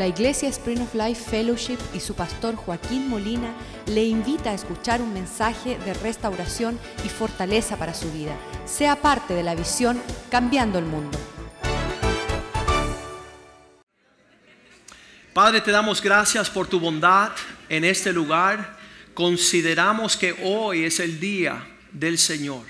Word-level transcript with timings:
La 0.00 0.06
Iglesia 0.06 0.48
Spring 0.48 0.80
of 0.80 0.94
Life 0.94 1.28
Fellowship 1.30 1.76
y 1.92 2.00
su 2.00 2.14
pastor 2.14 2.56
Joaquín 2.56 3.10
Molina 3.10 3.52
le 3.84 4.02
invita 4.02 4.48
a 4.48 4.54
escuchar 4.54 5.02
un 5.02 5.12
mensaje 5.12 5.78
de 5.84 5.92
restauración 5.92 6.78
y 7.04 7.10
fortaleza 7.10 7.76
para 7.76 7.92
su 7.92 8.10
vida. 8.10 8.34
Sea 8.64 8.96
parte 8.96 9.34
de 9.34 9.42
la 9.42 9.54
visión 9.54 10.00
Cambiando 10.30 10.78
el 10.78 10.86
Mundo. 10.86 11.18
Padre, 15.34 15.60
te 15.60 15.70
damos 15.70 16.00
gracias 16.00 16.48
por 16.48 16.66
tu 16.66 16.80
bondad 16.80 17.32
en 17.68 17.84
este 17.84 18.10
lugar. 18.10 18.78
Consideramos 19.12 20.16
que 20.16 20.34
hoy 20.42 20.84
es 20.84 20.98
el 20.98 21.20
día 21.20 21.62
del 21.92 22.16
Señor. 22.16 22.62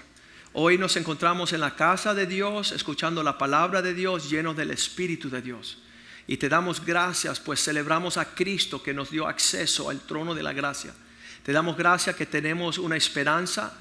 Hoy 0.52 0.78
nos 0.78 0.96
encontramos 0.96 1.52
en 1.52 1.60
la 1.60 1.76
casa 1.76 2.12
de 2.12 2.26
Dios, 2.26 2.72
escuchando 2.72 3.22
la 3.22 3.38
palabra 3.38 3.82
de 3.82 3.94
Dios, 3.94 4.28
llenos 4.28 4.56
del 4.56 4.72
Espíritu 4.72 5.30
de 5.30 5.42
Dios. 5.42 5.78
Y 6.30 6.36
te 6.36 6.48
damos 6.48 6.86
gracias, 6.86 7.40
pues 7.40 7.60
celebramos 7.60 8.16
a 8.16 8.36
Cristo 8.36 8.80
que 8.80 8.94
nos 8.94 9.10
dio 9.10 9.26
acceso 9.26 9.90
al 9.90 9.98
trono 10.02 10.32
de 10.32 10.44
la 10.44 10.52
gracia. 10.52 10.94
Te 11.42 11.52
damos 11.52 11.76
gracias 11.76 12.14
que 12.14 12.24
tenemos 12.24 12.78
una 12.78 12.96
esperanza, 12.96 13.76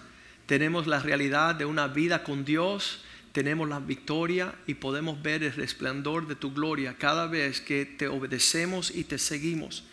tenemos 0.47 0.87
la 0.87 0.99
realidad 0.99 1.53
de 1.53 1.65
una 1.65 1.87
vida 1.87 2.23
con 2.23 2.43
Dios, 2.43 3.03
tenemos 3.33 3.69
la 3.69 3.79
victoria 3.79 4.51
y 4.65 4.73
podemos 4.73 5.21
ver 5.21 5.43
el 5.43 5.53
resplandor 5.53 6.27
de 6.27 6.35
tu 6.35 6.51
gloria 6.51 6.95
cada 6.97 7.27
vez 7.27 7.61
que 7.61 7.85
te 7.85 8.07
obedecemos 8.07 8.89
y 8.95 9.03
te 9.03 9.19
seguimos. 9.19 9.83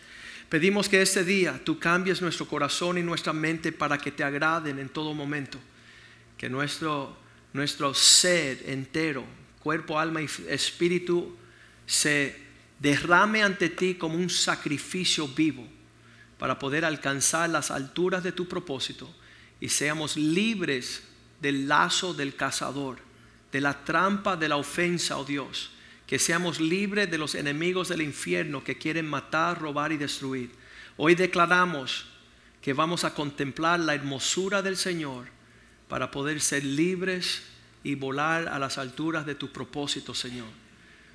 Pedimos 0.49 0.89
que 0.89 1.03
este 1.03 1.23
día 1.23 1.61
tú 1.63 1.77
cambies 1.77 2.23
nuestro 2.23 2.47
corazón 2.47 2.97
y 2.97 3.03
nuestra 3.03 3.33
mente 3.33 3.71
para 3.71 3.99
que 3.99 4.11
te 4.11 4.23
agraden 4.23 4.79
en 4.79 4.89
todo 4.89 5.13
momento. 5.13 5.59
Que 6.39 6.49
nuestro, 6.49 7.17
nuestro 7.53 7.93
ser 7.93 8.63
entero, 8.65 9.25
cuerpo, 9.59 9.99
alma 9.99 10.23
y 10.23 10.29
espíritu 10.49 11.37
se 11.85 12.46
derrame 12.79 13.43
ante 13.43 13.69
ti 13.69 13.95
como 13.95 14.15
un 14.15 14.29
sacrificio 14.29 15.27
vivo 15.27 15.67
para 16.37 16.59
poder 16.59 16.85
alcanzar 16.85 17.49
las 17.49 17.71
alturas 17.71 18.23
de 18.23 18.31
tu 18.31 18.47
propósito 18.47 19.13
y 19.59 19.69
seamos 19.69 20.17
libres 20.17 21.03
del 21.41 21.67
lazo 21.67 22.13
del 22.13 22.35
cazador, 22.35 22.99
de 23.51 23.61
la 23.61 23.83
trampa 23.83 24.35
de 24.35 24.49
la 24.49 24.57
ofensa, 24.57 25.17
oh 25.17 25.25
Dios, 25.25 25.71
que 26.05 26.19
seamos 26.19 26.59
libres 26.59 27.09
de 27.09 27.17
los 27.17 27.35
enemigos 27.35 27.89
del 27.89 28.01
infierno 28.01 28.63
que 28.63 28.77
quieren 28.77 29.07
matar, 29.07 29.59
robar 29.59 29.91
y 29.91 29.97
destruir. 29.97 30.51
Hoy 30.95 31.15
declaramos 31.15 32.05
que 32.61 32.73
vamos 32.73 33.03
a 33.03 33.13
contemplar 33.13 33.79
la 33.79 33.95
hermosura 33.95 34.61
del 34.61 34.77
Señor 34.77 35.27
para 35.87 36.11
poder 36.11 36.41
ser 36.41 36.63
libres 36.63 37.43
y 37.83 37.95
volar 37.95 38.47
a 38.47 38.59
las 38.59 38.77
alturas 38.77 39.25
de 39.25 39.35
tu 39.35 39.51
propósito, 39.51 40.13
Señor. 40.13 40.66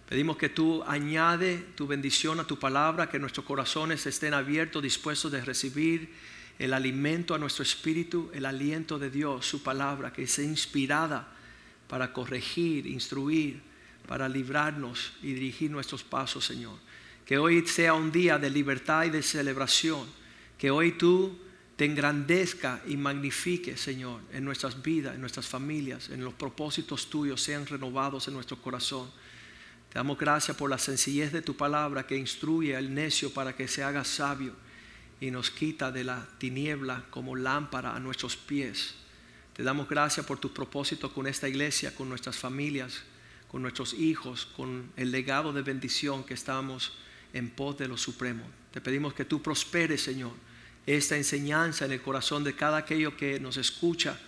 Pedimos 0.08 0.36
que 0.36 0.48
tú 0.48 0.82
añade 0.86 1.58
tu 1.74 1.86
bendición 1.86 2.38
a 2.40 2.46
tu 2.46 2.58
palabra, 2.58 3.08
que 3.08 3.18
nuestros 3.18 3.46
corazones 3.46 4.04
estén 4.06 4.34
abiertos, 4.34 4.82
dispuestos 4.82 5.32
de 5.32 5.40
recibir 5.40 6.10
el 6.58 6.74
alimento 6.74 7.34
a 7.34 7.38
nuestro 7.38 7.62
espíritu, 7.62 8.30
el 8.34 8.44
aliento 8.44 8.98
de 8.98 9.10
Dios, 9.10 9.46
su 9.46 9.62
palabra, 9.62 10.12
que 10.12 10.26
sea 10.26 10.44
inspirada 10.44 11.32
para 11.88 12.12
corregir, 12.12 12.86
instruir, 12.86 13.60
para 14.06 14.28
librarnos 14.28 15.12
y 15.22 15.32
dirigir 15.32 15.70
nuestros 15.70 16.04
pasos, 16.04 16.44
Señor. 16.44 16.78
Que 17.24 17.38
hoy 17.38 17.66
sea 17.66 17.94
un 17.94 18.12
día 18.12 18.38
de 18.38 18.50
libertad 18.50 19.04
y 19.04 19.10
de 19.10 19.22
celebración. 19.22 20.06
Que 20.58 20.70
hoy 20.70 20.92
tú 20.92 21.38
te 21.76 21.84
engrandezca 21.84 22.82
y 22.86 22.96
magnifique, 22.96 23.76
Señor, 23.76 24.20
en 24.32 24.44
nuestras 24.44 24.82
vidas, 24.82 25.14
en 25.14 25.20
nuestras 25.20 25.46
familias, 25.46 26.10
en 26.10 26.22
los 26.22 26.34
propósitos 26.34 27.08
tuyos 27.08 27.42
sean 27.42 27.66
renovados 27.66 28.28
en 28.28 28.34
nuestro 28.34 28.56
corazón. 28.60 29.10
Te 29.92 29.98
damos 29.98 30.16
gracias 30.16 30.56
por 30.56 30.70
la 30.70 30.78
sencillez 30.78 31.32
de 31.32 31.42
tu 31.42 31.54
palabra 31.54 32.06
que 32.06 32.16
instruye 32.16 32.74
al 32.74 32.94
necio 32.94 33.30
para 33.30 33.54
que 33.54 33.68
se 33.68 33.82
haga 33.84 34.04
sabio 34.04 34.54
y 35.20 35.30
nos 35.30 35.50
quita 35.50 35.92
de 35.92 36.02
la 36.02 36.26
tiniebla 36.38 37.04
como 37.10 37.36
lámpara 37.36 37.94
a 37.94 38.00
nuestros 38.00 38.34
pies. 38.34 38.94
Te 39.52 39.62
damos 39.62 39.90
gracias 39.90 40.24
por 40.24 40.38
tus 40.38 40.50
propósitos 40.50 41.12
con 41.12 41.26
esta 41.26 41.46
iglesia, 41.46 41.94
con 41.94 42.08
nuestras 42.08 42.38
familias, 42.38 43.02
con 43.48 43.60
nuestros 43.60 43.92
hijos, 43.92 44.46
con 44.56 44.90
el 44.96 45.10
legado 45.10 45.52
de 45.52 45.60
bendición 45.60 46.24
que 46.24 46.32
estamos 46.32 46.96
en 47.34 47.50
pos 47.50 47.76
de 47.76 47.86
lo 47.86 47.98
supremo. 47.98 48.44
Te 48.70 48.80
pedimos 48.80 49.12
que 49.12 49.26
tú 49.26 49.42
prosperes, 49.42 50.00
Señor, 50.00 50.32
esta 50.86 51.18
enseñanza 51.18 51.84
en 51.84 51.92
el 51.92 52.00
corazón 52.00 52.44
de 52.44 52.56
cada 52.56 52.78
aquello 52.78 53.14
que 53.14 53.38
nos 53.38 53.58
escucha 53.58 54.18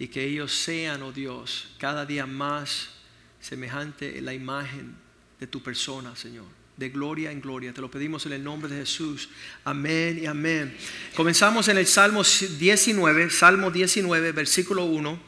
y 0.00 0.08
que 0.08 0.24
ellos 0.24 0.52
sean, 0.52 1.04
oh 1.04 1.12
Dios, 1.12 1.76
cada 1.78 2.04
día 2.04 2.26
más 2.26 2.99
semejante 3.40 4.18
en 4.18 4.24
la 4.24 4.34
imagen 4.34 4.94
de 5.38 5.46
tu 5.46 5.62
persona, 5.62 6.14
Señor. 6.16 6.46
De 6.76 6.88
gloria 6.88 7.30
en 7.30 7.40
gloria. 7.40 7.72
Te 7.72 7.80
lo 7.80 7.90
pedimos 7.90 8.24
en 8.26 8.32
el 8.32 8.44
nombre 8.44 8.70
de 8.70 8.80
Jesús. 8.80 9.28
Amén 9.64 10.20
y 10.22 10.26
amén. 10.26 10.76
Comenzamos 11.14 11.68
en 11.68 11.78
el 11.78 11.86
Salmo 11.86 12.22
19, 12.22 13.30
Salmo 13.30 13.70
19, 13.70 14.32
versículo 14.32 14.84
1. 14.84 15.20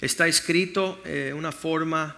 Está 0.00 0.26
escrito 0.26 1.00
en 1.04 1.34
una 1.34 1.52
forma 1.52 2.16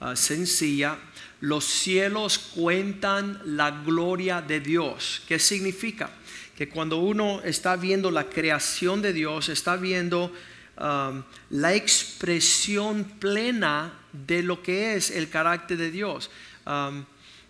ah, 0.00 0.16
sencilla. 0.16 0.98
Los 1.40 1.64
cielos 1.64 2.38
cuentan 2.38 3.40
la 3.44 3.70
gloria 3.70 4.42
de 4.42 4.60
Dios. 4.60 5.22
¿Qué 5.26 5.38
significa? 5.38 6.10
Que 6.56 6.68
cuando 6.68 6.98
uno 6.98 7.40
está 7.42 7.76
viendo 7.76 8.10
la 8.10 8.28
creación 8.28 9.00
de 9.00 9.12
Dios, 9.12 9.48
está 9.48 9.76
viendo 9.76 10.32
Um, 10.80 11.24
la 11.50 11.74
expresión 11.74 13.04
plena 13.04 13.92
de 14.12 14.42
lo 14.42 14.62
que 14.62 14.94
es 14.94 15.10
el 15.10 15.28
carácter 15.28 15.76
de 15.78 15.90
Dios. 15.90 16.30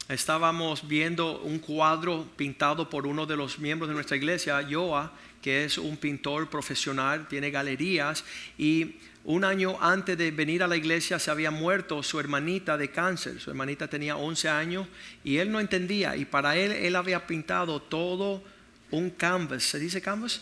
Estábamos 0.08 0.88
viendo 0.88 1.40
un 1.40 1.60
cuadro 1.60 2.26
pintado 2.36 2.90
por 2.90 3.06
uno 3.06 3.26
de 3.26 3.36
los 3.36 3.60
miembros 3.60 3.88
de 3.88 3.94
nuestra 3.94 4.16
iglesia, 4.16 4.66
Joa, 4.68 5.12
que 5.40 5.64
es 5.64 5.78
un 5.78 5.96
pintor 5.96 6.50
profesional, 6.50 7.28
tiene 7.28 7.50
galerías 7.50 8.24
y 8.58 8.96
un 9.24 9.44
año 9.44 9.76
antes 9.80 10.16
de 10.16 10.30
venir 10.30 10.62
a 10.62 10.66
la 10.66 10.76
iglesia 10.76 11.18
se 11.18 11.30
había 11.30 11.50
muerto 11.50 12.02
su 12.02 12.18
hermanita 12.18 12.76
de 12.76 12.90
cáncer. 12.90 13.38
Su 13.38 13.50
hermanita 13.50 13.86
tenía 13.88 14.16
11 14.16 14.48
años 14.48 14.88
y 15.22 15.36
él 15.36 15.52
no 15.52 15.60
entendía 15.60 16.16
y 16.16 16.24
para 16.24 16.56
él 16.56 16.72
él 16.72 16.96
había 16.96 17.26
pintado 17.26 17.80
todo 17.80 18.42
un 18.90 19.10
canvas, 19.10 19.62
¿se 19.62 19.78
dice 19.78 20.00
canvas? 20.00 20.40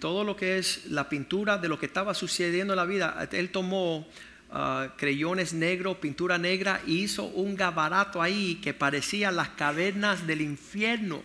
todo 0.00 0.24
lo 0.24 0.34
que 0.34 0.56
es 0.56 0.86
la 0.86 1.10
pintura 1.10 1.58
de 1.58 1.68
lo 1.68 1.78
que 1.78 1.84
estaba 1.84 2.14
sucediendo 2.14 2.72
en 2.72 2.78
la 2.78 2.86
vida. 2.86 3.28
Él 3.32 3.50
tomó 3.50 4.08
uh, 4.50 4.96
creyones 4.96 5.52
negros, 5.52 5.98
pintura 5.98 6.38
negra, 6.38 6.80
hizo 6.86 7.24
un 7.24 7.56
gabarato 7.56 8.20
ahí 8.22 8.56
que 8.56 8.74
parecía 8.74 9.30
las 9.30 9.50
cavernas 9.50 10.26
del 10.26 10.40
infierno. 10.40 11.22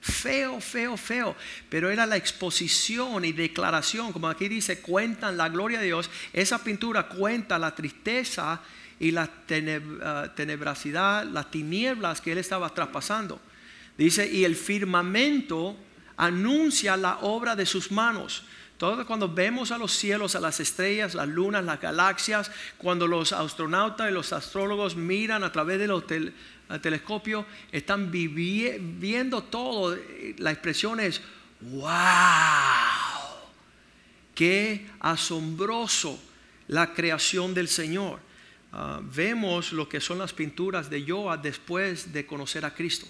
Feo, 0.00 0.60
feo, 0.60 0.96
feo. 0.96 1.34
Pero 1.70 1.90
era 1.90 2.04
la 2.04 2.16
exposición 2.16 3.24
y 3.24 3.32
declaración, 3.32 4.12
como 4.12 4.28
aquí 4.28 4.48
dice, 4.48 4.80
cuentan 4.80 5.36
la 5.36 5.48
gloria 5.48 5.78
de 5.80 5.86
Dios. 5.86 6.10
Esa 6.32 6.62
pintura 6.62 7.08
cuenta 7.08 7.58
la 7.58 7.74
tristeza 7.74 8.60
y 9.00 9.10
la 9.10 9.24
uh, 9.24 10.34
tenebracidad, 10.34 11.24
las 11.24 11.50
tinieblas 11.50 12.20
que 12.20 12.32
él 12.32 12.38
estaba 12.38 12.68
traspasando. 12.68 13.40
Dice, 13.96 14.30
y 14.30 14.44
el 14.44 14.56
firmamento 14.56 15.76
anuncia 16.16 16.96
la 16.96 17.18
obra 17.20 17.56
de 17.56 17.66
sus 17.66 17.90
manos. 17.90 18.44
Todo 18.78 19.06
cuando 19.06 19.32
vemos 19.32 19.70
a 19.70 19.78
los 19.78 19.92
cielos, 19.92 20.34
a 20.34 20.40
las 20.40 20.58
estrellas, 20.58 21.14
las 21.14 21.28
lunas, 21.28 21.64
las 21.64 21.80
galaxias, 21.80 22.50
cuando 22.76 23.06
los 23.06 23.32
astronautas 23.32 24.10
y 24.10 24.12
los 24.12 24.32
astrólogos 24.32 24.96
miran 24.96 25.44
a 25.44 25.52
través 25.52 25.78
del 25.78 26.02
telescopio, 26.80 27.46
están 27.70 28.10
viendo 28.10 29.44
todo. 29.44 29.96
La 30.38 30.50
expresión 30.50 30.98
es, 30.98 31.20
wow, 31.60 31.88
qué 34.34 34.86
asombroso 34.98 36.20
la 36.66 36.92
creación 36.92 37.54
del 37.54 37.68
Señor. 37.68 38.18
Ah, 38.72 39.00
vemos 39.02 39.72
lo 39.72 39.88
que 39.88 40.00
son 40.00 40.18
las 40.18 40.32
pinturas 40.32 40.90
de 40.90 41.04
Joa 41.08 41.36
después 41.36 42.12
de 42.12 42.26
conocer 42.26 42.64
a 42.64 42.74
Cristo. 42.74 43.06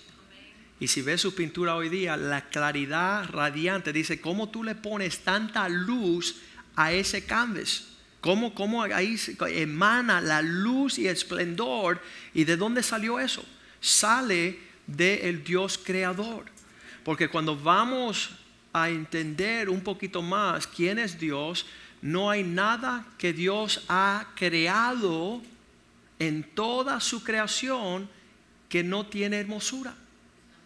Y 0.81 0.88
si 0.88 1.03
ves 1.03 1.21
su 1.21 1.35
pintura 1.35 1.76
hoy 1.76 1.88
día, 1.88 2.17
la 2.17 2.49
claridad 2.49 3.29
radiante, 3.31 3.93
dice, 3.93 4.21
¿cómo 4.21 4.49
tú 4.49 4.65
le 4.65 4.75
pones 4.75 5.21
tanta 5.21 5.69
luz 5.69 6.37
a 6.75 6.93
ese 6.93 7.25
canvas? 7.25 7.88
¿Cómo, 8.21 8.55
cómo 8.55 8.82
ahí 8.82 9.21
emana 9.49 10.21
la 10.21 10.43
luz 10.43 10.99
y 10.99 11.06
esplendor? 11.06 12.00
¿Y 12.32 12.44
de 12.44 12.56
dónde 12.56 12.82
salió 12.82 13.21
eso? 13.21 13.44
Sale 13.81 14.59
del 14.87 15.44
Dios 15.44 15.79
creador. 15.79 16.47
Porque 17.05 17.29
cuando 17.29 17.56
vamos 17.56 18.31
a 18.73 18.88
entender 18.88 19.69
un 19.69 19.82
poquito 19.82 20.23
más 20.23 20.67
quién 20.67 20.99
es 20.99 21.19
Dios, 21.19 21.67
no 22.03 22.31
hay 22.31 22.43
nada 22.43 23.06
que 23.19 23.32
Dios 23.32 23.85
ha 23.88 24.26
creado 24.35 25.41
en 26.19 26.43
toda 26.43 27.00
su 27.00 27.23
creación 27.23 28.09
que 28.69 28.82
no 28.82 29.06
tiene 29.06 29.38
hermosura. 29.38 29.94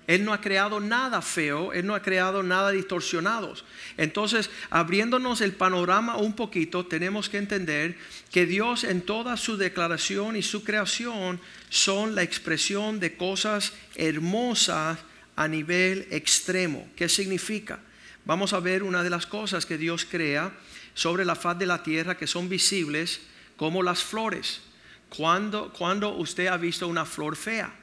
Él 0.08 0.24
no 0.24 0.32
ha 0.32 0.40
creado 0.40 0.80
nada 0.80 1.20
feo, 1.20 1.74
Él 1.74 1.86
no 1.86 1.94
ha 1.94 2.00
creado 2.00 2.42
nada 2.42 2.70
distorsionados. 2.70 3.66
Entonces, 3.98 4.48
abriéndonos 4.70 5.42
el 5.42 5.52
panorama 5.52 6.16
un 6.16 6.32
poquito, 6.32 6.86
tenemos 6.86 7.28
que 7.28 7.36
entender 7.36 7.94
que 8.32 8.46
Dios 8.46 8.84
en 8.84 9.02
toda 9.02 9.36
su 9.36 9.58
declaración 9.58 10.34
y 10.34 10.42
su 10.42 10.64
creación 10.64 11.38
son 11.68 12.14
la 12.14 12.22
expresión 12.22 13.00
de 13.00 13.18
cosas 13.18 13.74
hermosas 13.96 14.98
a 15.36 15.46
nivel 15.46 16.08
extremo. 16.10 16.88
¿Qué 16.96 17.10
significa? 17.10 17.78
Vamos 18.24 18.54
a 18.54 18.60
ver 18.60 18.84
una 18.84 19.02
de 19.02 19.10
las 19.10 19.26
cosas 19.26 19.66
que 19.66 19.76
Dios 19.76 20.06
crea 20.10 20.52
sobre 20.94 21.26
la 21.26 21.36
faz 21.36 21.58
de 21.58 21.66
la 21.66 21.82
tierra 21.82 22.16
que 22.16 22.26
son 22.26 22.48
visibles 22.48 23.20
como 23.58 23.82
las 23.82 24.02
flores. 24.02 24.62
¿Cuándo, 25.10 25.70
cuando 25.70 26.16
usted 26.16 26.46
ha 26.46 26.56
visto 26.56 26.88
una 26.88 27.04
flor 27.04 27.36
fea? 27.36 27.74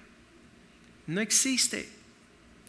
No 1.06 1.22
existe. 1.22 1.95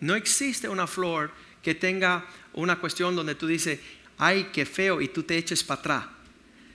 No 0.01 0.15
existe 0.15 0.69
una 0.69 0.87
flor 0.87 1.31
que 1.63 1.75
tenga 1.75 2.25
una 2.53 2.77
cuestión 2.79 3.17
donde 3.17 3.35
tú 3.35 3.47
dices, 3.47 3.81
ay, 4.19 4.51
qué 4.53 4.67
feo, 4.67 5.01
y 5.01 5.09
tú 5.09 5.23
te 5.23 5.37
eches 5.37 5.65
para 5.65 5.81
atrás. 5.81 6.05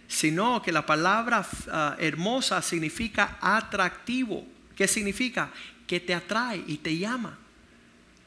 Sino 0.08 0.62
que 0.62 0.72
la 0.72 0.86
palabra 0.86 1.48
ah, 1.72 1.96
hermosa 2.00 2.62
significa 2.62 3.38
atractivo. 3.42 4.46
¿Qué 4.76 4.88
significa? 4.88 5.50
Que 5.88 6.00
te 6.00 6.14
atrae 6.14 6.64
y 6.68 6.78
te 6.78 6.98
llama. 6.98 7.38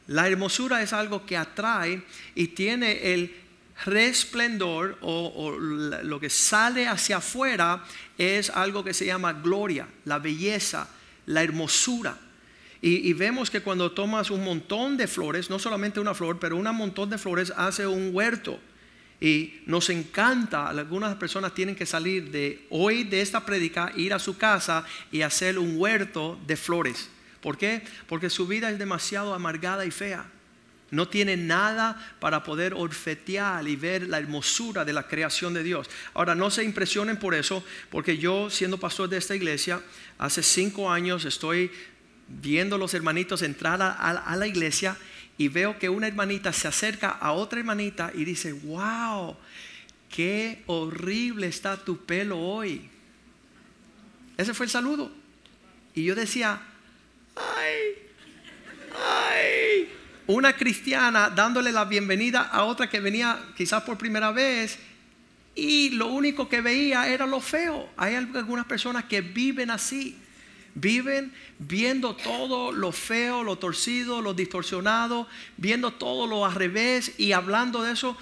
La 0.06 0.29
hermosura 0.29 0.82
es 0.82 0.93
algo 0.93 1.25
que 1.25 1.37
atrae 1.37 2.02
y 2.35 2.49
tiene 2.49 3.12
el 3.14 3.35
resplendor 3.85 4.99
o, 5.00 5.32
o, 5.35 5.58
lo 5.58 6.20
que 6.20 6.31
sale 6.31 6.87
hacia 6.87 7.17
afuera 7.17 7.85
es 8.17 8.50
algo 8.50 8.85
que 8.85 8.94
se 8.94 9.06
llama 9.06 9.32
gloria, 9.32 9.88
la 10.05 10.19
belleza, 10.19 10.88
la 11.26 11.43
hermosura. 11.43 12.17
Y, 12.86 13.14
vemos 13.14 13.50
que 13.50 13.62
cuando 13.62 13.92
tomas 13.92 14.31
un 14.31 14.44
montón 14.44 14.98
de 14.98 15.06
flores, 15.06 15.48
no 15.48 15.58
solamente 15.58 16.00
una 16.00 16.12
flor, 16.12 16.38
pero 16.38 16.54
un 16.54 16.64
montón 16.76 17.08
de 17.08 17.16
flores, 17.16 17.50
hace 17.56 17.86
un 17.86 18.10
huerto. 18.12 18.60
Y 19.22 19.62
nos 19.64 19.88
encanta, 19.88 20.69
algunas 20.69 21.14
personas 21.14 21.54
tienen 21.54 21.76
que 21.76 21.86
salir 21.86 22.31
de 22.31 22.66
hoy 22.69 23.04
de 23.04 23.22
esta 23.22 23.46
prédica, 23.46 23.90
ir 23.96 24.12
a 24.12 24.19
su 24.19 24.36
casa 24.36 24.84
y 25.10 25.22
hacer 25.22 25.58
un 25.58 25.78
huerto 25.78 26.38
de 26.46 26.58
flores. 26.58 27.08
¿Por 27.40 27.56
qué? 27.56 27.81
Porque 28.06 28.28
su 28.28 28.46
vida 28.46 28.69
es 28.69 28.78
demasiado 28.78 29.32
amargada 29.32 29.86
y 29.86 29.90
fea. 29.90 30.26
No 30.90 31.08
tiene 31.08 31.38
nada 31.38 32.14
para 32.20 32.44
poder 32.44 32.75
orfetear 32.75 33.66
y 33.66 33.76
ver 33.76 34.08
la 34.08 34.19
hermosura 34.19 34.84
de 34.84 34.92
la 34.92 35.08
creación 35.08 35.54
de 35.54 35.62
Dios. 35.62 35.88
Ahora, 36.12 36.34
no 36.34 36.50
se 36.50 36.62
impresionen 36.62 37.16
por 37.16 37.34
eso, 37.34 37.64
porque 37.90 38.19
yo, 38.19 38.50
siendo 38.50 38.76
pastor 38.76 39.08
de 39.08 39.16
esta 39.16 39.34
iglesia, 39.34 39.81
hace 40.19 40.42
cinco 40.42 40.90
años 40.90 41.25
estoy 41.25 41.70
viendo 42.29 42.79
los 42.79 42.94
hermanitos 42.94 43.43
entrar 43.43 43.81
a, 43.82 44.37
la 44.37 44.47
iglesia 44.47 44.97
y 45.37 45.49
veo 45.49 45.79
que 45.79 45.88
una 45.88 46.06
hermanita 46.06 46.53
se 46.53 46.69
acerca 46.69 47.11
a 47.11 47.32
otra 47.32 47.59
hermanita 47.59 48.12
y 48.15 48.25
dice, 48.25 48.53
wow, 48.53 49.37
qué 50.09 50.62
horrible 50.67 51.47
está 51.47 51.76
tu 51.76 52.05
pelo 52.05 52.38
hoy. 52.38 52.88
Ese 54.37 54.55
fue 54.55 54.67
el 54.67 54.71
saludo. 54.71 55.11
Y 55.94 56.05
yo 56.05 56.15
decía, 56.15 56.61
ay, 57.37 57.79
ay, 58.97 59.88
una 60.27 60.56
cristiana 60.56 61.31
dándole 61.31 61.73
la 61.73 61.85
bienvenida 61.85 62.43
a 62.43 62.65
otra 62.65 62.88
que 62.88 63.00
venía 63.00 63.41
quizás 63.56 63.82
por 63.82 63.99
primera 63.99 64.31
vez 64.32 64.79
y 65.55 65.91
lo 65.91 66.09
único 66.09 66.49
que 66.49 66.61
veía 66.61 67.09
era 67.09 67.27
lo 67.27 67.41
feo. 67.41 67.88
Hay 67.97 68.15
algunas 68.15 68.67
personas 68.67 69.05
que 69.05 69.20
viven 69.20 69.70
así. 69.70 70.19
Viven 70.75 71.32
viendo 71.59 72.17
todo 72.17 72.73
lo 72.73 72.91
feo, 72.91 73.44
lo 73.44 73.56
torcido, 73.56 74.21
lo 74.21 74.35
distorsionado, 74.35 75.29
viendo 75.56 75.93
todo 75.93 76.26
lo 76.26 76.44
al 76.44 76.55
revés 76.55 77.12
y 77.19 77.32
hablando 77.32 77.82
de 77.82 77.93
eso. 77.93 78.17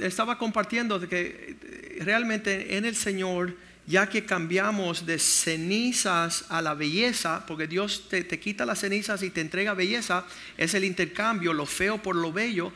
Estaba 0.00 0.38
compartiendo 0.38 0.98
de 0.98 1.08
que 1.08 1.56
eh, 1.62 1.98
realmente 2.02 2.76
en 2.76 2.86
el 2.86 2.96
Señor, 2.96 3.54
ya 3.86 4.08
que 4.08 4.24
cambiamos 4.24 5.04
de 5.04 5.18
cenizas 5.18 6.46
a 6.48 6.62
la 6.62 6.74
belleza, 6.74 7.44
porque 7.46 7.66
Dios 7.66 8.08
te, 8.08 8.26
quita 8.38 8.64
las 8.64 8.80
cenizas 8.80 9.22
y 9.22 9.30
te 9.30 9.42
entrega 9.42 9.74
belleza, 9.74 10.24
es 10.56 10.72
el 10.74 10.84
intercambio, 10.84 11.52
lo 11.52 11.66
feo 11.66 12.02
por 12.02 12.16
lo 12.16 12.32
bello, 12.32 12.72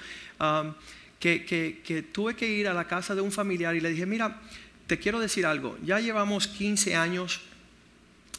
que, 1.19 1.45
que 1.83 2.03
tuve 2.13 2.37
que 2.37 2.49
ir 2.49 2.69
a 2.69 2.75
la 2.75 2.87
casa 2.87 3.15
de 3.15 3.23
un 3.23 3.33
familiar 3.33 3.75
y 3.75 3.81
le 3.81 3.91
dije, 3.91 4.05
mira, 4.05 4.41
te 4.87 4.99
quiero 4.99 5.21
decir 5.21 5.47
algo, 5.47 5.79
ya 5.83 6.01
llevamos 6.01 6.47
15 6.47 6.95
años 6.95 7.41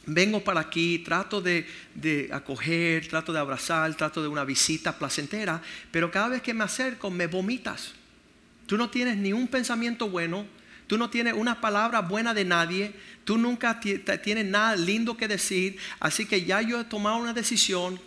vengo 0.07 0.43
para 0.43 0.61
aquí, 0.61 0.99
trato 0.99 1.41
de, 1.41 1.67
acoger, 2.31 3.07
trato 3.07 3.31
de 3.33 3.39
abrazar, 3.39 3.93
trato 3.95 4.21
de 4.21 4.27
una 4.27 4.43
visita 4.43 4.97
placentera, 4.97 5.61
pero 5.91 6.09
cada 6.09 6.29
vez 6.29 6.41
que 6.41 6.53
me 6.53 6.63
acerco 6.63 7.11
me 7.11 7.27
vomitas. 7.27 7.93
Tú 8.65 8.77
no 8.77 8.89
tienes 8.89 9.17
ni 9.17 9.33
un 9.33 9.47
pensamiento 9.47 10.09
bueno, 10.09 10.45
tú 10.87 10.97
no 10.97 11.09
tienes 11.09 11.33
una 11.33 11.61
palabra 11.61 12.01
buena 12.01 12.33
de 12.33 12.45
nadie, 12.45 12.93
tú 13.25 13.37
nunca 13.37 13.79
tienes 13.79 14.45
nada 14.45 14.75
lindo 14.75 15.15
que 15.15 15.27
decir, 15.27 15.77
así 15.99 16.25
que 16.25 16.43
ya 16.43 16.61
yo 16.61 16.79
he 16.79 16.85
tomado 16.85 17.17
una 17.17 17.33
decisión 17.33 17.99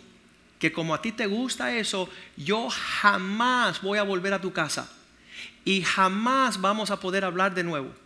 que 0.59 0.71
como 0.71 0.93
a 0.93 1.01
ti 1.01 1.11
te 1.11 1.25
gusta 1.25 1.75
eso, 1.75 2.09
yo 2.37 2.69
jamás 2.69 3.81
voy 3.81 3.97
a 3.97 4.03
volver 4.03 4.33
a 4.33 4.41
tu 4.41 4.51
casa 4.53 4.91
y 5.65 5.81
jamás 5.81 6.61
vamos 6.61 6.91
a 6.91 6.99
poder 6.99 7.25
hablar 7.25 7.55
de 7.55 7.63
nuevo 7.63 8.00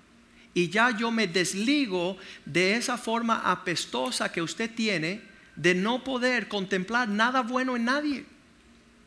y 0.56 0.70
ya 0.70 0.98
yo 0.98 1.12
me 1.12 1.28
desligo 1.28 2.18
de 2.46 2.76
esa 2.78 2.98
forma 2.98 3.42
apestosa 3.44 4.32
que 4.32 4.42
usted 4.42 4.72
tiene 4.74 5.22
de 5.58 5.76
no 5.76 6.04
poder 6.04 6.48
contemplar 6.48 7.10
nada 7.10 7.42
bueno 7.42 7.76
en 7.76 7.86
nadie. 7.86 8.26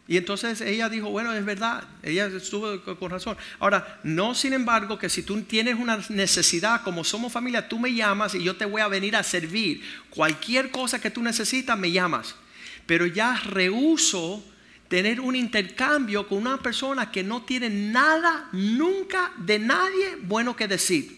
Y 0.06 0.18
entonces 0.18 0.60
ella 0.60 0.90
dijo, 0.90 1.08
bueno, 1.08 1.32
es 1.32 1.44
verdad, 1.44 1.84
ella 2.02 2.26
estuvo 2.26 2.82
con 2.96 3.10
razón. 3.10 3.36
Ahora, 3.58 3.98
no 4.04 4.34
sin 4.34 4.52
embargo 4.52 4.98
que 4.98 5.08
si 5.08 5.22
tú 5.22 5.40
tienes 5.42 5.76
una 5.76 5.98
necesidad, 6.10 6.82
como 6.82 7.02
somos 7.02 7.32
familia, 7.32 7.66
tú 7.66 7.78
me 7.78 7.94
llamas 7.94 8.34
y 8.34 8.42
yo 8.42 8.54
te 8.54 8.66
voy 8.66 8.82
a 8.82 8.88
venir 8.88 9.16
a 9.16 9.22
servir. 9.22 9.82
Cualquier 10.10 10.70
cosa 10.70 11.00
que 11.00 11.10
tú 11.10 11.22
necesitas, 11.22 11.78
me 11.78 11.90
llamas. 11.90 12.36
Pero 12.84 13.06
ya 13.06 13.40
rehuso 13.46 14.44
tener 14.88 15.18
un 15.18 15.34
intercambio 15.34 16.28
con 16.28 16.38
una 16.38 16.58
persona 16.58 17.10
que 17.10 17.22
no 17.22 17.42
tiene 17.42 17.70
nada, 17.70 18.50
nunca 18.52 19.32
de 19.38 19.58
nadie 19.58 20.18
bueno 20.22 20.54
que 20.54 20.68
decir. 20.68 21.17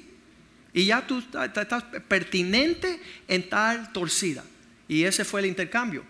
Y 0.73 0.87
ya 0.87 1.07
tú 1.07 1.19
estás 1.19 1.83
pertinente 2.09 3.01
en 3.27 3.49
tal 3.49 3.93
torcida. 3.93 4.45
Y 4.89 5.05
ese 5.05 5.25
fue 5.25 5.41
el 5.41 5.47
intercambio. 5.47 6.05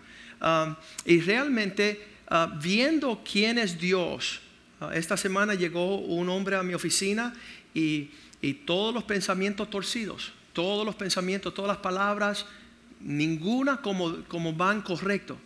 Y 1.05 1.21
realmente, 1.21 2.03
uh, 2.31 2.59
viendo 2.61 3.23
quién 3.31 3.59
es 3.59 3.79
Dios, 3.79 4.41
uh, 4.81 4.91
esta 4.91 5.17
semana 5.17 5.55
llegó 5.55 5.99
un 5.99 6.29
hombre 6.29 6.57
a 6.57 6.62
mi 6.62 6.75
oficina 6.75 7.35
y, 7.75 8.11
todos 8.65 8.95
los 8.95 9.05
pensamientos 9.05 9.69
torcidos, 9.69 10.33
todos 10.55 10.87
los 10.87 10.95
pensamientos, 10.95 11.53
todas 11.53 11.69
las 11.69 11.77
palabras, 11.77 12.47
ninguna 12.99 13.83
como, 13.83 14.25
como 14.29 14.55
van 14.55 14.81
correcto. 14.81 15.37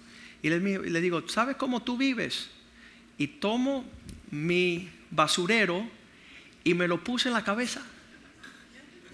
Y 0.40 0.48
le, 0.48 0.60
le 0.60 1.00
digo, 1.00 1.28
¿sabes 1.28 1.56
cómo 1.56 1.82
tú 1.82 1.96
vives? 1.96 2.50
Y 3.18 3.26
tomo 3.26 3.84
mi 4.30 4.88
basurero 5.10 5.88
y 6.62 6.74
me 6.74 6.86
lo 6.86 7.02
puse 7.02 7.28
en 7.28 7.34
la 7.34 7.42
cabeza 7.42 7.84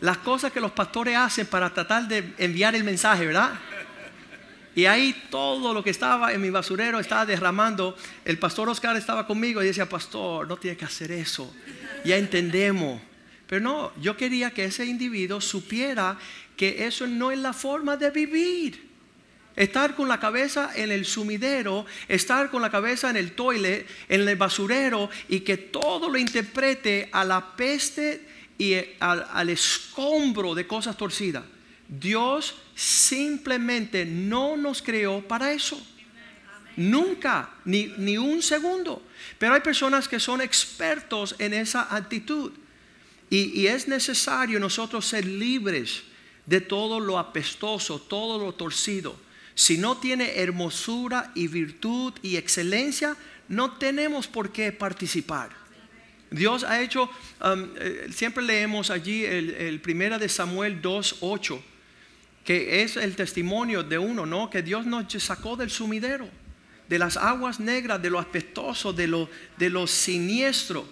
las 0.00 0.18
cosas 0.18 0.52
que 0.52 0.60
los 0.60 0.72
pastores 0.72 1.16
hacen 1.16 1.46
para 1.46 1.72
tratar 1.72 2.08
de 2.08 2.32
enviar 2.38 2.74
el 2.74 2.84
mensaje, 2.84 3.26
¿verdad? 3.26 3.52
Y 4.74 4.86
ahí 4.86 5.24
todo 5.30 5.74
lo 5.74 5.82
que 5.82 5.90
estaba 5.90 6.32
en 6.32 6.40
mi 6.40 6.50
basurero 6.50 7.00
estaba 7.00 7.26
derramando. 7.26 7.96
El 8.24 8.38
pastor 8.38 8.68
Oscar 8.68 8.96
estaba 8.96 9.26
conmigo 9.26 9.62
y 9.62 9.66
decía, 9.66 9.88
pastor, 9.88 10.46
no 10.46 10.56
tiene 10.56 10.76
que 10.76 10.84
hacer 10.84 11.10
eso. 11.12 11.54
Ya 12.04 12.16
entendemos. 12.16 13.00
Pero 13.46 13.60
no, 13.60 13.92
yo 14.00 14.16
quería 14.16 14.52
que 14.52 14.64
ese 14.64 14.86
individuo 14.86 15.40
supiera 15.40 16.16
que 16.56 16.86
eso 16.86 17.06
no 17.06 17.32
es 17.32 17.38
la 17.38 17.52
forma 17.52 17.96
de 17.96 18.10
vivir. 18.10 18.88
Estar 19.56 19.96
con 19.96 20.08
la 20.08 20.20
cabeza 20.20 20.70
en 20.76 20.92
el 20.92 21.04
sumidero, 21.04 21.84
estar 22.06 22.48
con 22.50 22.62
la 22.62 22.70
cabeza 22.70 23.10
en 23.10 23.16
el 23.16 23.32
toilet, 23.32 23.86
en 24.08 24.26
el 24.26 24.36
basurero 24.36 25.10
y 25.28 25.40
que 25.40 25.56
todo 25.56 26.08
lo 26.08 26.16
interprete 26.16 27.08
a 27.10 27.24
la 27.24 27.56
peste 27.56 28.29
y 28.60 28.76
al, 29.00 29.48
escombro 29.48 30.54
de 30.54 30.66
cosas 30.66 30.94
torcidas. 30.94 31.44
Dios 31.88 32.56
simplemente 32.74 34.04
no 34.04 34.54
nos 34.54 34.82
creó 34.82 35.26
para 35.26 35.50
eso. 35.50 35.80
Nunca, 36.76 37.54
ni, 37.64 37.86
ni, 37.96 38.18
un 38.18 38.42
segundo. 38.42 39.02
Pero 39.38 39.54
hay 39.54 39.62
personas 39.62 40.06
que 40.06 40.20
son 40.20 40.42
expertos 40.42 41.34
en 41.38 41.54
esa 41.54 41.94
actitud. 41.96 42.52
Y, 43.30 43.62
y, 43.62 43.66
es 43.66 43.88
necesario 43.88 44.60
nosotros 44.60 45.06
ser 45.06 45.24
libres 45.24 46.02
de 46.44 46.60
todo 46.60 47.00
lo 47.00 47.18
apestoso, 47.18 47.98
todo 47.98 48.44
lo 48.44 48.52
torcido. 48.52 49.16
Si 49.54 49.78
no 49.78 49.96
tiene 49.96 50.36
hermosura 50.36 51.32
y 51.34 51.48
virtud 51.48 52.12
y 52.20 52.36
excelencia, 52.36 53.16
no 53.48 53.78
tenemos 53.78 54.26
por 54.28 54.52
qué 54.52 54.70
participar. 54.70 55.59
Dios 56.30 56.62
ha 56.62 56.80
hecho, 56.80 57.10
um, 57.44 57.68
eh, 57.76 58.08
siempre 58.12 58.44
leemos 58.44 58.90
allí 58.90 59.24
el, 59.24 59.50
el 59.50 59.80
primera 59.80 60.18
de 60.18 60.28
Samuel 60.28 60.80
2.8, 60.80 61.60
que 62.44 62.82
es 62.82 62.96
el 62.96 63.16
testimonio 63.16 63.82
de 63.82 63.98
uno, 63.98 64.26
¿no? 64.26 64.48
Que 64.48 64.62
Dios 64.62 64.86
nos 64.86 65.12
sacó 65.22 65.56
del 65.56 65.70
sumidero. 65.70 66.28
de 66.88 66.98
las 66.98 67.16
aguas 67.16 67.60
negras, 67.60 68.02
de 68.02 68.10
lo 68.10 68.18
aspestoso, 68.18 68.92
de 68.92 69.06
lo, 69.06 69.28
de 69.56 69.70
lo 69.70 69.86
siniestro. 69.86 70.88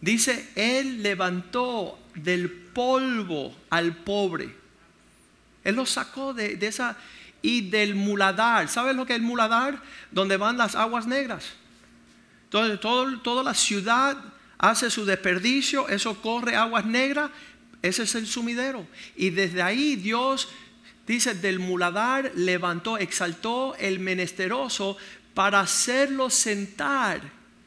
Dice, 0.00 0.48
Él 0.56 1.04
levantó 1.04 2.00
del 2.16 2.50
polvo 2.50 3.54
al 3.70 3.94
pobre. 3.94 4.52
Él 5.62 5.76
lo 5.76 5.86
sacó 5.86 6.34
de, 6.34 6.58
esa 6.60 6.96
y 7.42 7.70
del 7.70 7.94
muladar. 7.94 8.68
¿Sabes 8.68 8.96
lo 8.96 9.06
que 9.06 9.12
es 9.12 9.18
el 9.18 9.24
muladar? 9.24 9.80
Donde 10.10 10.36
van 10.36 10.58
las 10.58 10.74
aguas 10.74 11.06
negras. 11.06 11.44
Entonces, 12.44 12.80
toda 12.80 13.44
la 13.44 13.54
ciudad 13.54 14.16
hace 14.60 14.90
su 14.90 15.06
desperdicio, 15.06 15.88
eso 15.88 16.20
corre 16.20 16.54
aguas 16.54 16.84
negras, 16.84 17.30
ese 17.80 18.02
es 18.02 18.14
el 18.14 18.26
sumidero. 18.26 18.86
Y 19.16 19.30
desde 19.30 19.62
ahí 19.62 19.96
Dios 19.96 20.48
dice, 21.06 21.34
del 21.34 21.58
muladar 21.58 22.30
levantó, 22.36 22.98
exaltó 22.98 23.74
el 23.76 23.98
menesteroso 23.98 24.98
para 25.32 25.60
hacerlo 25.60 26.28
sentar 26.28 27.22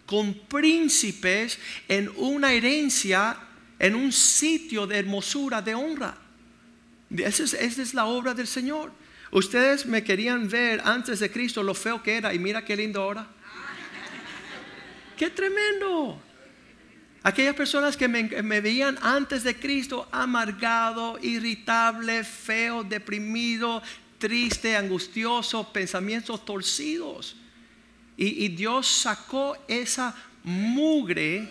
con 0.05 0.35
príncipes 0.35 1.57
en 1.87 2.11
una 2.15 2.53
herencia, 2.53 3.37
en 3.79 3.95
un 3.95 4.11
sitio 4.11 4.85
de 4.85 4.99
hermosura, 4.99 5.63
de 5.63 5.73
honra. 5.73 6.15
Esa 7.09 7.43
es, 7.43 7.53
esa 7.55 7.81
es 7.81 7.93
la 7.95 8.05
obra 8.05 8.35
del 8.35 8.47
Señor. 8.47 8.91
Ustedes 9.31 9.87
me 9.87 10.03
querían 10.03 10.47
ver 10.47 10.79
antes 10.85 11.19
de 11.19 11.31
Cristo 11.31 11.63
lo 11.63 11.73
feo 11.73 12.03
que 12.03 12.17
era 12.17 12.35
y 12.35 12.39
mira 12.39 12.63
qué 12.63 12.75
lindo 12.75 13.01
ahora. 13.01 13.25
Qué 15.17 15.31
tremendo. 15.31 16.21
Aquellas 17.23 17.55
personas 17.55 17.95
que 17.95 18.09
me, 18.09 18.59
veían 18.59 18.99
antes 19.01 19.43
de 19.43 19.55
Cristo 19.57 20.09
amargado, 20.11 21.17
irritable, 21.21 22.25
feo, 22.25 22.83
deprimido, 22.83 23.81
triste, 24.17 24.75
angustioso, 24.75 25.71
pensamientos 25.71 26.43
torcidos. 26.43 27.37
Y, 28.17 28.49
Dios 28.49 28.87
sacó 28.87 29.57
esa 29.69 30.13
mugre 30.43 31.49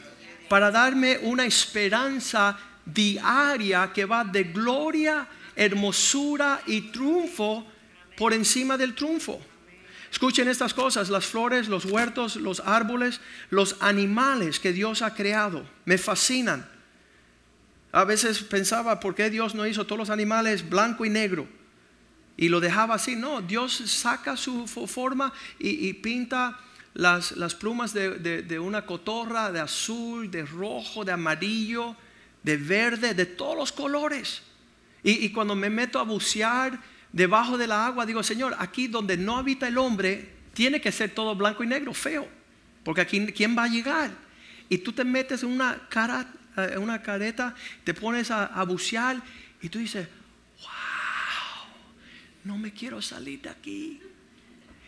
para 0.49 0.71
darme 0.71 1.19
una 1.23 1.47
esperanza 1.47 2.59
diaria 2.85 3.91
que 3.95 4.05
va 4.05 4.25
de 4.25 4.45
gloria, 4.45 5.27
hermosura 5.57 6.61
y 6.67 6.83
triunfo 6.93 7.67
por 8.17 8.35
encima 8.35 8.77
del 8.77 8.95
triunfo. 8.95 9.41
Escuchen 10.13 10.47
estas 10.47 10.75
cosas, 10.75 11.09
las 11.09 11.25
flores, 11.25 11.69
los 11.69 11.87
huertos, 11.87 12.37
los 12.37 12.61
árboles, 12.61 13.23
los 13.49 13.77
animales 13.81 14.61
que 14.61 14.75
Dios 14.75 15.01
ha 15.01 15.15
creado. 15.15 15.67
Me 15.87 15.97
fascinan. 15.97 16.69
A 17.93 18.05
veces 18.05 18.43
pensaba, 18.43 19.01
¿por 19.01 19.15
qué 19.15 19.31
Dios 19.31 19.55
no 19.55 19.67
hizo 19.67 19.87
todos 19.87 19.99
los 19.99 20.11
animales 20.11 20.69
blanco 20.69 21.07
y 21.07 21.11
negro? 21.11 21.49
Y 22.37 22.51
lo 22.51 22.61
dejaba 22.61 22.97
así. 22.97 23.17
No, 23.17 23.41
Dios 23.41 23.73
saca 23.87 24.37
su 24.37 24.67
forma 24.67 25.33
y, 25.59 25.91
pinta 25.95 26.61
las, 26.93 27.33
plumas 27.55 27.95
de, 27.95 28.59
una 28.59 28.85
cotorra, 28.85 29.51
de 29.51 29.61
azul, 29.61 30.31
de 30.31 30.45
rojo, 30.45 31.07
de 31.07 31.13
amarillo, 31.13 31.97
de 32.43 32.59
verde, 32.59 33.15
de 33.15 33.25
todos 33.25 33.57
los 33.57 33.73
colores. 33.73 34.43
Y, 35.03 35.25
y 35.25 35.33
cuando 35.33 35.55
me 35.55 35.71
meto 35.71 35.99
a 35.99 36.03
bucear 36.03 36.79
debajo 37.13 37.59
de 37.59 37.67
la 37.67 37.87
agua, 37.87 38.07
digo, 38.07 38.23
Señor, 38.23 38.57
aquí 38.59 38.89
donde 38.89 39.17
no 39.17 39.37
habita 39.37 39.69
el 39.69 39.79
hombre, 39.79 40.33
tiene 40.55 40.81
que 40.81 40.91
ser 40.93 41.11
todo 41.11 41.35
blanco 41.35 41.63
y 41.63 41.67
negro, 41.67 41.93
feo. 41.95 42.29
Porque 42.85 43.03
aquí, 43.03 43.27
¿quién 43.27 43.57
va 43.57 43.65
a 43.65 43.69
llegar? 43.69 44.11
Y 44.69 44.79
tú 44.79 44.93
te 44.93 45.05
metes 45.05 45.43
en 45.43 45.51
una, 45.51 45.87
cara, 45.89 46.27
en 46.57 46.73
eh, 46.73 46.79
una 46.79 47.03
careta, 47.03 47.55
te 47.85 47.95
pones 47.95 48.31
a, 48.31 48.63
bucear 48.65 49.23
y 49.61 49.69
tú 49.69 49.79
dices, 49.79 50.09
wow, 50.61 50.69
no 52.45 52.59
me 52.59 52.73
quiero 52.73 53.03
salir 53.03 53.43
de 53.43 53.51
aquí. 53.51 54.01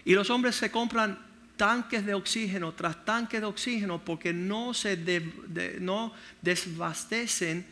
Y 0.04 0.14
los 0.14 0.30
hombres 0.30 0.56
se 0.56 0.70
compran 0.70 1.18
tanques 1.56 2.04
de 2.04 2.14
oxígeno 2.14 2.72
tras 2.72 3.04
tanques 3.04 3.40
de 3.40 3.46
oxígeno 3.46 4.04
porque 4.04 4.32
no 4.32 4.74
se 4.74 4.96
no 5.80 6.12
desbastecen 6.42 7.64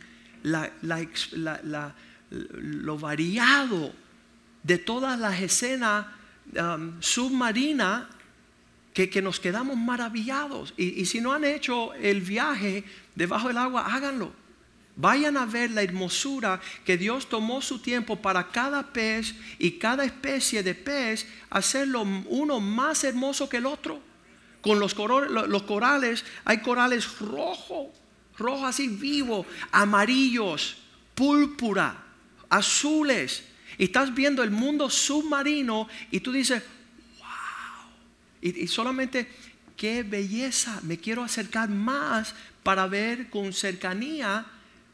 lo 2.31 2.97
variado 2.97 3.93
de 4.63 4.77
todas 4.77 5.19
las 5.19 5.41
escenas 5.41 6.07
um, 6.57 7.01
submarinas 7.01 8.05
que, 8.93 9.21
nos 9.21 9.39
quedamos 9.39 9.77
maravillados. 9.77 10.73
Y, 10.77 11.01
y 11.01 11.05
si 11.05 11.19
no 11.19 11.33
han 11.33 11.43
hecho 11.43 11.93
el 11.95 12.21
viaje 12.21 12.83
debajo 13.15 13.47
del 13.47 13.57
agua, 13.57 13.93
háganlo. 13.93 14.31
Vayan 14.95 15.37
a 15.37 15.45
ver 15.45 15.71
la 15.71 15.81
hermosura 15.81 16.61
que 16.85 16.97
Dios 16.97 17.27
tomó 17.27 17.61
su 17.61 17.79
tiempo 17.79 18.21
para 18.21 18.49
cada 18.49 18.93
pez 18.93 19.33
y 19.57 19.71
cada 19.79 20.05
especie 20.05 20.61
de 20.61 20.75
pez, 20.75 21.27
hacerlo 21.49 22.01
uno 22.01 22.59
más 22.59 23.03
hermoso 23.03 23.49
que 23.49 23.57
el 23.57 23.65
otro. 23.65 23.99
Con 24.61 24.79
los, 24.79 24.95
los 24.95 25.63
corales, 25.63 26.23
hay 26.45 26.59
corales 26.59 27.19
rojos, 27.19 27.87
rojos 28.37 28.69
así 28.69 28.87
vivos, 28.87 29.47
amarillos, 29.71 30.77
púrpura, 31.15 32.03
azules, 32.49 33.43
y 33.77 33.85
estás 33.85 34.13
viendo 34.13 34.43
el 34.43 34.51
mundo 34.51 34.89
submarino 34.89 35.87
y 36.11 36.19
tú 36.19 36.31
dices, 36.31 36.63
wow. 37.19 37.91
Y, 38.41 38.67
solamente, 38.67 39.27
qué 39.75 40.03
belleza, 40.03 40.79
me 40.83 40.97
quiero 40.97 41.23
acercar 41.23 41.69
más 41.69 42.35
para 42.61 42.87
ver 42.87 43.29
con 43.29 43.53
cercanía 43.53 44.45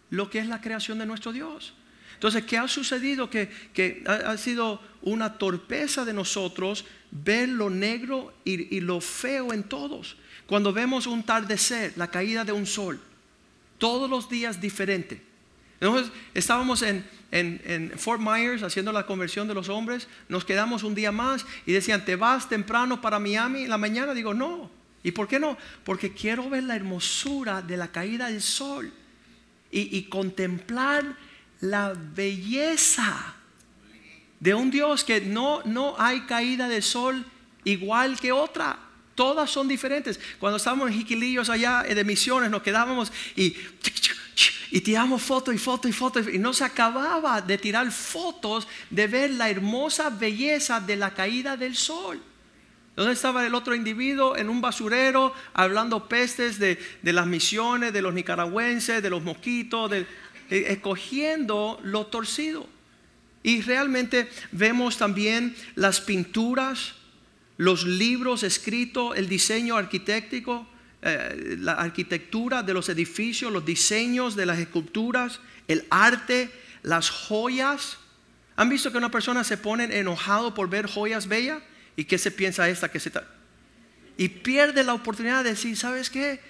lo 0.10 0.30
que 0.30 0.40
es 0.40 0.48
la 0.48 0.62
creación 0.62 1.00
de 1.00 1.06
nuestro 1.06 1.32
Dios. 1.32 1.74
Entonces, 2.14 2.44
¿qué 2.44 2.58
ha 2.58 2.68
sucedido? 2.68 3.30
Que, 3.30 4.04
ha, 4.06 4.36
sido 4.38 4.82
una 5.02 5.38
torpeza 5.38 6.04
de 6.04 6.14
nosotros 6.14 6.86
ver 7.12 7.48
lo 7.50 7.70
negro 7.70 8.34
y, 8.44 8.76
y, 8.76 8.82
lo 8.82 9.00
feo 9.00 9.54
en 9.54 9.64
todos. 9.64 10.18
Cuando 10.46 10.74
vemos 10.74 11.08
un 11.08 11.24
tardecer, 11.24 11.94
la 11.96 12.12
caída 12.12 12.44
de 12.44 12.52
un 12.52 12.66
sol, 12.66 13.00
todos 13.78 14.10
los 14.10 14.30
días 14.30 14.60
diferente. 14.60 15.29
Entonces, 15.80 16.12
estábamos 16.34 16.82
en, 16.82 17.06
en, 17.32 17.94
Fort 17.98 18.22
Myers 18.22 18.64
haciendo 18.64 18.92
la 18.92 19.06
conversión 19.06 19.48
de 19.48 19.54
los 19.54 19.70
hombres, 19.70 20.08
nos 20.28 20.46
quedamos 20.46 20.84
un 20.84 20.96
día 20.96 21.12
más 21.12 21.46
y 21.66 21.72
decían, 21.72 22.04
¿te 22.04 22.16
vas 22.16 22.50
temprano 22.50 23.02
para 23.02 23.20
Miami 23.20 23.64
en 23.64 23.70
la 23.70 23.78
mañana? 23.78 24.14
Digo, 24.14 24.34
no. 24.34 24.70
¿Y 25.04 25.12
por 25.12 25.28
qué 25.28 25.40
no? 25.40 25.58
Porque 25.86 26.14
quiero 26.14 26.50
ver 26.50 26.64
la 26.64 26.76
hermosura 26.76 27.62
de 27.62 27.78
la 27.78 27.90
caída 27.90 28.28
del 28.28 28.42
sol 28.42 28.92
y, 29.72 29.98
y 29.98 30.04
contemplar 30.04 31.16
la 31.62 31.94
belleza 31.94 33.36
de 34.40 34.54
un 34.54 34.72
Dios 34.72 35.04
que 35.04 35.22
no, 35.22 35.62
no 35.66 35.96
hay 35.98 36.22
caída 36.22 36.68
de 36.68 36.82
sol 36.82 37.26
igual 37.64 38.20
que 38.20 38.32
otra. 38.32 38.80
Todas 39.16 39.50
son 39.50 39.68
diferentes. 39.68 40.20
Cuando 40.40 40.58
estábamos 40.58 40.90
en 40.90 40.98
Jiquilillos 40.98 41.50
allá 41.50 41.84
de 41.84 42.04
misiones, 42.06 42.50
nos 42.50 42.62
quedábamos 42.62 43.12
y 43.36 43.56
y 44.72 44.82
tiramos 44.82 45.22
fotos 45.22 45.54
y 45.54 45.58
fotos 45.58 45.90
y 45.90 45.94
fotos 45.94 46.28
y 46.32 46.38
no 46.38 46.54
se 46.54 46.64
acababa 46.64 47.42
de 47.42 47.58
tirar 47.58 47.92
fotos 47.92 48.68
de 48.90 49.08
ver 49.08 49.32
la 49.32 49.50
hermosa 49.50 50.10
belleza 50.10 50.80
de 50.80 50.96
la 50.96 51.14
caída 51.14 51.58
del 51.58 51.76
sol. 51.76 52.22
¿Dónde 52.96 53.14
estaba 53.14 53.46
el 53.46 53.56
otro 53.56 53.76
individuo? 53.76 54.36
En 54.36 54.50
un 54.50 54.60
basurero, 54.60 55.34
hablando 55.54 56.10
pestes 56.10 56.60
de, 56.60 56.78
las 57.02 57.28
misiones, 57.28 57.94
de 57.94 58.02
los 58.02 58.14
nicaragüenses, 58.14 59.02
de 59.02 59.10
los 59.10 59.24
mosquitos, 59.24 59.90
de, 59.90 60.06
escogiendo 60.50 61.80
lo 61.84 62.08
torcido. 62.08 62.68
Y 63.42 63.62
realmente 63.62 64.30
vemos 64.52 64.98
también 64.98 65.56
las 65.76 66.02
pinturas, 66.02 66.96
los 67.56 67.86
libros 67.86 68.44
escritos, 68.44 69.18
el 69.18 69.30
diseño 69.30 69.78
arquitectónico 69.78 70.68
eh, 71.02 71.56
la 71.60 71.74
arquitectura 71.74 72.62
de 72.62 72.74
los 72.74 72.90
edificios, 72.90 73.52
los 73.54 73.66
diseños 73.66 74.36
de 74.36 74.46
las 74.46 74.60
esculturas, 74.60 75.40
el 75.68 75.86
arte, 75.90 76.52
las 76.84 77.10
joyas. 77.10 77.98
¿Han 78.58 78.68
visto 78.68 78.92
que 78.92 78.98
una 78.98 79.10
persona 79.10 79.46
se 79.46 79.58
pone 79.58 79.98
enojado 79.98 80.54
por 80.54 80.70
ver 80.70 80.88
joyas 80.88 81.28
bellas? 81.28 81.64
¿Y 81.96 82.04
qué 82.04 82.18
se 82.18 82.32
piensa 82.32 82.68
esta 82.68 82.92
que 82.92 83.00
se 83.00 83.10
está? 83.10 83.26
Y 84.18 84.28
pierde 84.28 84.84
la 84.84 84.94
oportunidad 84.94 85.46
de 85.46 85.52
decir, 85.52 85.78
¿sabes 85.78 86.10
qué? 86.10 86.42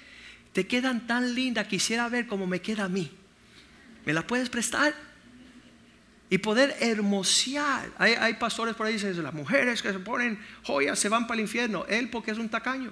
Te 0.53 0.65
quedan 0.65 1.06
tan 1.06 1.36
lindas, 1.36 1.68
quisiera 1.68 2.10
ver 2.10 2.25
cómo 2.25 2.48
me 2.48 2.60
queda 2.60 2.86
a 2.86 2.89
mí. 2.89 3.12
¿Me 4.06 4.13
la 4.13 4.25
puedes 4.25 4.50
prestar? 4.50 4.96
Y 6.32 6.39
poder 6.39 6.75
hermosear. 6.79 7.91
Hay, 8.00 8.13
hay 8.13 8.34
pastores 8.36 8.74
por 8.74 8.88
ahí 8.88 8.98
que 8.98 9.08
dicen, 9.08 9.24
las 9.24 9.34
mujeres 9.36 9.84
que 9.84 9.91
se 9.91 10.00
ponen 10.00 10.39
joyas 10.63 10.98
se 10.98 11.10
van 11.10 11.27
para 11.27 11.36
el 11.36 11.41
infierno. 11.41 11.86
Él 11.88 12.10
porque 12.10 12.32
es 12.32 12.39
un 12.39 12.50
tacaño. 12.50 12.91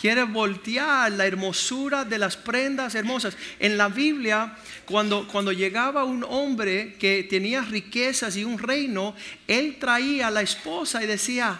Quiere 0.00 0.22
voltear 0.24 1.12
la 1.12 1.26
hermosura 1.26 2.04
de 2.04 2.18
las 2.18 2.36
prendas 2.36 2.94
hermosas. 2.94 3.36
En 3.58 3.76
la 3.76 3.88
Biblia, 3.88 4.56
cuando, 4.84 5.26
cuando 5.28 5.52
llegaba 5.52 6.04
un 6.04 6.24
hombre 6.24 6.96
que 6.98 7.24
tenía 7.24 7.62
riquezas 7.62 8.36
y 8.36 8.44
un 8.44 8.58
reino, 8.58 9.14
él 9.46 9.76
traía 9.78 10.28
a 10.28 10.30
la 10.30 10.42
esposa 10.42 11.02
y 11.02 11.06
decía, 11.06 11.58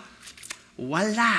¡Voilà! 0.76 1.34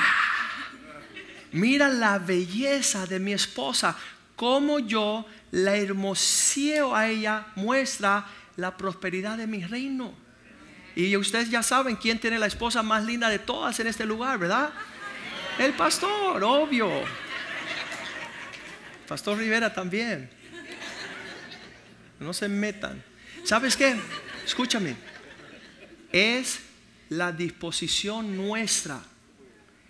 Mira 1.52 1.88
la 1.88 2.18
belleza 2.18 3.06
de 3.06 3.18
mi 3.18 3.32
esposa, 3.32 3.96
como 4.36 4.78
yo 4.78 5.26
la 5.50 5.76
hermoseo 5.76 6.94
a 6.94 7.08
ella 7.08 7.46
muestra 7.56 8.26
la 8.56 8.76
prosperidad 8.76 9.36
de 9.36 9.46
mi 9.46 9.64
reino. 9.64 10.14
Y 10.94 11.16
ustedes 11.16 11.50
ya 11.50 11.62
saben 11.62 11.96
quién 11.96 12.18
tiene 12.18 12.38
la 12.38 12.46
esposa 12.46 12.82
más 12.82 13.04
linda 13.04 13.28
de 13.28 13.38
todas 13.38 13.78
en 13.80 13.86
este 13.86 14.04
lugar, 14.04 14.38
¿verdad? 14.38 14.70
El 15.60 15.74
pastor, 15.74 16.42
obvio. 16.42 16.88
Pastor 19.06 19.36
Rivera 19.36 19.70
también. 19.70 20.30
No 22.18 22.32
se 22.32 22.48
metan. 22.48 23.04
¿Sabes 23.44 23.76
qué? 23.76 23.94
Escúchame. 24.42 24.96
Es 26.10 26.60
la 27.10 27.30
disposición 27.30 28.38
nuestra. 28.38 29.02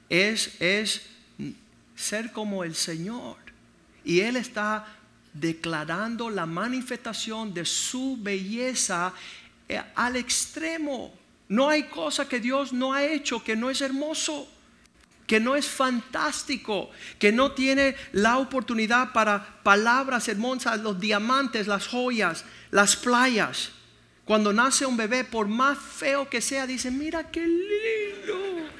Es, 0.09 0.61
es 0.61 1.03
ser 1.95 2.33
como 2.33 2.65
el 2.65 2.75
Señor. 2.75 3.37
Y 4.05 4.23
Él 4.23 4.35
está 4.35 4.85
declarando 5.33 6.31
la 6.31 6.47
manifestación 6.47 7.55
de 7.55 7.65
su 7.65 8.19
belleza 8.21 9.15
eh, 9.69 9.81
al 9.95 10.17
extremo. 10.17 11.15
No 11.49 11.69
hay 11.69 11.85
cosa 11.85 12.29
que 12.29 12.41
Dios 12.41 12.73
no 12.73 12.93
ha 12.93 13.05
hecho 13.05 13.45
que 13.45 13.55
no 13.55 13.71
es 13.71 13.81
hermoso, 13.81 14.49
que 15.31 15.39
no 15.39 15.55
es 15.55 15.69
fantástico, 15.69 16.91
que 17.17 17.31
no 17.31 17.53
tiene 17.53 17.95
la 18.11 18.39
oportunidad 18.39 19.13
para 19.13 19.63
palabras 19.63 20.27
hermosas, 20.27 20.81
los 20.81 20.99
diamantes, 20.99 21.69
las 21.69 21.87
joyas, 21.87 22.45
las 22.73 22.97
playas. 22.97 23.71
Cuando 24.25 24.53
nace 24.53 24.87
un 24.87 24.97
bebé, 24.97 25.23
por 25.23 25.47
más 25.47 25.79
feo 25.79 26.29
que 26.29 26.41
sea, 26.41 26.67
dice, 26.67 26.91
mira 26.91 27.31
qué 27.31 27.47
lindo. 27.47 28.71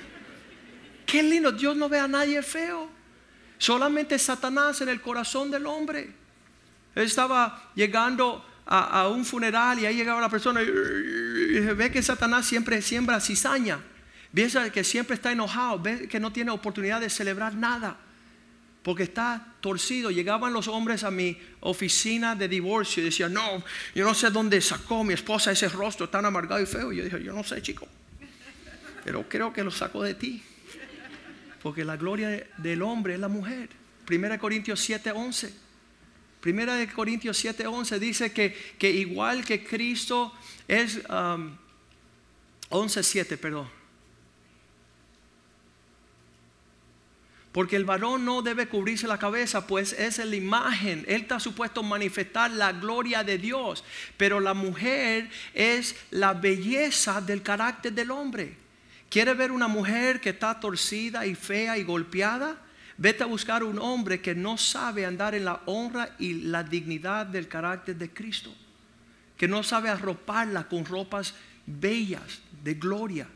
Qué 1.07 1.23
lindo. 1.23 1.53
Dios 1.53 1.77
no 1.77 1.89
ve 1.89 2.01
a 2.01 2.09
nadie 2.09 2.43
feo. 2.43 2.91
Solamente 3.57 4.19
Satanás 4.19 4.81
en 4.81 4.89
el 4.89 5.01
corazón 5.01 5.53
del 5.53 5.67
hombre. 5.67 6.13
Él 6.97 7.05
estaba 7.05 7.71
llegando 7.77 8.45
a, 8.67 9.07
un 9.07 9.25
funeral 9.25 9.79
y 9.79 9.87
ahí 9.87 9.95
llegaba 9.95 10.21
la 10.21 10.29
persona 10.29 10.63
y, 10.63 10.67
ve 10.67 11.93
que 11.93 12.03
Satanás 12.03 12.45
siempre 12.45 12.83
siembra 12.83 13.21
cizaña. 13.21 13.79
Ve 14.33 14.49
que 14.73 14.85
siempre 14.85 15.15
está 15.15 15.33
enojado, 15.33 15.79
ve 15.79 16.09
que 16.09 16.21
no 16.21 16.33
tiene 16.33 16.51
oportunidad 16.51 17.01
de 17.01 17.11
celebrar 17.11 17.55
nada. 17.55 17.99
Porque 18.83 19.03
está 19.03 19.55
torcido. 19.61 20.11
Llegaban 20.11 20.53
los 20.53 20.69
hombres 20.69 21.05
a 21.05 21.11
mi 21.11 21.37
oficina 21.61 22.35
de 22.35 22.49
divorcio 22.49 23.03
y 23.03 23.07
decían, 23.07 23.33
no, 23.33 23.63
yo 23.95 24.05
no 24.05 24.15
sé 24.15 24.31
dónde 24.31 24.61
sacó 24.61 25.05
mi 25.05 25.15
esposa 25.15 25.53
ese 25.53 25.69
rostro 25.69 26.09
tan 26.09 26.25
amargado 26.25 26.63
y 26.63 26.67
feo. 26.67 26.93
Y 26.93 26.97
yo 26.97 27.05
dije, 27.05 27.23
yo 27.23 27.33
no 27.33 27.45
sé, 27.45 27.61
chico. 27.61 27.87
Pero 29.05 29.29
creo 29.29 29.53
que 29.53 29.63
lo 29.65 29.71
sacó 29.71 30.03
de 30.03 30.15
ti. 30.15 30.43
Porque 31.63 31.85
la 31.85 31.97
gloria 31.97 32.47
del 32.57 32.83
hombre 32.83 33.15
es 33.15 33.21
la 33.21 33.29
mujer. 33.29 33.69
1 34.09 34.39
Corintios 34.39 34.81
7, 34.81 35.13
11. 35.13 35.53
Primera 36.41 36.75
de 36.75 36.89
Corintios 36.89 37.37
7, 37.37 37.67
11 37.67 37.99
dice 38.01 38.33
que, 38.33 38.55
que 38.79 38.91
igual 38.91 39.45
que 39.45 39.63
Cristo 39.63 40.33
es 40.67 41.01
um, 41.11 41.55
11, 42.71 43.03
7, 43.03 43.37
perdón. 43.37 43.80
Porque 47.53 47.75
el 47.75 47.85
varón 47.85 48.25
no 48.25 48.43
debe 48.43 48.69
cubrirse 48.69 49.09
la 49.09 49.19
cabeza, 49.19 49.67
pues 49.67 49.93
es 49.93 50.19
la 50.19 50.37
imagen. 50.37 51.05
Él 51.09 51.23
está 51.23 51.41
supuesto 51.41 51.83
manifestar 51.83 52.51
la 52.53 52.73
gloria 52.73 53.25
de 53.25 53.39
Dios. 53.39 53.83
Pero 54.17 54.39
la 54.39 54.55
mujer 54.55 55.29
es 55.53 55.97
la 56.11 56.33
belleza 56.33 57.21
del 57.21 57.43
carácter 57.43 57.93
del 57.93 58.13
hombre. 58.13 58.57
¿Quiere 59.09 59.35
ver 59.35 59.51
una 59.51 59.67
mujer 59.67 60.21
que 60.21 60.31
está 60.31 60.61
torcida 60.61 61.27
y 61.27 61.35
fea 61.35 61.77
y 61.77 61.83
golpeada? 61.83 62.57
Vete 62.97 63.25
a 63.25 63.27
buscar 63.27 63.65
un 63.65 63.81
hombre 63.81 64.21
que 64.21 64.37
no 64.37 64.57
sabe 64.57 65.05
andar 65.05 65.35
en 65.35 65.47
la 65.47 65.63
honra 65.67 66.15
y 66.21 66.35
la 66.35 66.63
dignidad 66.63 67.27
del 67.27 67.49
carácter 67.49 67.97
de 67.97 68.11
Cristo. 68.11 68.55
Que 69.37 69.49
no 69.49 69.65
sabe 69.65 69.89
arroparla 69.89 70.69
con 70.69 70.85
ropas 70.85 71.35
bellas, 71.67 72.43
de 72.63 72.75
gloria. 72.75 73.27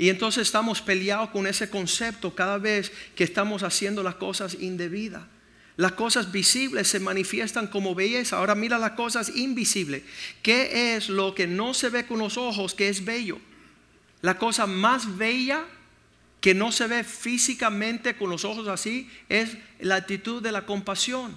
Y 0.00 0.08
entonces 0.08 0.44
estamos 0.44 0.80
peleados 0.80 1.28
con 1.28 1.46
ese 1.46 1.68
concepto 1.68 2.34
cada 2.34 2.56
vez 2.56 2.90
que 3.14 3.22
estamos 3.22 3.62
haciendo 3.62 4.02
las 4.02 4.14
cosas 4.14 4.56
indebidas. 4.58 5.24
Las 5.76 5.92
cosas 5.92 6.32
visibles 6.32 6.88
se 6.88 7.00
manifiestan 7.00 7.66
como 7.66 7.94
belleza. 7.94 8.38
Ahora 8.38 8.54
mira 8.54 8.78
las 8.78 8.92
cosas 8.92 9.36
invisibles. 9.36 10.02
¿Qué 10.40 10.96
es 10.96 11.10
lo 11.10 11.34
que 11.34 11.46
no 11.46 11.74
se 11.74 11.90
ve 11.90 12.06
con 12.06 12.18
los 12.18 12.38
ojos 12.38 12.72
que 12.72 12.88
es 12.88 13.04
bello? 13.04 13.38
La 14.22 14.38
cosa 14.38 14.66
más 14.66 15.18
bella 15.18 15.66
que 16.40 16.54
no 16.54 16.72
se 16.72 16.86
ve 16.86 17.04
físicamente 17.04 18.16
con 18.16 18.30
los 18.30 18.46
ojos 18.46 18.68
así, 18.68 19.06
es 19.28 19.58
la 19.80 19.96
actitud 19.96 20.42
de 20.42 20.50
la 20.50 20.64
compasión. 20.64 21.36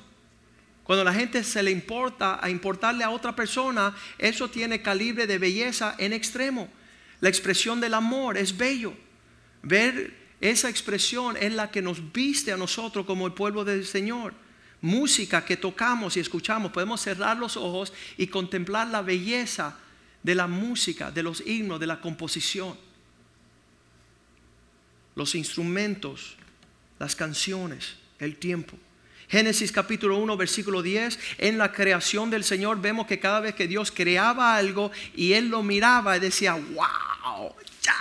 Cuando 0.85 1.03
la 1.03 1.13
gente 1.13 1.43
se 1.43 1.63
le 1.63 1.71
importa 1.71 2.39
a 2.41 2.49
importarle 2.49 3.03
a 3.03 3.09
otra 3.09 3.35
persona, 3.35 3.93
eso 4.17 4.49
tiene 4.49 4.81
calibre 4.81 5.27
de 5.27 5.37
belleza 5.37 5.95
en 5.97 6.13
extremo. 6.13 6.69
La 7.23 7.29
expresión 7.29 7.79
del 7.79 7.93
amor 7.93 8.37
es 8.37 8.57
bello. 8.57 8.93
Ver 9.61 10.13
esa 10.41 10.69
expresión 10.69 11.37
es 11.37 11.53
la 11.53 11.71
que 11.71 11.81
nos 11.81 12.11
viste 12.11 12.51
a 12.51 12.57
nosotros 12.57 13.05
como 13.05 13.25
el 13.25 13.31
pueblo 13.31 13.63
del 13.63 13.85
Señor. 13.85 14.33
Música 14.81 15.45
que 15.45 15.55
tocamos 15.55 16.17
y 16.17 16.19
escuchamos, 16.19 16.73
podemos 16.73 16.99
cerrar 16.99 17.37
los 17.37 17.55
ojos 17.55 17.93
y 18.17 18.27
contemplar 18.27 18.89
la 18.89 19.01
belleza 19.01 19.77
de 20.21 20.35
la 20.35 20.47
música, 20.47 21.11
de 21.11 21.23
los 21.23 21.41
himnos, 21.47 21.79
de 21.79 21.87
la 21.87 22.01
composición 22.01 22.75
los 25.15 25.35
instrumentos, 25.35 26.35
las 26.99 27.15
canciones, 27.15 27.95
el 28.19 28.37
tiempo. 28.37 28.77
Génesis 29.33 29.71
capítulo 29.71 30.17
1, 30.17 30.37
versículo 30.37 30.83
10, 30.83 31.17
en 31.39 31.57
la 31.57 31.71
creación 31.71 32.29
del 32.29 32.43
Señor 32.43 32.79
vemos 32.79 33.07
que 33.07 33.17
cada 33.19 33.39
vez 33.39 33.55
que 33.55 33.67
Dios 33.67 33.91
creaba 33.91 34.55
algo 34.55 34.91
y 35.15 35.33
Él 35.33 35.49
lo 35.49 35.63
miraba 35.63 36.15
y 36.15 36.19
decía, 36.19 36.53
wow, 36.53 37.51
ya, 37.81 37.95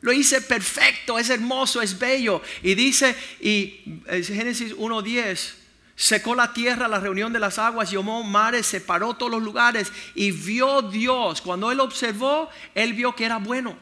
lo 0.00 0.12
hice 0.12 0.40
perfecto, 0.40 1.16
es 1.20 1.30
hermoso, 1.30 1.80
es 1.80 1.96
bello. 1.96 2.42
Y 2.64 2.74
dice, 2.74 3.14
y 3.40 4.00
eh, 4.08 4.24
Génesis 4.24 4.74
1, 4.76 5.00
10, 5.00 5.58
secó 5.94 6.34
la 6.34 6.52
tierra, 6.52 6.88
la 6.88 6.98
reunión 6.98 7.32
de 7.32 7.38
las 7.38 7.60
aguas, 7.60 7.92
llamó 7.92 8.24
mares, 8.24 8.66
separó 8.66 9.14
todos 9.14 9.30
los 9.30 9.44
lugares 9.44 9.92
y 10.16 10.32
vio 10.32 10.82
Dios. 10.82 11.40
Cuando 11.40 11.70
Él 11.70 11.78
observó, 11.78 12.50
Él 12.74 12.94
vio 12.94 13.14
que 13.14 13.26
era 13.26 13.36
bueno. 13.36 13.78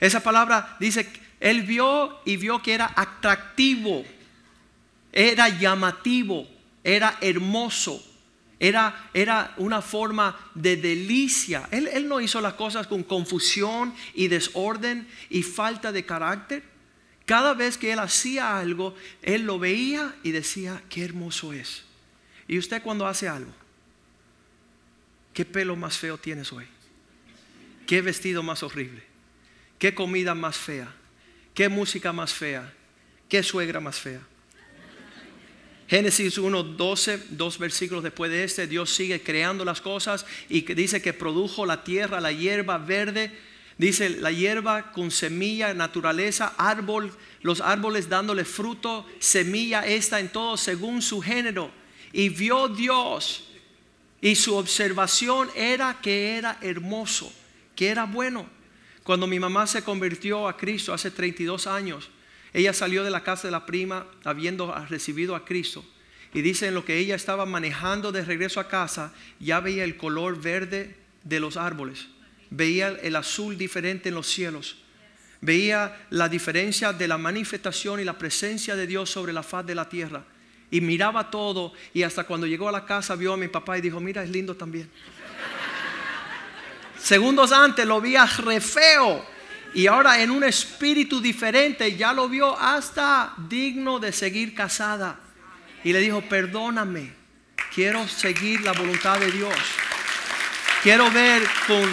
Esa 0.00 0.24
palabra 0.24 0.76
dice, 0.80 1.08
él 1.38 1.62
vio 1.62 2.18
y 2.24 2.36
vio 2.36 2.62
que 2.62 2.74
era 2.74 2.92
atractivo, 2.96 4.04
era 5.16 5.48
llamativo, 5.48 6.46
era 6.84 7.16
hermoso, 7.22 8.04
era, 8.60 9.08
era 9.14 9.54
una 9.56 9.80
forma 9.80 10.38
de 10.54 10.76
delicia. 10.76 11.66
Él, 11.70 11.88
él 11.88 12.06
no 12.06 12.20
hizo 12.20 12.38
las 12.42 12.52
cosas 12.52 12.86
con 12.86 13.02
confusión 13.02 13.94
y 14.14 14.28
desorden 14.28 15.08
y 15.30 15.42
falta 15.42 15.90
de 15.90 16.04
carácter. 16.04 16.62
Cada 17.24 17.54
vez 17.54 17.78
que 17.78 17.92
él 17.92 17.98
hacía 17.98 18.58
algo, 18.58 18.94
él 19.22 19.42
lo 19.42 19.58
veía 19.58 20.14
y 20.22 20.32
decía, 20.32 20.82
qué 20.90 21.02
hermoso 21.02 21.54
es. 21.54 21.84
¿Y 22.46 22.58
usted 22.58 22.82
cuando 22.82 23.06
hace 23.06 23.26
algo? 23.26 23.52
¿Qué 25.32 25.46
pelo 25.46 25.76
más 25.76 25.96
feo 25.96 26.18
tienes 26.18 26.52
hoy? 26.52 26.66
¿Qué 27.86 28.02
vestido 28.02 28.42
más 28.42 28.62
horrible? 28.62 29.02
¿Qué 29.78 29.94
comida 29.94 30.34
más 30.34 30.58
fea? 30.58 30.94
¿Qué 31.54 31.70
música 31.70 32.12
más 32.12 32.34
fea? 32.34 32.74
¿Qué 33.30 33.42
suegra 33.42 33.80
más 33.80 33.98
fea? 33.98 34.20
Génesis 35.88 36.36
1, 36.36 36.62
12, 36.64 37.26
dos 37.30 37.58
versículos 37.58 38.02
después 38.02 38.30
de 38.30 38.42
este, 38.42 38.66
Dios 38.66 38.92
sigue 38.92 39.22
creando 39.22 39.64
las 39.64 39.80
cosas 39.80 40.26
y 40.48 40.62
dice 40.74 41.00
que 41.00 41.12
produjo 41.12 41.64
la 41.64 41.84
tierra, 41.84 42.20
la 42.20 42.32
hierba 42.32 42.78
verde, 42.78 43.30
dice 43.78 44.10
la 44.10 44.32
hierba 44.32 44.90
con 44.90 45.12
semilla, 45.12 45.74
naturaleza, 45.74 46.54
árbol, 46.58 47.12
los 47.42 47.60
árboles 47.60 48.08
dándole 48.08 48.44
fruto, 48.44 49.06
semilla 49.20 49.86
esta 49.86 50.18
en 50.18 50.28
todo 50.28 50.56
según 50.56 51.02
su 51.02 51.20
género. 51.22 51.70
Y 52.12 52.30
vio 52.30 52.66
Dios 52.66 53.44
y 54.20 54.34
su 54.34 54.56
observación 54.56 55.48
era 55.54 55.98
que 56.02 56.36
era 56.36 56.58
hermoso, 56.62 57.32
que 57.76 57.88
era 57.88 58.06
bueno. 58.06 58.48
Cuando 59.04 59.28
mi 59.28 59.38
mamá 59.38 59.68
se 59.68 59.84
convirtió 59.84 60.48
a 60.48 60.56
Cristo 60.56 60.92
hace 60.92 61.12
32 61.12 61.68
años, 61.68 62.10
ella 62.56 62.72
salió 62.72 63.04
de 63.04 63.10
la 63.10 63.22
casa 63.22 63.46
de 63.46 63.52
la 63.52 63.66
prima 63.66 64.06
habiendo 64.24 64.74
recibido 64.88 65.36
a 65.36 65.44
Cristo. 65.44 65.84
Y 66.32 66.40
dice 66.40 66.68
en 66.68 66.72
lo 66.72 66.86
que 66.86 66.96
ella 66.96 67.14
estaba 67.14 67.44
manejando 67.44 68.12
de 68.12 68.24
regreso 68.24 68.60
a 68.60 68.68
casa, 68.68 69.12
ya 69.38 69.60
veía 69.60 69.84
el 69.84 69.98
color 69.98 70.40
verde 70.40 70.96
de 71.22 71.38
los 71.38 71.58
árboles, 71.58 72.06
veía 72.48 72.88
el 73.02 73.14
azul 73.16 73.58
diferente 73.58 74.08
en 74.08 74.14
los 74.14 74.26
cielos, 74.26 74.78
veía 75.42 76.06
la 76.08 76.30
diferencia 76.30 76.94
de 76.94 77.06
la 77.06 77.18
manifestación 77.18 78.00
y 78.00 78.04
la 78.04 78.16
presencia 78.16 78.74
de 78.74 78.86
Dios 78.86 79.10
sobre 79.10 79.34
la 79.34 79.42
faz 79.42 79.66
de 79.66 79.74
la 79.74 79.90
tierra. 79.90 80.24
Y 80.70 80.80
miraba 80.80 81.30
todo 81.30 81.74
y 81.92 82.04
hasta 82.04 82.24
cuando 82.24 82.46
llegó 82.46 82.70
a 82.70 82.72
la 82.72 82.86
casa 82.86 83.16
vio 83.16 83.34
a 83.34 83.36
mi 83.36 83.48
papá 83.48 83.76
y 83.76 83.82
dijo, 83.82 84.00
mira, 84.00 84.24
es 84.24 84.30
lindo 84.30 84.56
también. 84.56 84.90
Segundos 86.98 87.52
antes 87.52 87.84
lo 87.84 88.00
veía 88.00 88.24
re 88.24 88.62
feo. 88.62 89.35
Y 89.76 89.88
ahora 89.88 90.22
en 90.22 90.30
un 90.30 90.42
espíritu 90.42 91.20
diferente 91.20 91.94
ya 91.98 92.14
lo 92.14 92.30
vio 92.30 92.58
hasta 92.58 93.34
digno 93.46 93.98
de 93.98 94.10
seguir 94.10 94.54
casada. 94.54 95.20
Y 95.84 95.92
le 95.92 96.00
dijo, 96.00 96.22
perdóname, 96.22 97.12
quiero 97.74 98.08
seguir 98.08 98.62
la 98.62 98.72
voluntad 98.72 99.20
de 99.20 99.30
Dios. 99.30 99.54
Quiero 100.82 101.10
ver 101.10 101.42
con, 101.66 101.84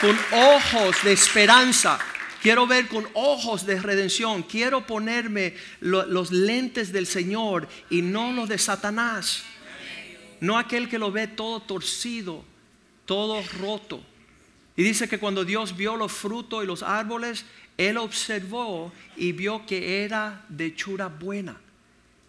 con 0.00 0.16
ojos 0.30 1.02
de 1.02 1.12
esperanza. 1.12 1.98
Quiero 2.42 2.68
ver 2.68 2.86
con 2.86 3.08
ojos 3.14 3.66
de 3.66 3.80
redención. 3.80 4.44
Quiero 4.44 4.86
ponerme 4.86 5.56
los 5.80 6.30
lentes 6.30 6.92
del 6.92 7.08
Señor 7.08 7.66
y 7.90 8.02
no 8.02 8.30
los 8.30 8.48
de 8.48 8.56
Satanás. 8.56 9.42
No 10.38 10.56
aquel 10.56 10.88
que 10.88 11.00
lo 11.00 11.10
ve 11.10 11.26
todo 11.26 11.58
torcido, 11.58 12.44
todo 13.04 13.42
roto. 13.58 14.00
Y 14.76 14.82
dice 14.82 15.08
que 15.08 15.18
cuando 15.18 15.44
Dios 15.44 15.76
vio 15.76 15.96
los 15.96 16.12
frutos 16.12 16.62
y 16.62 16.66
los 16.66 16.82
árboles, 16.82 17.44
Él 17.76 17.98
observó 17.98 18.92
y 19.16 19.32
vio 19.32 19.66
que 19.66 20.04
era 20.04 20.44
de 20.48 20.66
hechura 20.66 21.08
buena. 21.08 21.60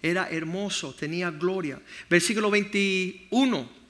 Era 0.01 0.29
hermoso, 0.29 0.93
tenía 0.93 1.29
gloria. 1.29 1.79
Versículo 2.09 2.49
21 2.49 3.81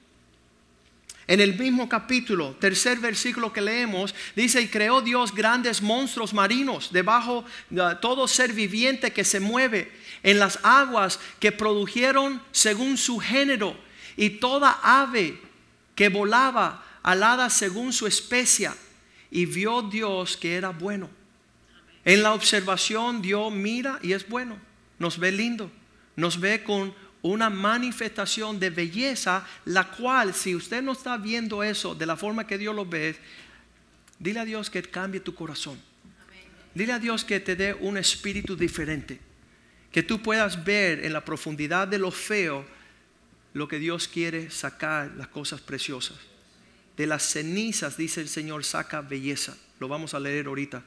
en 1.28 1.40
el 1.40 1.56
mismo 1.56 1.88
capítulo, 1.88 2.56
tercer 2.60 2.98
versículo 2.98 3.52
que 3.52 3.60
leemos, 3.60 4.14
dice, 4.34 4.60
y 4.60 4.68
creó 4.68 5.00
Dios 5.00 5.32
grandes 5.34 5.80
monstruos 5.80 6.34
marinos, 6.34 6.90
debajo 6.92 7.44
de 7.70 7.96
todo 8.00 8.26
ser 8.26 8.52
viviente 8.52 9.12
que 9.12 9.24
se 9.24 9.38
mueve 9.38 9.92
en 10.22 10.38
las 10.38 10.58
aguas 10.64 11.20
que 11.38 11.52
produjeron 11.52 12.42
según 12.50 12.98
su 12.98 13.18
género, 13.18 13.76
y 14.16 14.30
toda 14.30 14.80
ave 14.82 15.40
que 15.94 16.08
volaba 16.08 16.84
alada 17.02 17.50
según 17.50 17.92
su 17.92 18.06
especie, 18.06 18.70
y 19.30 19.46
vio 19.46 19.82
Dios 19.82 20.36
que 20.36 20.56
era 20.56 20.70
bueno. 20.70 21.10
En 22.04 22.22
la 22.22 22.34
observación 22.34 23.22
Dios 23.22 23.52
mira 23.52 23.98
y 24.02 24.12
es 24.12 24.28
bueno, 24.28 24.58
nos 24.98 25.18
ve 25.18 25.32
lindo, 25.32 25.70
nos 26.16 26.38
ve 26.38 26.62
con 26.62 26.94
una 27.22 27.48
manifestación 27.48 28.58
de 28.58 28.70
belleza, 28.70 29.46
la 29.64 29.88
cual 29.88 30.34
si 30.34 30.54
usted 30.54 30.82
no 30.82 30.92
está 30.92 31.16
viendo 31.16 31.62
eso 31.62 31.94
de 31.94 32.06
la 32.06 32.16
forma 32.16 32.46
que 32.46 32.58
Dios 32.58 32.74
lo 32.74 32.84
ve, 32.84 33.16
dile 34.18 34.40
a 34.40 34.44
Dios 34.44 34.68
que 34.68 34.82
cambie 34.82 35.20
tu 35.20 35.34
corazón. 35.34 35.80
Dile 36.74 36.92
a 36.92 36.98
Dios 36.98 37.24
que 37.24 37.38
te 37.38 37.54
dé 37.54 37.74
un 37.74 37.96
espíritu 37.96 38.56
diferente, 38.56 39.20
que 39.92 40.02
tú 40.02 40.20
puedas 40.20 40.64
ver 40.64 41.04
en 41.04 41.12
la 41.12 41.24
profundidad 41.24 41.86
de 41.86 41.98
lo 41.98 42.10
feo 42.10 42.64
lo 43.52 43.68
que 43.68 43.78
Dios 43.78 44.08
quiere 44.08 44.50
sacar, 44.50 45.12
las 45.16 45.28
cosas 45.28 45.60
preciosas. 45.60 46.16
De 47.02 47.08
las 47.08 47.24
cenizas, 47.24 47.96
dice 47.96 48.20
el 48.20 48.28
Señor, 48.28 48.62
saca 48.62 49.00
belleza. 49.00 49.56
Lo 49.80 49.88
vamos 49.88 50.14
a 50.14 50.20
leer 50.20 50.46
ahorita. 50.46 50.84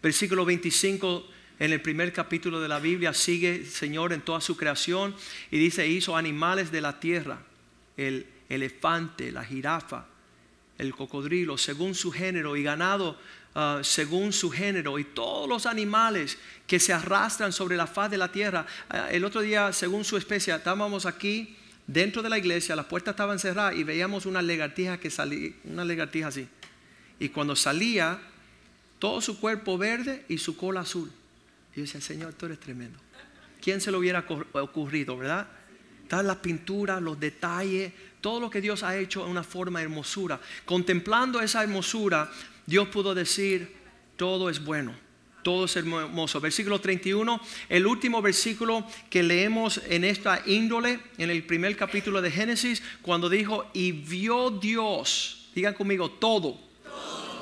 Versículo 0.00 0.44
25 0.44 1.28
en 1.58 1.72
el 1.72 1.82
primer 1.82 2.12
capítulo 2.12 2.60
de 2.60 2.68
la 2.68 2.78
Biblia 2.78 3.12
sigue 3.12 3.56
el 3.56 3.66
Señor 3.66 4.12
en 4.12 4.20
toda 4.20 4.40
su 4.40 4.56
creación 4.56 5.16
y 5.50 5.58
dice, 5.58 5.84
hizo 5.88 6.16
animales 6.16 6.70
de 6.70 6.80
la 6.80 7.00
tierra, 7.00 7.40
el 7.96 8.28
elefante, 8.48 9.32
la 9.32 9.44
jirafa, 9.44 10.06
el 10.78 10.94
cocodrilo, 10.94 11.58
según 11.58 11.96
su 11.96 12.12
género, 12.12 12.56
y 12.56 12.62
ganado 12.62 13.18
ah, 13.56 13.80
según 13.82 14.32
su 14.32 14.52
género, 14.52 15.00
y 15.00 15.04
todos 15.04 15.48
los 15.48 15.66
animales 15.66 16.38
que 16.68 16.78
se 16.78 16.92
arrastran 16.92 17.52
sobre 17.52 17.76
la 17.76 17.88
faz 17.88 18.08
de 18.08 18.18
la 18.18 18.30
tierra. 18.30 18.64
Ah, 18.88 19.08
el 19.10 19.24
otro 19.24 19.40
día, 19.40 19.72
según 19.72 20.04
su 20.04 20.16
especie, 20.16 20.54
estábamos 20.54 21.06
aquí 21.06 21.56
dentro 21.86 22.22
de 22.22 22.28
la 22.28 22.38
iglesia, 22.38 22.76
las 22.76 22.86
puertas 22.86 23.12
estaban 23.12 23.38
cerradas 23.38 23.76
y 23.76 23.84
veíamos 23.84 24.26
una 24.26 24.42
legartija 24.42 24.98
que 24.98 25.10
salía, 25.10 25.52
una 25.64 25.84
legartija 25.84 26.28
así. 26.28 26.48
Y 27.18 27.30
cuando 27.30 27.56
salía, 27.56 28.18
todo 28.98 29.20
su 29.20 29.38
cuerpo 29.40 29.78
verde 29.78 30.24
y 30.28 30.38
su 30.38 30.56
cola 30.56 30.80
azul. 30.80 31.10
Y 31.72 31.76
yo 31.76 31.82
decía, 31.82 32.00
Señor, 32.00 32.34
tú 32.34 32.46
eres 32.46 32.60
tremendo. 32.60 32.98
¿Quién 33.60 33.80
se 33.80 33.90
lo 33.90 33.98
hubiera 33.98 34.24
ocurrido, 34.52 35.16
verdad? 35.16 35.48
Están 36.02 36.26
las 36.26 36.36
pinturas, 36.36 37.02
los 37.02 37.18
detalles, 37.18 37.92
todo 38.20 38.40
lo 38.40 38.50
que 38.50 38.60
Dios 38.60 38.82
ha 38.82 38.96
hecho 38.96 39.24
en 39.24 39.30
una 39.30 39.42
forma 39.42 39.82
hermosura. 39.82 40.40
Contemplando 40.64 41.40
esa 41.40 41.62
hermosura, 41.62 42.30
Dios 42.64 42.88
pudo 42.88 43.14
decir, 43.14 43.74
todo 44.16 44.48
es 44.48 44.64
bueno, 44.64 44.94
todo 45.46 45.66
es 45.66 45.76
hermoso. 45.76 46.40
Versículo 46.40 46.80
31, 46.80 47.40
el 47.68 47.86
último 47.86 48.20
versículo 48.20 48.84
que 49.08 49.22
leemos 49.22 49.80
en 49.88 50.02
esta 50.02 50.42
índole, 50.44 50.98
en 51.18 51.30
el 51.30 51.44
primer 51.44 51.76
capítulo 51.76 52.20
de 52.20 52.32
Génesis, 52.32 52.82
cuando 53.00 53.28
dijo, 53.28 53.64
y 53.72 53.92
vio 53.92 54.50
Dios, 54.50 55.46
digan 55.54 55.74
conmigo, 55.74 56.10
todo, 56.10 56.58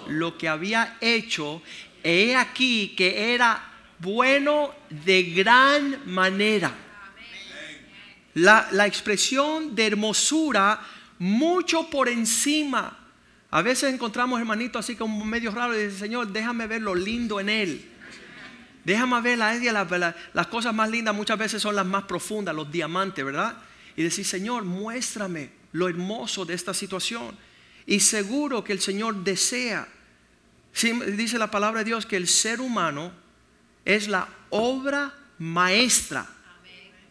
lo 0.08 0.36
que 0.36 0.50
había 0.50 0.98
hecho, 1.00 1.62
he 2.02 2.36
aquí 2.36 2.92
que 2.94 3.32
era 3.32 3.72
bueno 4.00 4.74
de 4.90 5.22
gran 5.22 6.02
manera. 6.04 6.76
La, 8.34 8.86
expresión 8.86 9.74
de 9.74 9.86
hermosura 9.86 10.78
mucho 11.18 11.88
por 11.88 12.10
encima. 12.10 12.98
A 13.50 13.62
veces 13.62 13.94
encontramos 13.94 14.38
hermanitos 14.38 14.84
así 14.84 14.94
como 14.94 15.24
medio 15.24 15.52
raro 15.52 15.74
y 15.74 15.84
dicen, 15.84 16.00
Señor, 16.00 16.28
déjame 16.28 16.66
ver 16.66 16.82
lo 16.82 16.94
lindo 16.94 17.40
en 17.40 17.48
él. 17.48 17.90
Déjame 18.84 19.20
ver 19.22 19.38
la, 19.38 19.54
la, 19.54 20.16
las 20.32 20.46
cosas 20.48 20.74
más 20.74 20.90
lindas 20.90 21.14
muchas 21.14 21.38
veces 21.38 21.62
son 21.62 21.74
las 21.74 21.86
más 21.86 22.04
profundas, 22.04 22.54
los 22.54 22.70
diamantes, 22.70 23.24
¿verdad? 23.24 23.56
Y 23.96 24.02
decir, 24.02 24.24
Señor, 24.24 24.64
muéstrame 24.64 25.50
lo 25.72 25.88
hermoso 25.88 26.44
de 26.44 26.54
esta 26.54 26.74
situación. 26.74 27.36
Y 27.86 28.00
seguro 28.00 28.62
que 28.62 28.72
el 28.72 28.80
Señor 28.80 29.24
desea, 29.24 29.88
dice 31.16 31.38
la 31.38 31.50
palabra 31.50 31.80
de 31.80 31.86
Dios, 31.86 32.06
que 32.06 32.16
el 32.16 32.28
ser 32.28 32.60
humano 32.60 33.12
es 33.84 34.08
la 34.08 34.28
obra 34.50 35.14
maestra 35.38 36.26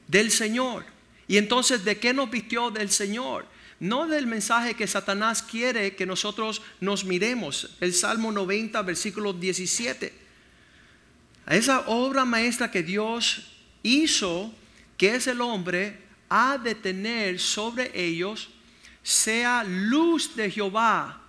del 0.07 0.31
Señor. 0.31 0.85
Y 1.27 1.37
entonces, 1.37 1.83
¿de 1.85 1.99
qué 1.99 2.13
nos 2.13 2.29
vistió 2.29 2.69
del 2.69 2.89
Señor? 2.89 3.45
No 3.79 4.07
del 4.07 4.27
mensaje 4.27 4.75
que 4.75 4.87
Satanás 4.87 5.41
quiere 5.41 5.95
que 5.95 6.05
nosotros 6.05 6.61
nos 6.79 7.05
miremos. 7.05 7.75
El 7.81 7.93
Salmo 7.93 8.31
90, 8.31 8.81
versículo 8.83 9.33
17. 9.33 10.22
Esa 11.47 11.81
obra 11.87 12.25
maestra 12.25 12.71
que 12.71 12.83
Dios 12.83 13.51
hizo, 13.83 14.53
que 14.97 15.15
es 15.15 15.27
el 15.27 15.41
hombre, 15.41 15.99
ha 16.29 16.57
de 16.57 16.75
tener 16.75 17.39
sobre 17.39 17.91
ellos, 17.93 18.49
sea 19.03 19.63
luz 19.63 20.35
de 20.35 20.49
Jehová, 20.49 21.21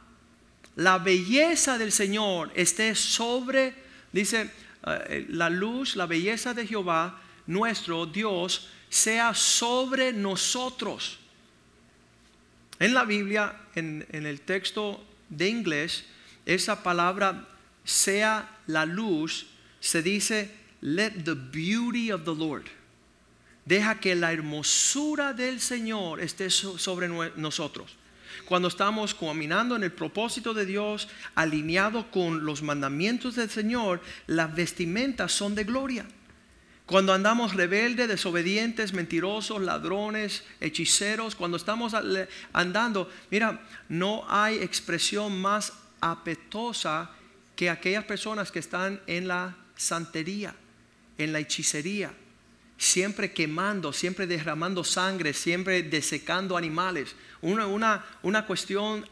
la 0.77 0.99
belleza 0.99 1.79
del 1.79 1.93
Señor 1.93 2.51
esté 2.55 2.95
sobre, 2.95 3.75
dice, 4.13 4.51
eh, 4.87 5.27
la 5.29 5.49
luz, 5.49 5.95
la 5.95 6.07
belleza 6.07 6.53
de 6.53 6.67
Jehová, 6.67 7.21
nuestro 7.47 8.07
Dios, 8.07 8.69
sea 8.89 9.35
sobre 9.35 10.13
nosotros. 10.13 11.19
En 12.79 12.93
la 12.93 13.05
Biblia, 13.05 13.55
en, 13.77 14.07
el 14.11 14.41
texto 14.41 15.05
de 15.29 15.49
inglés, 15.49 16.05
esa 16.45 16.83
palabra 16.83 17.47
sea 17.85 18.59
la 18.67 18.85
luz, 18.85 19.47
se 19.87 20.03
dice, 20.03 20.51
let 20.81 21.25
the 21.25 21.35
beauty 21.35 22.11
of 22.11 22.25
the 22.25 22.35
Lord. 22.35 22.65
Deja 23.67 23.99
que 24.01 24.15
la 24.15 24.33
hermosura 24.33 25.33
del 25.33 25.61
Señor 25.61 26.21
esté 26.21 26.51
sobre 26.51 27.09
nosotros 27.37 27.97
cuando 28.45 28.69
estamos 28.69 29.15
caminando 29.15 29.77
en 29.77 29.85
el 29.85 29.93
propósito 29.93 30.53
de 30.55 30.67
Dios, 30.67 31.09
alineado 31.35 32.11
con 32.11 32.45
los 32.45 32.63
mandamientos 32.63 33.37
del 33.37 33.49
Señor, 33.49 34.01
las 34.27 34.55
vestimentas 34.55 35.33
son 35.33 35.55
de 35.55 35.65
gloria. 35.65 36.07
Cuando 36.87 37.15
andamos 37.15 37.55
rebeldes, 37.55 38.09
desobedientes, 38.09 38.93
mentirosos, 38.93 39.63
ladrones, 39.63 40.45
hechiceros, 40.61 41.35
cuando 41.35 41.57
estamos 41.57 41.95
andando, 42.53 43.11
mira, 43.31 43.63
no 43.89 44.25
hay 44.29 44.57
expresión 44.57 45.41
más 45.41 45.73
apetosa 46.03 47.11
que 47.57 47.71
aquellas 47.71 48.05
personas 48.05 48.53
que 48.53 48.59
están 48.59 49.01
en 49.07 49.29
la 49.29 49.57
santería, 49.77 50.55
en 51.19 51.33
la 51.33 51.41
hechicería, 51.41 52.13
siempre 52.77 53.33
quemando, 53.33 53.93
siempre 53.93 54.27
derramando 54.27 54.85
sangre, 54.85 55.33
siempre 55.33 55.83
desecando 55.83 56.57
animales. 56.57 57.15
Una, 57.41 57.67
una, 57.67 58.05
una 58.23 58.47
cuestión 58.47 59.07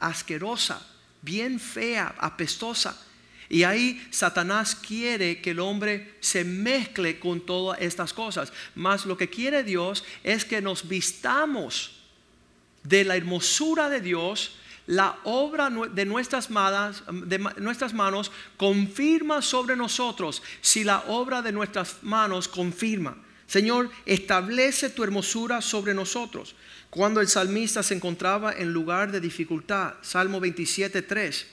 asquerosa, 0.00 0.86
bien 1.22 1.58
fea, 1.58 2.14
apestosa. 2.18 3.00
Y 3.48 3.62
ahí 3.62 4.06
Satanás 4.10 4.74
quiere 4.74 5.40
que 5.40 5.50
el 5.50 5.60
hombre 5.60 6.16
se 6.20 6.44
mezcle 6.44 7.18
con 7.18 7.44
todas 7.44 7.80
estas 7.80 8.12
cosas. 8.12 8.52
Mas 8.74 9.06
lo 9.06 9.16
que 9.16 9.28
quiere 9.28 9.62
Dios 9.62 10.04
es 10.22 10.44
que 10.44 10.62
nos 10.62 10.88
vistamos 10.88 11.92
de 12.82 13.04
la 13.04 13.16
hermosura 13.16 13.88
de 13.88 14.00
Dios 14.00 14.56
la 14.86 15.18
obra 15.24 15.70
de 15.70 16.04
nuestras, 16.04 16.50
manos, 16.50 17.02
confirma 18.56 19.40
sobre 19.40 19.76
nosotros 19.76 20.42
si 20.60 20.84
la 20.84 21.04
obra 21.08 21.40
de 21.40 21.52
nuestras 21.52 22.02
manos 22.02 22.48
confirma. 22.48 23.16
Señor, 23.46 23.90
establece 24.04 24.90
tu 24.90 25.02
hermosura 25.02 25.62
sobre 25.62 25.94
nosotros. 25.94 26.54
Cuando 26.90 27.20
el 27.20 27.28
salmista 27.28 27.82
se 27.82 27.94
encontraba 27.94 28.52
en 28.52 28.72
lugar 28.72 29.10
de 29.10 29.20
dificultad, 29.20 29.94
Salmo 30.02 30.38
27, 30.40 31.02
3, 31.02 31.46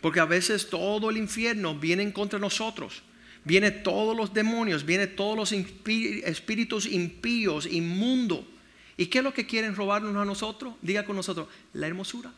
porque 0.00 0.20
a 0.20 0.24
veces 0.24 0.70
todo 0.70 1.10
el 1.10 1.16
infierno 1.16 1.74
viene 1.74 2.02
en 2.04 2.12
contra 2.12 2.38
nosotros. 2.38 3.02
Viene 3.44 3.70
todos 3.70 4.16
los 4.16 4.32
demonios, 4.34 4.84
viene 4.84 5.06
todos 5.06 5.36
los 5.36 5.52
espíritus 5.52 6.86
impíos, 6.86 7.66
inmundos 7.66 8.44
¿Y 8.98 9.06
qué 9.06 9.18
es 9.18 9.24
lo 9.24 9.32
que 9.32 9.46
quieren 9.46 9.76
robarnos 9.76 10.14
a 10.16 10.24
nosotros? 10.24 10.74
Diga 10.82 11.06
con 11.06 11.16
nosotros, 11.16 11.46
la 11.72 11.86
hermosura. 11.86 12.30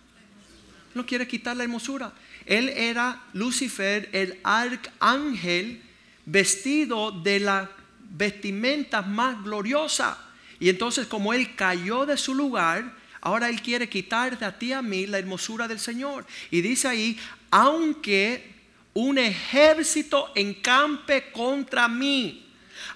no 0.94 1.06
quiere 1.06 1.26
quitar 1.26 1.56
la 1.56 1.64
hermosura. 1.64 2.12
Él 2.44 2.68
era 2.68 3.22
Lucifer, 3.32 4.08
el 4.12 4.38
arcángel, 4.44 5.82
vestido 6.26 7.12
de 7.12 7.40
la 7.40 7.70
vestimenta 8.10 9.00
más 9.00 9.42
gloriosa. 9.42 10.18
Y 10.58 10.68
entonces 10.68 11.06
como 11.06 11.32
él 11.32 11.54
cayó 11.54 12.04
de 12.04 12.18
su 12.18 12.34
lugar, 12.34 12.92
ahora 13.22 13.48
él 13.48 13.62
quiere 13.62 13.88
quitar 13.88 14.38
de 14.38 14.52
ti 14.52 14.72
a 14.74 14.82
mí 14.82 15.06
la 15.06 15.18
hermosura 15.18 15.66
del 15.66 15.78
Señor. 15.78 16.26
Y 16.50 16.60
dice 16.60 16.88
ahí, 16.88 17.18
aunque 17.50 18.52
un 18.92 19.16
ejército 19.16 20.30
encampe 20.34 21.32
contra 21.32 21.88
mí, 21.88 22.49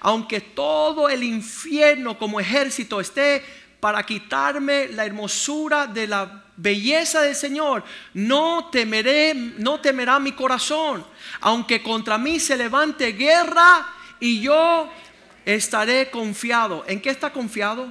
aunque 0.05 0.43
todo 0.43 1.09
el 1.09 1.23
infierno 1.23 2.19
como 2.19 2.39
ejército 2.39 3.01
esté 3.01 3.43
para 3.81 4.03
quitarme 4.03 4.89
la 4.89 5.07
hermosura 5.07 5.87
de 5.87 6.07
la 6.07 6.45
belleza 6.59 7.23
del 7.23 7.35
Señor, 7.35 7.83
no 8.13 8.69
temeré, 8.71 9.33
no 9.33 9.81
temerá 9.81 10.19
mi 10.19 10.33
corazón, 10.33 11.07
aunque 11.41 11.83
contra 11.83 12.19
mí 12.19 12.39
se 12.39 12.55
levante 12.55 13.13
guerra 13.13 13.87
y 14.21 14.43
yo 14.43 14.91
estaré 15.47 16.11
confiado. 16.11 16.85
¿En 16.87 17.01
qué 17.01 17.09
está 17.09 17.33
confiado? 17.33 17.91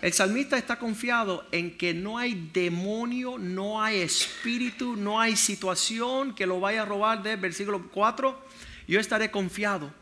El 0.00 0.14
salmista 0.14 0.56
está 0.56 0.78
confiado 0.78 1.46
en 1.52 1.76
que 1.76 1.92
no 1.92 2.16
hay 2.16 2.48
demonio, 2.54 3.36
no 3.36 3.82
hay 3.82 4.00
espíritu, 4.00 4.96
no 4.96 5.20
hay 5.20 5.36
situación 5.36 6.34
que 6.34 6.46
lo 6.46 6.58
vaya 6.58 6.82
a 6.82 6.86
robar 6.86 7.22
de 7.22 7.36
versículo 7.36 7.90
4. 7.92 8.40
Yo 8.88 8.98
estaré 8.98 9.30
confiado. 9.30 9.92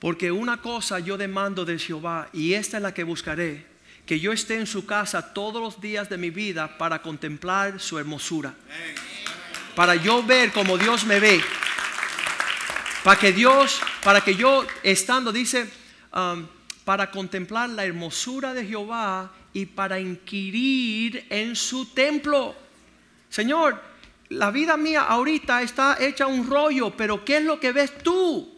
Porque 0.00 0.32
una 0.32 0.62
cosa 0.62 0.98
yo 0.98 1.18
demando 1.18 1.66
de 1.66 1.78
Jehová 1.78 2.28
y 2.32 2.54
esta 2.54 2.78
es 2.78 2.82
la 2.82 2.94
que 2.94 3.04
buscaré, 3.04 3.66
que 4.06 4.18
yo 4.18 4.32
esté 4.32 4.56
en 4.56 4.66
su 4.66 4.86
casa 4.86 5.34
todos 5.34 5.60
los 5.60 5.80
días 5.80 6.08
de 6.08 6.16
mi 6.16 6.30
vida 6.30 6.78
para 6.78 7.02
contemplar 7.02 7.78
su 7.78 7.98
hermosura. 7.98 8.54
Para 9.76 9.94
yo 9.94 10.22
ver 10.22 10.52
como 10.52 10.78
Dios 10.78 11.04
me 11.04 11.20
ve. 11.20 11.40
Para 13.04 13.20
que 13.20 13.32
Dios, 13.32 13.80
para 14.02 14.22
que 14.22 14.34
yo 14.34 14.66
estando, 14.82 15.32
dice, 15.32 15.70
um, 16.14 16.46
para 16.84 17.10
contemplar 17.10 17.68
la 17.68 17.84
hermosura 17.84 18.54
de 18.54 18.66
Jehová 18.66 19.30
y 19.52 19.66
para 19.66 20.00
inquirir 20.00 21.26
en 21.28 21.54
su 21.54 21.86
templo. 21.92 22.54
Señor, 23.28 23.80
la 24.30 24.50
vida 24.50 24.76
mía 24.76 25.02
ahorita 25.02 25.60
está 25.60 25.98
hecha 26.00 26.26
un 26.26 26.48
rollo, 26.48 26.90
pero 26.96 27.22
¿qué 27.24 27.36
es 27.36 27.44
lo 27.44 27.60
que 27.60 27.72
ves 27.72 27.98
tú? 27.98 28.49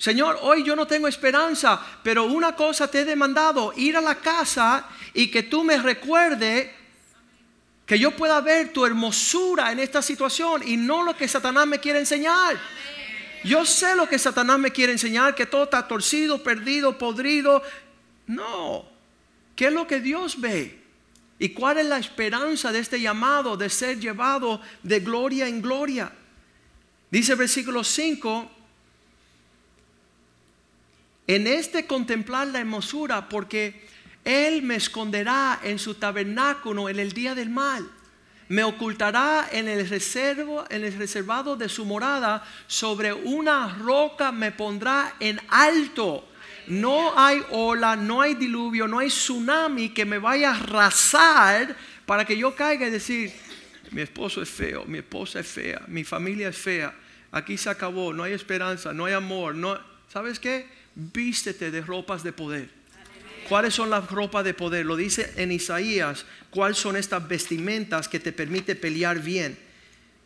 Señor, 0.00 0.38
hoy 0.40 0.62
yo 0.62 0.74
no 0.74 0.86
tengo 0.86 1.08
esperanza, 1.08 1.78
pero 2.02 2.24
una 2.24 2.56
cosa 2.56 2.88
te 2.88 3.00
he 3.00 3.04
demandado, 3.04 3.74
ir 3.76 3.98
a 3.98 4.00
la 4.00 4.14
casa 4.14 4.88
y 5.12 5.26
que 5.26 5.42
tú 5.42 5.62
me 5.62 5.76
recuerde 5.76 6.74
que 7.84 7.98
yo 7.98 8.10
pueda 8.12 8.40
ver 8.40 8.72
tu 8.72 8.86
hermosura 8.86 9.70
en 9.70 9.78
esta 9.78 10.00
situación 10.00 10.62
y 10.66 10.78
no 10.78 11.02
lo 11.02 11.14
que 11.14 11.28
Satanás 11.28 11.66
me 11.66 11.80
quiere 11.80 11.98
enseñar. 11.98 12.58
Yo 13.44 13.66
sé 13.66 13.94
lo 13.94 14.08
que 14.08 14.18
Satanás 14.18 14.58
me 14.58 14.70
quiere 14.70 14.92
enseñar, 14.92 15.34
que 15.34 15.44
todo 15.44 15.64
está 15.64 15.86
torcido, 15.86 16.42
perdido, 16.42 16.96
podrido. 16.96 17.62
No, 18.26 18.86
¿qué 19.54 19.66
es 19.66 19.72
lo 19.74 19.86
que 19.86 20.00
Dios 20.00 20.40
ve? 20.40 20.80
¿Y 21.38 21.50
cuál 21.50 21.76
es 21.76 21.84
la 21.84 21.98
esperanza 21.98 22.72
de 22.72 22.78
este 22.78 23.02
llamado 23.02 23.54
de 23.54 23.68
ser 23.68 24.00
llevado 24.00 24.62
de 24.82 25.00
gloria 25.00 25.46
en 25.46 25.60
gloria? 25.60 26.10
Dice 27.10 27.32
el 27.32 27.38
versículo 27.38 27.84
5, 27.84 28.59
en 31.34 31.46
este 31.46 31.86
contemplar 31.86 32.48
la 32.48 32.60
hermosura, 32.60 33.28
porque 33.28 33.86
Él 34.24 34.62
me 34.62 34.76
esconderá 34.76 35.60
en 35.62 35.78
su 35.78 35.94
tabernáculo 35.94 36.88
en 36.88 36.98
el 36.98 37.12
día 37.12 37.34
del 37.34 37.50
mal 37.50 37.88
me 38.50 38.64
ocultará 38.64 39.48
en 39.52 39.68
el, 39.68 39.88
reservo, 39.88 40.64
en 40.70 40.82
el 40.82 40.92
reservado 40.98 41.54
de 41.54 41.68
su 41.68 41.84
morada, 41.84 42.44
sobre 42.66 43.12
una 43.12 43.68
roca 43.68 44.32
me 44.32 44.50
pondrá 44.50 45.14
en 45.20 45.40
alto. 45.48 46.28
No 46.66 47.16
hay 47.16 47.44
ola, 47.50 47.94
no 47.94 48.20
hay 48.20 48.34
diluvio, 48.34 48.88
no 48.88 48.98
hay 48.98 49.06
tsunami 49.06 49.90
que 49.90 50.04
me 50.04 50.18
vaya 50.18 50.50
a 50.50 50.56
arrasar 50.56 51.76
para 52.04 52.24
que 52.24 52.36
yo 52.36 52.52
caiga 52.56 52.88
y 52.88 52.90
decir, 52.90 53.32
mi 53.92 54.00
esposo 54.00 54.42
es 54.42 54.50
feo, 54.50 54.84
mi 54.84 54.98
esposa 54.98 55.38
es 55.38 55.46
fea, 55.46 55.82
mi 55.86 56.02
familia 56.02 56.48
es 56.48 56.58
fea, 56.58 56.92
aquí 57.30 57.56
se 57.56 57.70
acabó, 57.70 58.12
no 58.12 58.24
hay 58.24 58.32
esperanza, 58.32 58.92
no 58.92 59.04
hay 59.04 59.12
amor, 59.12 59.54
no, 59.54 59.78
¿sabes 60.08 60.40
qué? 60.40 60.79
Vístete 61.00 61.70
de 61.70 61.80
ropas 61.80 62.22
de 62.22 62.32
poder. 62.32 62.68
¿Cuáles 63.48 63.74
son 63.74 63.88
las 63.90 64.08
ropas 64.10 64.44
de 64.44 64.54
poder? 64.54 64.84
Lo 64.84 64.96
dice 64.96 65.32
en 65.36 65.50
Isaías. 65.50 66.26
¿Cuáles 66.50 66.76
son 66.76 66.96
estas 66.96 67.26
vestimentas 67.26 68.06
que 68.06 68.20
te 68.20 68.32
permite 68.32 68.76
pelear 68.76 69.20
bien? 69.20 69.58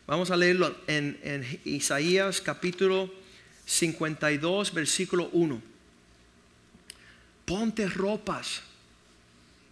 Vamos 0.05 0.31
a 0.31 0.37
leerlo 0.37 0.75
en, 0.85 1.17
en 1.23 1.59
Isaías 1.63 2.41
capítulo 2.41 3.11
52, 3.65 4.73
versículo 4.73 5.29
1. 5.31 5.61
Ponte 7.45 7.87
ropas. 7.87 8.61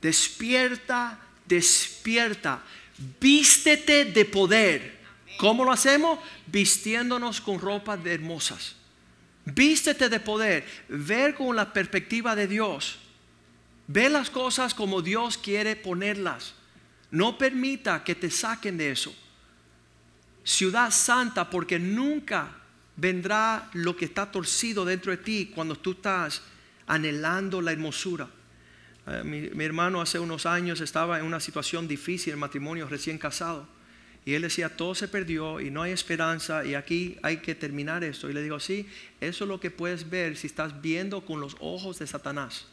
Despierta, 0.02 1.20
despierta. 1.46 2.64
Vístete 3.20 4.06
de 4.06 4.26
poder. 4.26 5.00
¿Cómo 5.38 5.66
lo 5.66 5.72
hacemos? 5.72 6.20
Vistiéndonos 6.48 7.42
con 7.42 7.60
ropas 7.60 8.00
hermosas. 8.06 8.76
Vístete 9.46 10.10
de 10.10 10.20
poder. 10.20 10.66
Ver 10.90 11.36
con 11.36 11.56
la 11.56 11.72
perspectiva 11.74 12.36
de 12.36 12.48
Dios. 12.48 13.00
Ve 13.88 14.10
las 14.10 14.30
cosas 14.30 14.74
como 14.74 15.02
Dios 15.02 15.38
quiere 15.38 15.76
ponerlas. 15.76 16.56
No 17.12 17.38
permita 17.38 18.04
que 18.04 18.16
te 18.16 18.32
saquen 18.32 18.78
de 18.78 18.92
eso. 18.92 19.16
Ciudad 20.44 20.92
santa, 20.92 21.50
porque 21.50 21.80
nunca 21.80 22.58
vendrá 22.96 23.70
lo 23.74 23.96
que 23.96 24.06
está 24.06 24.32
torcido 24.32 24.86
dentro 24.86 25.12
de 25.12 25.18
ti 25.18 25.52
cuando 25.54 25.76
tú 25.76 25.92
estás 25.92 26.42
anhelando 26.88 27.62
la 27.62 27.72
hermosura. 27.72 28.28
Eh, 29.08 29.22
mi, 29.24 29.64
hermano 29.64 30.02
hace 30.02 30.20
unos 30.20 30.46
años 30.46 30.82
estaba 30.82 31.20
en 31.20 31.26
una 31.26 31.40
situación 31.40 31.88
difícil, 31.88 32.34
el 32.34 32.40
matrimonio 32.40 32.88
recién 32.88 33.18
casado. 33.18 33.68
Y 34.26 34.36
él 34.36 34.44
decía, 34.44 34.70
todo 34.70 34.96
se 34.96 35.08
perdió 35.08 35.60
y 35.60 35.70
no 35.70 35.82
hay 35.82 35.92
esperanza 35.92 36.64
y 36.64 36.76
aquí 36.76 37.18
hay 37.24 37.38
que 37.38 37.56
terminar 37.56 38.04
esto. 38.04 38.30
Y 38.30 38.34
le 38.34 38.42
digo, 38.42 38.60
sí, 38.60 38.88
eso 39.20 39.44
es 39.44 39.48
lo 39.48 39.60
que 39.60 39.70
puedes 39.70 40.10
ver 40.10 40.38
si 40.38 40.48
estás 40.48 40.82
viendo 40.82 41.26
con 41.26 41.42
los 41.42 41.58
ojos 41.60 42.00
de 42.00 42.08
Satanás. 42.08 42.68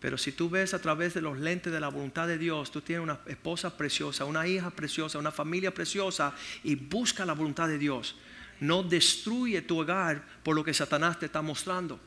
Pero 0.00 0.16
si 0.16 0.32
tú 0.32 0.48
ves 0.48 0.74
a 0.74 0.80
través 0.80 1.14
de 1.14 1.20
los 1.20 1.38
lentes 1.38 1.72
de 1.72 1.80
la 1.80 1.88
voluntad 1.88 2.26
de 2.28 2.38
Dios, 2.38 2.70
tú 2.70 2.80
tienes 2.80 3.02
una 3.02 3.20
esposa 3.26 3.76
preciosa, 3.76 4.24
una 4.24 4.46
hija 4.46 4.70
preciosa, 4.70 5.18
una 5.18 5.32
familia 5.32 5.74
preciosa 5.74 6.34
y 6.62 6.74
busca 6.76 7.24
la 7.24 7.34
voluntad 7.34 7.68
de 7.68 7.78
Dios. 7.78 8.16
No 8.60 8.82
destruye 8.82 9.62
tu 9.62 9.80
hogar 9.80 10.24
por 10.42 10.54
lo 10.56 10.64
que 10.64 10.74
Satanás 10.74 11.18
te 11.18 11.26
está 11.26 11.42
mostrando. 11.42 12.00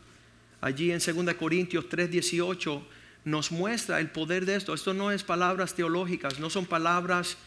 Allí 0.62 0.92
en 0.92 1.00
2 1.00 1.36
Corintios 1.36 1.86
3:18 1.90 2.82
nos 3.26 3.52
muestra 3.52 4.00
el 4.00 4.10
poder 4.10 4.46
de 4.46 4.56
esto. 4.56 4.74
Esto 4.74 4.94
no 4.94 5.12
es 5.12 5.24
palabras 5.24 5.74
teológicas, 5.74 6.40
no 6.40 6.50
son 6.50 6.66
palabras 6.66 7.38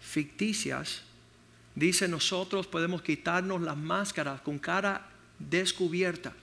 ficticias. 0.00 1.02
Dice 1.74 2.08
nosotros 2.08 2.66
podemos 2.66 3.02
quitarnos 3.02 3.60
las 3.62 3.76
máscaras 3.76 4.40
con 4.40 4.58
cara 4.58 5.08
descubierta 5.38 6.34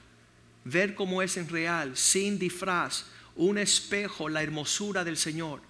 ver 0.69 0.95
cómo 0.95 1.21
es 1.21 1.37
en 1.37 1.47
real, 1.47 1.95
sin 1.95 2.37
disfraz, 2.37 3.05
un 3.35 3.57
espejo, 3.57 4.27
la 4.27 4.43
hermosura 4.43 5.03
del 5.03 5.15
Señor, 5.15 5.61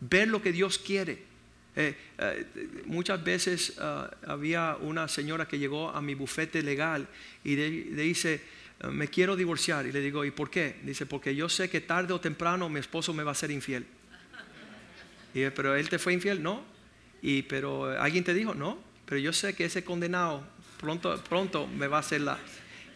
ver 0.00 0.28
lo 0.28 0.42
que 0.42 0.52
Dios 0.52 0.78
quiere. 0.78 1.30
Eh, 1.74 1.96
eh, 2.18 2.46
muchas 2.86 3.22
veces 3.22 3.74
ah, 3.78 4.10
había 4.26 4.76
una 4.80 5.08
señora 5.08 5.46
que 5.46 5.58
llegó 5.58 5.90
a 5.90 6.02
mi 6.02 6.14
bufete 6.14 6.62
legal 6.62 7.06
y 7.44 7.56
le, 7.56 8.02
dice, 8.02 8.42
ah, 8.80 8.88
me 8.88 9.08
quiero 9.08 9.36
divorciar. 9.36 9.86
Y 9.86 9.92
le 9.92 10.00
digo, 10.00 10.24
¿y 10.24 10.32
por 10.32 10.50
qué? 10.50 10.80
Dice, 10.82 11.06
porque 11.06 11.36
yo 11.36 11.48
sé 11.48 11.70
que 11.70 11.80
tarde 11.80 12.12
o 12.12 12.20
temprano 12.20 12.68
mi 12.68 12.80
esposo 12.80 13.14
me 13.14 13.22
va 13.22 13.30
a 13.30 13.36
ser 13.36 13.50
infiel. 13.50 13.86
Y 15.34 15.48
pero 15.50 15.76
él 15.76 15.88
te 15.88 15.98
fue 15.98 16.12
infiel, 16.12 16.42
no. 16.42 16.64
Y 17.22 17.42
pero 17.42 17.98
alguien 17.98 18.24
te 18.24 18.34
dijo, 18.34 18.54
no. 18.54 18.78
Pero 19.06 19.18
yo 19.20 19.32
sé 19.32 19.54
que 19.54 19.64
ese 19.64 19.84
condenado 19.84 20.42
pronto, 20.78 21.22
pronto 21.28 21.66
me 21.66 21.86
va 21.86 21.98
a 21.98 22.00
hacer 22.00 22.20
la, 22.20 22.38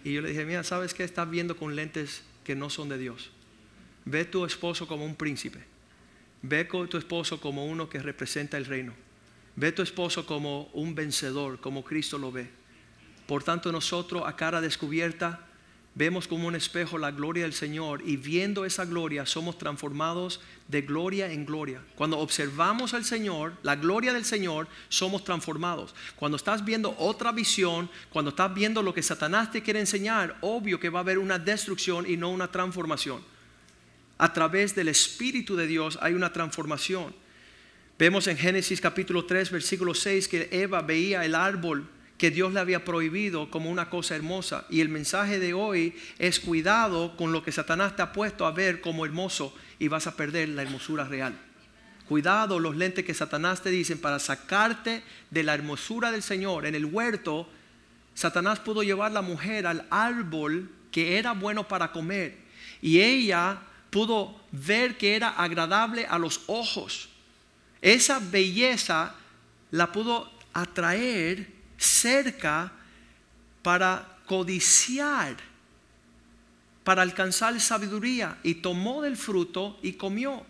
y 0.06 0.12
yo 0.12 0.20
le 0.20 0.28
dije, 0.28 0.44
mira, 0.44 0.62
¿sabes 0.62 0.94
qué? 0.94 1.02
Estás 1.02 1.28
viendo 1.28 1.56
con 1.56 1.74
lentes 1.74 2.22
que 2.44 2.54
no 2.54 2.70
son 2.70 2.88
de 2.88 2.96
Dios. 2.96 3.30
Ve 4.04 4.24
tu 4.24 4.44
esposo 4.44 4.86
como 4.86 5.04
un 5.04 5.16
príncipe. 5.16 5.58
Ve 6.42 6.68
con 6.68 6.88
tu 6.88 6.96
esposo 6.96 7.40
como 7.40 7.66
uno 7.66 7.88
que 7.88 7.98
representa 7.98 8.56
el 8.56 8.66
reino. 8.66 8.94
Ve 9.56 9.72
tu 9.72 9.82
esposo 9.82 10.24
como 10.24 10.70
un 10.74 10.94
vencedor, 10.94 11.60
como 11.60 11.82
Cristo 11.82 12.18
lo 12.18 12.30
ve. 12.30 12.48
Por 13.26 13.42
tanto, 13.42 13.72
nosotros 13.72 14.22
a 14.26 14.36
cara 14.36 14.60
descubierta 14.60 15.45
vemos 15.96 16.28
como 16.28 16.46
un 16.46 16.54
espejo 16.54 16.98
la 16.98 17.10
gloria 17.10 17.44
del 17.44 17.54
Señor 17.54 18.02
y 18.04 18.18
viendo 18.18 18.66
esa 18.66 18.84
gloria 18.84 19.24
somos 19.24 19.56
transformados 19.56 20.42
de 20.68 20.82
gloria 20.82 21.32
en 21.32 21.46
gloria. 21.46 21.80
Cuando 21.94 22.18
observamos 22.18 22.92
al 22.92 23.04
Señor, 23.04 23.54
la 23.62 23.76
gloria 23.76 24.12
del 24.12 24.26
Señor, 24.26 24.68
somos 24.90 25.24
transformados. 25.24 25.94
Cuando 26.14 26.36
estás 26.36 26.62
viendo 26.66 26.94
otra 26.98 27.32
visión, 27.32 27.88
cuando 28.10 28.28
estás 28.28 28.52
viendo 28.52 28.82
lo 28.82 28.92
que 28.92 29.02
Satanás 29.02 29.50
te 29.50 29.62
quiere 29.62 29.80
enseñar, 29.80 30.36
obvio 30.42 30.78
que 30.78 30.90
va 30.90 30.98
a 30.98 31.02
haber 31.02 31.18
una 31.18 31.38
destrucción 31.38 32.04
y 32.08 32.18
no 32.18 32.30
una 32.30 32.52
transformación. 32.52 33.22
A 34.18 34.34
través 34.34 34.74
del 34.74 34.88
Espíritu 34.88 35.56
de 35.56 35.66
Dios 35.66 35.98
hay 36.02 36.12
una 36.12 36.30
transformación. 36.30 37.14
Vemos 37.98 38.26
en 38.26 38.36
Génesis 38.36 38.82
capítulo 38.82 39.24
3, 39.24 39.50
versículo 39.50 39.94
6 39.94 40.28
que 40.28 40.48
Eva 40.52 40.82
veía 40.82 41.24
el 41.24 41.34
árbol 41.34 41.88
que 42.18 42.30
Dios 42.30 42.52
le 42.52 42.60
había 42.60 42.84
prohibido 42.84 43.50
como 43.50 43.70
una 43.70 43.90
cosa 43.90 44.16
hermosa. 44.16 44.66
Y 44.70 44.80
el 44.80 44.88
mensaje 44.88 45.38
de 45.38 45.54
hoy 45.54 45.94
es 46.18 46.40
cuidado 46.40 47.16
con 47.16 47.32
lo 47.32 47.42
que 47.42 47.52
Satanás 47.52 47.94
te 47.96 48.02
ha 48.02 48.12
puesto 48.12 48.46
a 48.46 48.52
ver 48.52 48.80
como 48.80 49.04
hermoso 49.04 49.54
y 49.78 49.88
vas 49.88 50.06
a 50.06 50.16
perder 50.16 50.48
la 50.50 50.62
hermosura 50.62 51.04
real. 51.04 51.38
Cuidado 52.08 52.60
los 52.60 52.76
lentes 52.76 53.04
que 53.04 53.14
Satanás 53.14 53.62
te 53.62 53.70
dicen 53.70 53.98
para 53.98 54.18
sacarte 54.18 55.02
de 55.30 55.42
la 55.42 55.54
hermosura 55.54 56.12
del 56.12 56.22
Señor. 56.22 56.64
En 56.64 56.74
el 56.74 56.84
huerto, 56.84 57.48
Satanás 58.14 58.60
pudo 58.60 58.82
llevar 58.82 59.12
la 59.12 59.22
mujer 59.22 59.66
al 59.66 59.86
árbol 59.90 60.70
que 60.92 61.18
era 61.18 61.32
bueno 61.32 61.68
para 61.68 61.92
comer. 61.92 62.38
Y 62.80 63.00
ella 63.00 63.60
pudo 63.90 64.40
ver 64.52 64.96
que 64.96 65.16
era 65.16 65.30
agradable 65.30 66.06
a 66.06 66.18
los 66.18 66.42
ojos. 66.46 67.08
Esa 67.82 68.20
belleza 68.20 69.14
la 69.70 69.92
pudo 69.92 70.30
atraer 70.52 71.55
cerca 71.76 72.72
para 73.62 74.18
codiciar, 74.26 75.36
para 76.84 77.02
alcanzar 77.02 77.58
sabiduría. 77.60 78.38
Y 78.42 78.56
tomó 78.56 79.02
del 79.02 79.16
fruto 79.16 79.78
y 79.82 79.94
comió. 79.94 80.44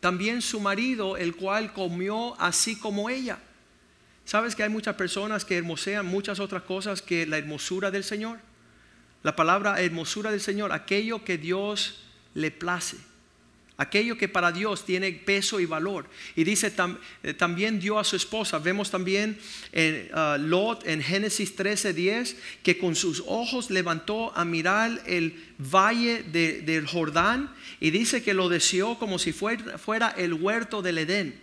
También 0.00 0.42
su 0.42 0.60
marido, 0.60 1.16
el 1.16 1.36
cual 1.36 1.72
comió 1.72 2.40
así 2.40 2.76
como 2.76 3.08
ella. 3.08 3.38
¿Sabes 4.24 4.54
que 4.54 4.62
hay 4.62 4.68
muchas 4.68 4.96
personas 4.96 5.44
que 5.44 5.56
hermosean 5.56 6.06
muchas 6.06 6.40
otras 6.40 6.62
cosas 6.62 7.02
que 7.02 7.26
la 7.26 7.38
hermosura 7.38 7.90
del 7.90 8.04
Señor? 8.04 8.38
La 9.22 9.36
palabra 9.36 9.80
hermosura 9.80 10.30
del 10.30 10.40
Señor, 10.40 10.72
aquello 10.72 11.24
que 11.24 11.38
Dios 11.38 12.02
le 12.34 12.50
place 12.50 13.11
aquello 13.76 14.16
que 14.16 14.28
para 14.28 14.52
Dios 14.52 14.84
tiene 14.84 15.12
peso 15.12 15.60
y 15.60 15.66
valor. 15.66 16.06
Y 16.36 16.44
dice, 16.44 16.72
eh, 17.22 17.34
también 17.34 17.80
dio 17.80 17.98
a 17.98 18.04
su 18.04 18.16
esposa, 18.16 18.58
vemos 18.58 18.90
también 18.90 19.38
en 19.72 20.10
uh, 20.14 20.38
Lot 20.38 20.86
en 20.86 21.02
Génesis 21.02 21.56
13:10, 21.56 22.36
que 22.62 22.78
con 22.78 22.94
sus 22.94 23.22
ojos 23.26 23.70
levantó 23.70 24.32
a 24.36 24.44
mirar 24.44 25.02
el 25.06 25.34
valle 25.58 26.22
del 26.22 26.86
Jordán 26.86 27.50
y 27.80 27.90
dice 27.90 28.22
que 28.22 28.34
lo 28.34 28.48
deseó 28.48 28.98
como 28.98 29.18
si 29.18 29.32
fuera, 29.32 29.78
fuera 29.78 30.14
el 30.16 30.34
huerto 30.34 30.82
del 30.82 30.98
Edén. 30.98 31.40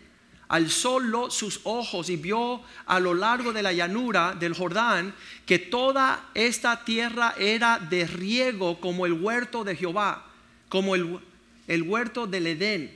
Alzó 0.48 1.00
Lot 1.00 1.32
sus 1.32 1.62
ojos 1.64 2.10
y 2.10 2.16
vio 2.16 2.64
a 2.88 3.00
lo 3.00 3.14
largo 3.14 3.54
de 3.54 3.62
la 3.62 3.72
llanura 3.72 4.34
del 4.34 4.56
Jordán 4.56 5.14
que 5.46 5.60
toda 5.60 6.28
esta 6.34 6.84
tierra 6.84 7.36
era 7.38 7.78
de 7.78 8.08
riego 8.08 8.80
como 8.80 9.06
el 9.06 9.14
huerto 9.14 9.64
de 9.64 9.76
Jehová, 9.76 10.26
como 10.68 10.96
el 10.96 11.20
el 11.70 11.84
huerto 11.84 12.26
del 12.26 12.48
Edén, 12.48 12.92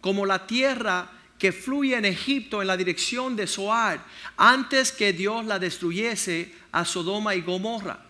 como 0.00 0.24
la 0.24 0.46
tierra 0.46 1.12
que 1.38 1.52
fluye 1.52 1.94
en 1.94 2.06
Egipto 2.06 2.62
en 2.62 2.68
la 2.68 2.76
dirección 2.76 3.36
de 3.36 3.46
Zoar, 3.46 4.02
antes 4.38 4.92
que 4.92 5.12
Dios 5.12 5.44
la 5.44 5.58
destruyese 5.58 6.52
a 6.72 6.86
Sodoma 6.86 7.34
y 7.34 7.42
Gomorra. 7.42 8.00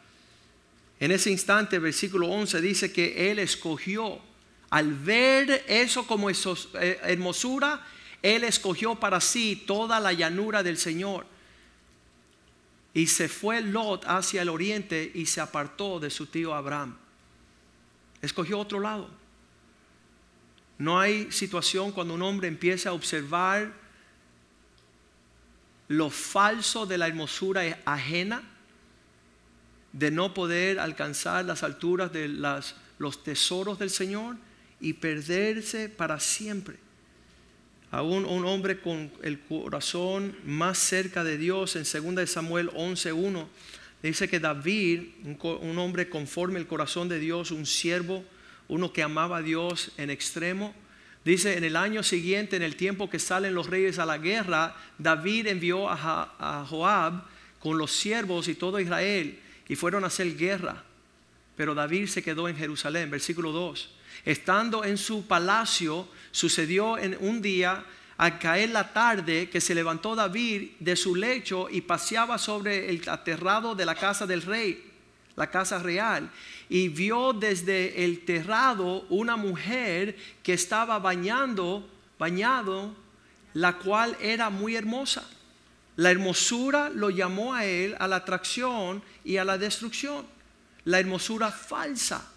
En 1.00 1.10
ese 1.10 1.32
instante, 1.32 1.80
versículo 1.80 2.28
11 2.28 2.60
dice 2.60 2.92
que 2.92 3.28
Él 3.30 3.40
escogió, 3.40 4.20
al 4.70 4.94
ver 4.94 5.64
eso 5.66 6.06
como 6.06 6.30
eh, 6.30 6.34
hermosura, 7.02 7.84
Él 8.22 8.44
escogió 8.44 8.94
para 8.94 9.20
sí 9.20 9.64
toda 9.66 9.98
la 9.98 10.12
llanura 10.12 10.62
del 10.62 10.78
Señor. 10.78 11.26
Y 12.94 13.08
se 13.08 13.28
fue 13.28 13.60
Lot 13.62 14.04
hacia 14.06 14.42
el 14.42 14.48
oriente 14.48 15.10
y 15.12 15.26
se 15.26 15.40
apartó 15.40 15.98
de 15.98 16.10
su 16.10 16.26
tío 16.26 16.54
Abraham. 16.54 16.96
Escogió 18.22 18.60
otro 18.60 18.78
lado. 18.78 19.23
No 20.78 20.98
hay 20.98 21.30
situación 21.30 21.92
cuando 21.92 22.14
un 22.14 22.22
hombre 22.22 22.48
empieza 22.48 22.90
a 22.90 22.92
observar 22.92 23.72
lo 25.88 26.10
falso 26.10 26.86
de 26.86 26.98
la 26.98 27.06
hermosura 27.06 27.78
ajena, 27.84 28.42
de 29.92 30.10
no 30.10 30.34
poder 30.34 30.80
alcanzar 30.80 31.44
las 31.44 31.62
alturas 31.62 32.12
de 32.12 32.28
los 32.28 33.22
tesoros 33.22 33.78
del 33.78 33.90
Señor 33.90 34.36
y 34.80 34.94
perderse 34.94 35.88
para 35.88 36.18
siempre. 36.18 36.76
Aún 37.92 38.24
un 38.24 38.44
hombre 38.44 38.80
con 38.80 39.12
el 39.22 39.38
corazón 39.38 40.36
más 40.44 40.78
cerca 40.78 41.22
de 41.22 41.38
Dios, 41.38 41.76
en 41.76 41.84
2 41.84 42.28
Samuel 42.28 42.70
11:1, 42.70 43.46
dice 44.02 44.28
que 44.28 44.40
David, 44.40 45.02
un 45.22 45.78
hombre 45.78 46.08
conforme 46.08 46.58
el 46.58 46.66
corazón 46.66 47.08
de 47.08 47.20
Dios, 47.20 47.52
un 47.52 47.66
siervo, 47.66 48.24
uno 48.74 48.92
que 48.92 49.04
amaba 49.04 49.36
a 49.36 49.42
Dios 49.42 49.92
en 49.98 50.10
extremo. 50.10 50.74
Dice, 51.24 51.56
en 51.56 51.62
el 51.62 51.76
año 51.76 52.02
siguiente, 52.02 52.56
en 52.56 52.62
el 52.62 52.74
tiempo 52.74 53.08
que 53.08 53.20
salen 53.20 53.54
los 53.54 53.68
reyes 53.68 54.00
a 54.00 54.04
la 54.04 54.18
guerra, 54.18 54.74
David 54.98 55.46
envió 55.46 55.88
a, 55.88 56.66
Joab 56.68 57.22
con 57.60 57.78
los 57.78 57.92
siervos 57.92 58.48
y 58.48 58.56
todo 58.56 58.80
Israel 58.80 59.38
y 59.68 59.76
fueron 59.76 60.02
a 60.02 60.08
hacer 60.08 60.36
guerra. 60.36 60.82
Pero 61.56 61.74
David 61.74 62.08
se 62.08 62.22
quedó 62.22 62.48
en 62.48 62.56
Jerusalén, 62.56 63.10
versículo 63.10 63.52
2. 63.52 63.90
Estando 64.24 64.84
en 64.84 64.98
su 64.98 65.28
palacio, 65.28 66.08
sucedió 66.32 66.98
en 66.98 67.16
un 67.20 67.40
día 67.40 67.84
al 68.16 68.40
caer 68.40 68.70
la 68.70 68.92
tarde 68.92 69.48
que 69.48 69.60
se 69.60 69.74
levantó 69.76 70.16
David 70.16 70.72
de 70.80 70.96
su 70.96 71.14
lecho 71.14 71.68
y 71.70 71.80
paseaba 71.80 72.38
sobre 72.38 72.90
el 72.90 73.08
aterrado 73.08 73.76
de 73.76 73.86
la 73.86 73.94
casa 73.94 74.26
del 74.26 74.42
rey, 74.42 74.93
la 75.36 75.50
casa 75.50 75.78
real 75.78 76.30
y 76.68 76.88
vio 76.88 77.32
desde 77.32 78.04
el 78.04 78.24
terrado 78.24 79.02
una 79.08 79.36
mujer 79.36 80.16
que 80.42 80.54
estaba 80.54 80.98
bañando, 80.98 81.88
bañado, 82.18 82.94
la 83.52 83.74
cual 83.74 84.16
era 84.20 84.50
muy 84.50 84.76
hermosa. 84.76 85.28
La 85.96 86.10
hermosura 86.10 86.88
lo 86.88 87.10
llamó 87.10 87.54
a 87.54 87.64
él 87.64 87.94
a 87.98 88.08
la 88.08 88.16
atracción 88.16 89.02
y 89.24 89.36
a 89.36 89.44
la 89.44 89.58
destrucción. 89.58 90.26
La 90.84 90.98
hermosura 90.98 91.50
falsa, 91.50 92.30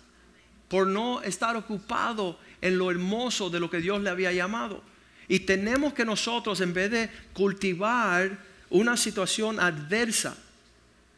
por 0.69 0.87
no 0.87 1.21
estar 1.21 1.55
ocupado 1.55 2.39
en 2.61 2.77
lo 2.77 2.91
hermoso 2.91 3.49
de 3.49 3.59
lo 3.59 3.69
que 3.69 3.81
Dios 3.81 4.01
le 4.01 4.09
había 4.09 4.31
llamado. 4.31 4.83
Y 5.27 5.39
tenemos 5.39 5.93
que 5.93 6.05
nosotros, 6.05 6.61
en 6.61 6.73
vez 6.73 6.91
de 6.91 7.09
cultivar 7.33 8.37
una 8.69 8.95
situación 8.95 9.59
adversa, 9.59 10.37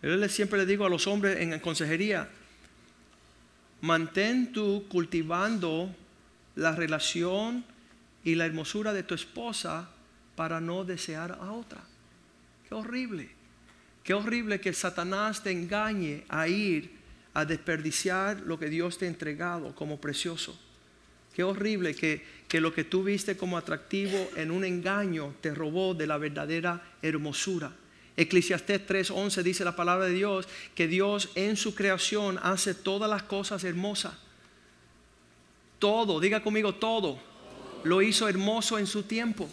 yo 0.01 0.29
siempre 0.29 0.59
le 0.59 0.65
digo 0.65 0.85
a 0.85 0.89
los 0.89 1.07
hombres 1.07 1.39
en 1.39 1.57
consejería, 1.59 2.29
mantén 3.81 4.53
tú 4.53 4.85
cultivando 4.87 5.93
la 6.55 6.75
relación 6.75 7.63
y 8.23 8.35
la 8.35 8.45
hermosura 8.45 8.93
de 8.93 9.03
tu 9.03 9.15
esposa 9.15 9.89
para 10.35 10.59
no 10.59 10.83
desear 10.85 11.37
a 11.41 11.51
otra. 11.51 11.81
Qué 12.67 12.75
horrible. 12.75 13.29
Qué 14.03 14.13
horrible 14.13 14.59
que 14.59 14.73
Satanás 14.73 15.43
te 15.43 15.51
engañe 15.51 16.23
a 16.29 16.47
ir 16.47 16.91
a 17.33 17.45
desperdiciar 17.45 18.41
lo 18.41 18.57
que 18.57 18.69
Dios 18.69 18.97
te 18.97 19.05
ha 19.05 19.09
entregado 19.09 19.75
como 19.75 19.99
precioso. 19.99 20.59
Qué 21.33 21.43
horrible 21.43 21.95
que, 21.95 22.23
que 22.47 22.59
lo 22.59 22.73
que 22.73 22.83
tú 22.83 23.03
viste 23.03 23.37
como 23.37 23.57
atractivo 23.57 24.29
en 24.35 24.51
un 24.51 24.65
engaño 24.65 25.35
te 25.41 25.53
robó 25.53 25.93
de 25.93 26.07
la 26.07 26.17
verdadera 26.17 26.81
hermosura. 27.01 27.71
Eclesiastés 28.19 28.85
3:11 28.85 29.43
dice 29.43 29.63
la 29.63 29.77
palabra 29.77 30.07
de 30.07 30.13
Dios 30.13 30.45
que 30.75 30.89
Dios 30.89 31.29
en 31.35 31.55
su 31.55 31.73
creación 31.73 32.37
hace 32.43 32.73
todas 32.73 33.09
las 33.09 33.23
cosas 33.23 33.63
hermosas. 33.63 34.13
Todo, 35.79 36.19
diga 36.19 36.43
conmigo 36.43 36.75
todo, 36.75 37.17
lo 37.85 38.01
hizo 38.01 38.27
hermoso 38.27 38.77
en 38.77 38.87
su 38.87 39.03
tiempo. 39.03 39.49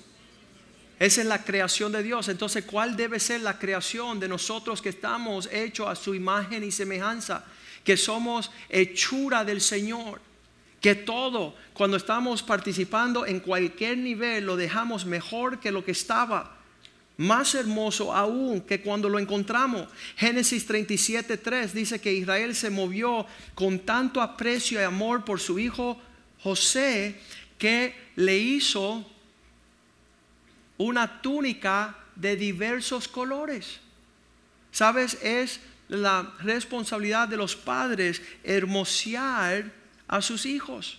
Esa 0.99 1.21
es 1.21 1.27
la 1.29 1.45
creación 1.45 1.93
de 1.93 2.03
Dios. 2.03 2.29
Entonces, 2.29 2.65
¿cuál 2.65 2.97
debe 2.97 3.21
ser 3.21 3.43
la 3.43 3.57
creación 3.57 4.19
de 4.19 4.29
nosotros 4.29 4.83
que 4.83 4.89
estamos 4.89 5.49
hechos 5.53 5.87
a 5.87 5.95
su 5.95 6.15
imagen 6.15 6.65
y 6.65 6.73
semejanza? 6.73 7.45
Que 7.85 7.97
somos 7.97 8.51
hechura 8.69 9.45
del 9.45 9.61
Señor. 9.61 10.21
Que 10.81 10.97
todo, 10.97 11.55
cuando 11.73 11.99
estamos 11.99 12.43
participando 12.43 13.27
en 13.27 13.39
cualquier 13.39 13.99
nivel, 13.99 14.45
lo 14.45 14.57
dejamos 14.57 15.07
mejor 15.07 15.61
que 15.61 15.71
lo 15.71 15.85
que 15.85 15.93
estaba 15.93 16.56
más 17.17 17.55
hermoso 17.55 18.15
aún 18.15 18.61
que 18.61 18.81
cuando 18.81 19.09
lo 19.09 19.19
encontramos. 19.19 19.89
Génesis 20.17 20.67
37, 20.67 21.37
3 21.37 21.75
dice 21.75 22.01
que 22.01 22.13
Israel 22.13 22.55
se 22.55 22.71
movió 22.71 23.27
con 23.55 23.79
tanto 23.81 24.21
aprecio 24.21 24.81
y 24.81 24.85
amor 24.85 25.25
por 25.25 25.41
su 25.41 25.59
hijo 25.59 26.01
José 26.41 27.21
que 27.59 27.95
le 28.17 28.37
hizo 28.37 29.05
una 30.79 31.23
túnica 31.23 31.97
de 32.15 32.37
diversos 32.37 33.09
colores. 33.09 33.81
¿Sabes? 34.71 35.19
Es 35.23 35.61
la 35.89 36.35
responsabilidad 36.41 37.29
de 37.29 37.37
los 37.37 37.57
padres 37.57 38.21
hermosear 38.45 39.73
a 40.09 40.21
sus 40.21 40.45
hijos. 40.45 40.99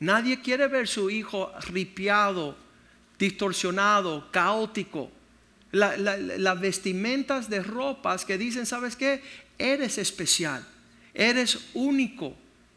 Nadie 0.00 0.40
quiere 0.40 0.66
ver 0.68 0.88
su 0.88 1.10
hijo 1.10 1.52
ripiado, 1.68 2.56
distorsionado, 3.22 4.26
caótico. 4.32 5.08
las 5.70 6.60
vestimentas 6.60 7.48
de 7.48 7.62
ropas 7.62 8.24
que 8.24 8.36
dicen, 8.36 8.66
¿sabes 8.66 8.96
qué? 8.96 9.22
Eres 9.58 9.96
especial, 9.96 10.66
eres 11.14 11.70
único, 11.72 12.34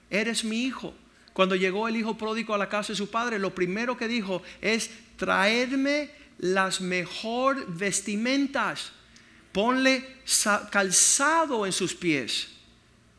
eres 0.09 0.43
mi 0.45 0.63
hijo. 0.63 0.93
Cuando 1.33 1.55
llegó 1.55 1.87
el 1.87 1.97
hijo 1.97 2.15
pródigo 2.15 2.53
a 2.53 2.59
la 2.59 2.69
casa 2.69 2.93
de 2.93 2.97
su 2.97 3.09
padre, 3.09 3.39
lo 3.39 3.55
primero 3.55 3.97
que 3.97 4.07
dijo 4.07 4.43
es, 4.61 4.91
traerme 5.17 6.11
las 6.37 6.79
mejor 6.79 7.65
vestimentas, 7.67 8.91
ponle 9.51 10.05
calzado 10.69 11.65
en 11.65 11.73
sus 11.73 11.95
pies, 11.95 12.49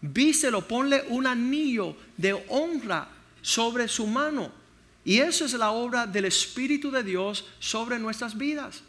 vístelo, 0.00 0.62
ponle 0.62 1.02
un 1.08 1.26
anillo 1.26 1.96
de 2.16 2.34
honra 2.48 3.08
sobre 3.42 3.88
su 3.88 4.06
mano. 4.06 4.65
Y 5.06 5.20
eso 5.20 5.44
es 5.44 5.52
la 5.52 5.70
obra 5.70 6.04
del 6.04 6.24
Espíritu 6.24 6.90
de 6.90 7.04
Dios 7.04 7.44
sobre 7.60 7.96
nuestras 8.00 8.36
vidas. 8.36 8.82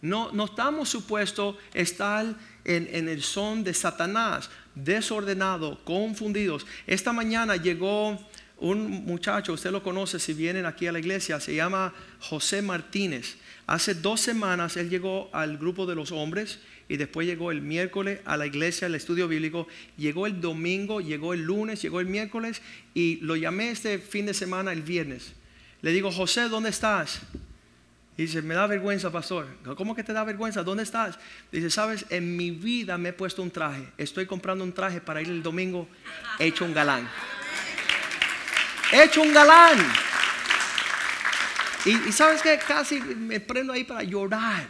No, 0.00 0.32
no 0.32 0.46
estamos 0.46 0.88
supuestos 0.88 1.54
estar 1.72 2.26
en, 2.64 2.88
en, 2.90 3.08
el 3.08 3.22
son 3.22 3.62
de 3.62 3.72
Satanás, 3.72 4.50
desordenado, 4.74 5.78
confundidos. 5.84 6.66
Esta 6.88 7.12
mañana 7.12 7.54
llegó 7.54 8.18
un 8.58 9.04
muchacho, 9.04 9.52
usted 9.52 9.70
lo 9.70 9.84
conoce 9.84 10.18
si 10.18 10.34
vienen 10.34 10.66
aquí 10.66 10.88
a 10.88 10.92
la 10.92 10.98
iglesia, 10.98 11.38
se 11.38 11.54
llama 11.54 11.94
José 12.18 12.60
Martínez. 12.60 13.36
Hace 13.68 13.94
dos 13.94 14.20
semanas 14.20 14.76
él 14.76 14.90
llegó 14.90 15.30
al 15.32 15.58
grupo 15.58 15.86
de 15.86 15.94
los 15.94 16.10
hombres 16.10 16.58
y 16.88 16.96
después 16.96 17.24
llegó 17.24 17.52
el 17.52 17.62
miércoles 17.62 18.18
a 18.24 18.36
la 18.36 18.46
iglesia, 18.46 18.88
al 18.88 18.96
estudio 18.96 19.28
bíblico, 19.28 19.68
llegó 19.96 20.26
el 20.26 20.40
domingo, 20.40 21.00
llegó 21.00 21.34
el 21.34 21.42
lunes, 21.42 21.80
llegó 21.82 22.00
el 22.00 22.06
miércoles 22.06 22.62
y 22.94 23.18
lo 23.20 23.36
llamé 23.36 23.70
este 23.70 24.00
fin 24.00 24.26
de 24.26 24.34
semana 24.34 24.72
el 24.72 24.82
viernes. 24.82 25.34
Le 25.82 25.92
digo, 25.92 26.10
José, 26.10 26.48
¿dónde 26.48 26.70
estás? 26.70 27.20
Y 28.16 28.22
dice, 28.22 28.42
me 28.42 28.54
da 28.54 28.66
vergüenza, 28.66 29.10
pastor. 29.10 29.46
¿Cómo 29.76 29.94
que 29.94 30.04
te 30.04 30.12
da 30.12 30.24
vergüenza? 30.24 30.62
¿Dónde 30.62 30.82
estás? 30.82 31.18
Dice, 31.50 31.70
sabes, 31.70 32.06
en 32.08 32.36
mi 32.36 32.50
vida 32.50 32.96
me 32.96 33.10
he 33.10 33.12
puesto 33.12 33.42
un 33.42 33.50
traje. 33.50 33.86
Estoy 33.98 34.26
comprando 34.26 34.64
un 34.64 34.72
traje 34.72 35.00
para 35.00 35.20
ir 35.20 35.28
el 35.28 35.42
domingo 35.42 35.88
hecho 36.38 36.64
un 36.64 36.72
galán 36.72 37.08
hecho 38.92 39.22
un 39.22 39.32
galán. 39.32 39.78
Y, 41.84 42.12
sabes 42.12 42.42
que 42.42 42.58
casi 42.58 43.00
me 43.00 43.40
prendo 43.40 43.72
ahí 43.72 43.82
para 43.82 44.02
llorar, 44.02 44.66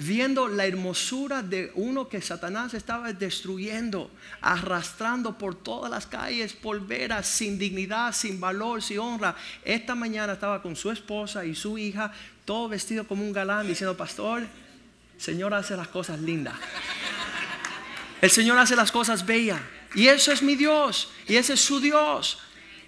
viendo 0.00 0.48
la 0.48 0.64
hermosura 0.66 1.42
de 1.42 1.70
uno 1.74 2.08
que 2.08 2.22
Satanás 2.22 2.72
estaba 2.72 3.12
destruyendo, 3.12 4.10
arrastrando 4.40 5.36
por 5.36 5.54
todas 5.54 5.90
las 5.90 6.06
calles, 6.06 6.54
polveras, 6.54 7.26
sin 7.26 7.58
dignidad, 7.58 8.14
sin 8.14 8.40
valor, 8.40 8.82
sin 8.82 8.98
honra. 8.98 9.36
Esta 9.62 9.94
mañana 9.94 10.32
estaba 10.32 10.62
con 10.62 10.74
su 10.74 10.90
esposa 10.90 11.44
y 11.44 11.54
su 11.54 11.76
hija, 11.76 12.12
todo 12.46 12.68
vestido 12.68 13.06
como 13.06 13.22
un 13.22 13.32
galán, 13.32 13.66
diciendo, 13.66 13.94
pastor, 13.94 14.46
Señor 15.18 15.52
hace 15.52 15.76
las 15.76 15.88
cosas 15.88 16.18
lindas. 16.18 16.54
El 18.22 18.30
Señor 18.30 18.58
hace 18.58 18.76
las 18.76 18.90
cosas 18.90 19.24
bellas. 19.26 19.60
Y 19.94 20.06
eso 20.06 20.32
es 20.32 20.42
mi 20.42 20.56
Dios. 20.56 21.10
Y 21.28 21.36
ese 21.36 21.54
es 21.54 21.60
su 21.60 21.78
Dios. 21.78 22.38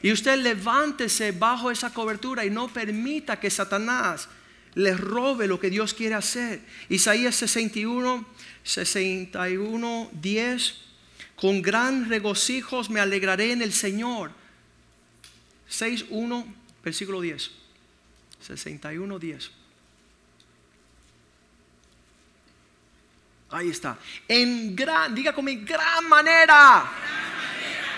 Y 0.02 0.12
usted 0.12 0.38
levántese 0.38 1.32
bajo 1.32 1.70
esa 1.70 1.92
cobertura 1.92 2.44
y 2.44 2.50
no 2.50 2.68
permita 2.68 3.38
que 3.38 3.50
Satanás 3.50 4.28
le 4.74 4.96
robe 4.96 5.46
lo 5.46 5.60
que 5.60 5.70
Dios 5.70 5.94
quiere 5.94 6.14
hacer. 6.14 6.60
Isaías 6.88 7.34
61, 7.36 8.26
61, 8.62 10.10
10. 10.12 10.74
Con 11.36 11.60
gran 11.60 12.08
regocijo 12.08 12.82
me 12.88 13.00
alegraré 13.00 13.52
en 13.52 13.62
el 13.62 13.72
Señor. 13.72 14.32
6, 15.68 16.06
1, 16.10 16.54
versículo 16.84 17.20
10. 17.20 17.50
61, 18.40 19.18
10. 19.18 19.50
Ahí 23.50 23.68
está. 23.68 23.98
En 24.26 24.74
gran, 24.74 25.14
diga 25.14 25.34
conmigo, 25.34 25.62
gran 25.66 26.08
manera 26.08 26.90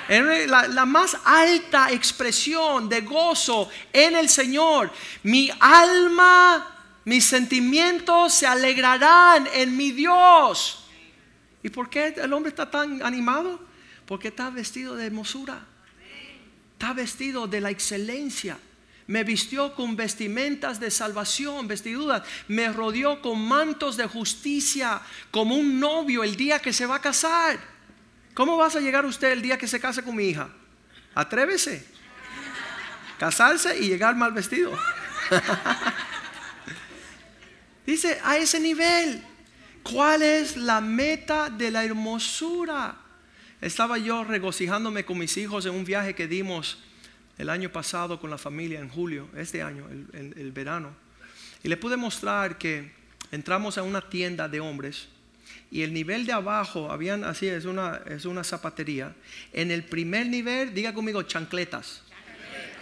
la, 0.09 0.69
la 0.69 0.85
más 0.85 1.17
alta 1.25 1.91
expresión 1.91 2.89
de 2.89 3.01
gozo 3.01 3.69
en 3.93 4.17
el 4.17 4.29
Señor. 4.29 4.91
Mi 5.23 5.51
alma, 5.61 6.75
mis 7.05 7.25
sentimientos 7.25 8.35
se 8.35 8.47
alegrarán 8.47 9.49
en 9.53 9.77
mi 9.77 9.93
Dios. 9.93 10.85
¿Y 11.63 11.71
por 11.71 11.89
qué 11.89 12.15
el 12.17 12.33
hombre 12.33 12.51
está 12.51 12.71
tan 12.71 13.03
animado? 13.03 13.59
Porque 14.07 14.29
está 14.29 14.51
vestido 14.51 14.97
de 14.97 15.07
hermosura. 15.07 15.67
Está 16.73 16.93
vestido 16.93 17.47
de 17.47 17.61
la 17.61 17.71
excelencia. 17.71 18.59
Me 19.07 19.23
vistió 19.23 19.75
con 19.75 19.97
vestimentas 19.97 20.81
de 20.81 20.91
salvación, 20.91 21.69
vestiduras. 21.69 22.23
Me 22.49 22.71
rodeó 22.73 23.21
con 23.21 23.41
mantos 23.47 23.97
de 23.97 24.07
justicia, 24.07 25.01
como 25.31 25.57
un 25.57 25.79
novio 25.79 26.25
el 26.25 26.37
día 26.37 26.59
que 26.59 26.73
se 26.73 26.87
va 26.87 26.97
a 26.97 27.01
casar. 27.01 27.74
¿Cómo 28.35 28.57
vas 28.57 28.75
a 28.75 28.81
llegar 28.81 29.07
usted 29.07 29.31
el 29.31 29.43
día 29.43 29.57
que 29.57 29.69
se 29.69 29.79
case 29.79 30.03
con 30.03 30.17
mi 30.17 30.25
hija? 30.25 30.49
Atrévese. 31.15 31.87
Casarse 33.19 33.79
y 33.79 33.89
llegar 33.89 34.17
mal 34.17 34.33
vestido. 34.33 34.77
Dice, 37.87 38.19
a 38.25 38.37
ese 38.37 38.59
nivel, 38.59 39.23
¿cuál 39.85 40.23
es 40.23 40.57
la 40.57 40.81
meta 40.81 41.49
de 41.49 41.71
la 41.71 41.85
hermosura? 41.85 42.97
Estaba 43.61 43.99
yo 43.99 44.25
regocijándome 44.25 45.05
con 45.05 45.19
mis 45.19 45.37
hijos 45.37 45.65
en 45.67 45.75
un 45.75 45.85
viaje 45.85 46.15
que 46.15 46.27
dimos 46.27 46.83
el 47.39 47.49
año 47.49 47.71
pasado 47.71 48.19
con 48.19 48.31
la 48.31 48.39
familia 48.39 48.81
en 48.81 48.89
julio, 48.89 49.29
este 49.37 49.63
año, 49.63 49.89
el, 49.89 50.35
el 50.37 50.51
verano. 50.51 50.91
Y 51.63 51.69
le 51.69 51.77
pude 51.77 51.97
mostrar 51.97 52.59
que 52.59 52.93
entramos 53.31 53.79
a 53.79 53.85
una 53.85 54.01
tienda 54.01 54.49
de 54.49 54.59
hombres 54.59 55.09
y 55.71 55.83
el 55.83 55.93
nivel 55.93 56.27
de 56.27 56.33
abajo, 56.33 56.91
habían 56.91 57.25
así, 57.25 57.49
es 57.49 57.65
una, 57.65 58.01
es 58.07 58.25
una 58.25 58.45
zapatería. 58.45 59.15
En 59.53 59.71
el 59.71 59.85
primer 59.85 60.27
nivel, 60.27 60.73
diga 60.75 60.95
conmigo, 60.95 61.23
chancletas. 61.23 62.03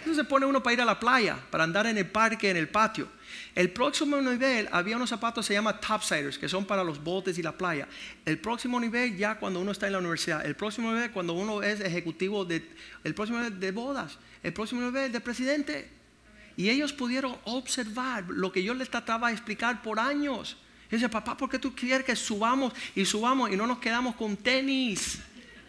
Entonces 0.03 0.25
se 0.25 0.29
pone 0.29 0.45
uno 0.45 0.61
para 0.61 0.73
ir 0.73 0.81
a 0.81 0.85
la 0.85 0.99
playa, 0.99 1.37
para 1.49 1.63
andar 1.63 1.87
en 1.87 1.97
el 1.97 2.05
parque, 2.05 2.49
en 2.49 2.57
el 2.57 2.67
patio. 2.67 3.07
El 3.55 3.69
próximo 3.71 4.19
nivel 4.19 4.67
había 4.71 4.97
unos 4.97 5.09
zapatos 5.09 5.45
se 5.45 5.53
llama 5.53 5.79
topsiders, 5.79 6.37
que 6.37 6.49
son 6.49 6.65
para 6.65 6.83
los 6.83 7.01
botes 7.01 7.37
y 7.37 7.41
la 7.41 7.53
playa. 7.53 7.87
El 8.25 8.37
próximo 8.37 8.79
nivel 8.79 9.15
ya 9.15 9.35
cuando 9.35 9.61
uno 9.61 9.71
está 9.71 9.87
en 9.87 9.93
la 9.93 9.99
universidad. 9.99 10.45
El 10.45 10.55
próximo 10.55 10.91
nivel 10.91 11.11
cuando 11.11 11.33
uno 11.33 11.63
es 11.63 11.79
ejecutivo 11.79 12.43
de, 12.43 12.67
el 13.05 13.13
próximo 13.15 13.39
nivel 13.39 13.59
de 13.59 13.71
bodas. 13.71 14.17
El 14.43 14.51
próximo 14.51 14.81
nivel 14.81 15.11
de 15.11 15.21
presidente. 15.21 15.89
Y 16.57 16.69
ellos 16.69 16.91
pudieron 16.91 17.37
observar 17.45 18.25
lo 18.27 18.51
que 18.51 18.61
yo 18.61 18.73
les 18.73 18.89
trataba 18.89 19.29
de 19.29 19.35
explicar 19.35 19.81
por 19.81 19.99
años. 19.99 20.57
Dice, 20.93 21.09
papá, 21.09 21.35
¿por 21.35 21.49
qué 21.49 21.57
tú 21.57 21.73
quieres 21.73 22.05
que 22.05 22.15
subamos 22.15 22.71
y 22.93 23.03
subamos 23.03 23.49
y 23.49 23.55
no 23.55 23.65
nos 23.65 23.79
quedamos 23.79 24.13
con 24.15 24.37
tenis? 24.37 25.17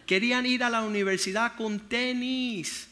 Querían 0.05 0.45
ir 0.45 0.63
a 0.63 0.69
la 0.69 0.83
universidad 0.83 1.55
con 1.55 1.79
tenis. 1.79 2.87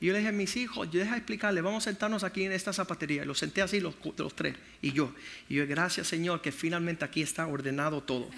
Y 0.00 0.06
yo 0.06 0.14
le 0.14 0.20
dije 0.20 0.30
a 0.30 0.32
mis 0.32 0.56
hijos, 0.56 0.90
yo 0.90 1.00
deja 1.00 1.14
explicarle, 1.14 1.60
vamos 1.60 1.86
a 1.86 1.90
sentarnos 1.90 2.24
aquí 2.24 2.42
en 2.44 2.52
esta 2.52 2.72
zapatería. 2.72 3.22
Y 3.22 3.26
los 3.26 3.38
senté 3.38 3.60
así 3.60 3.80
los, 3.80 3.96
los 4.16 4.34
tres 4.34 4.56
y 4.80 4.92
yo. 4.92 5.12
Y 5.50 5.56
yo, 5.56 5.66
gracias 5.66 6.06
Señor, 6.06 6.40
que 6.40 6.52
finalmente 6.52 7.04
aquí 7.04 7.20
está 7.20 7.46
ordenado 7.46 8.02
todo. 8.02 8.30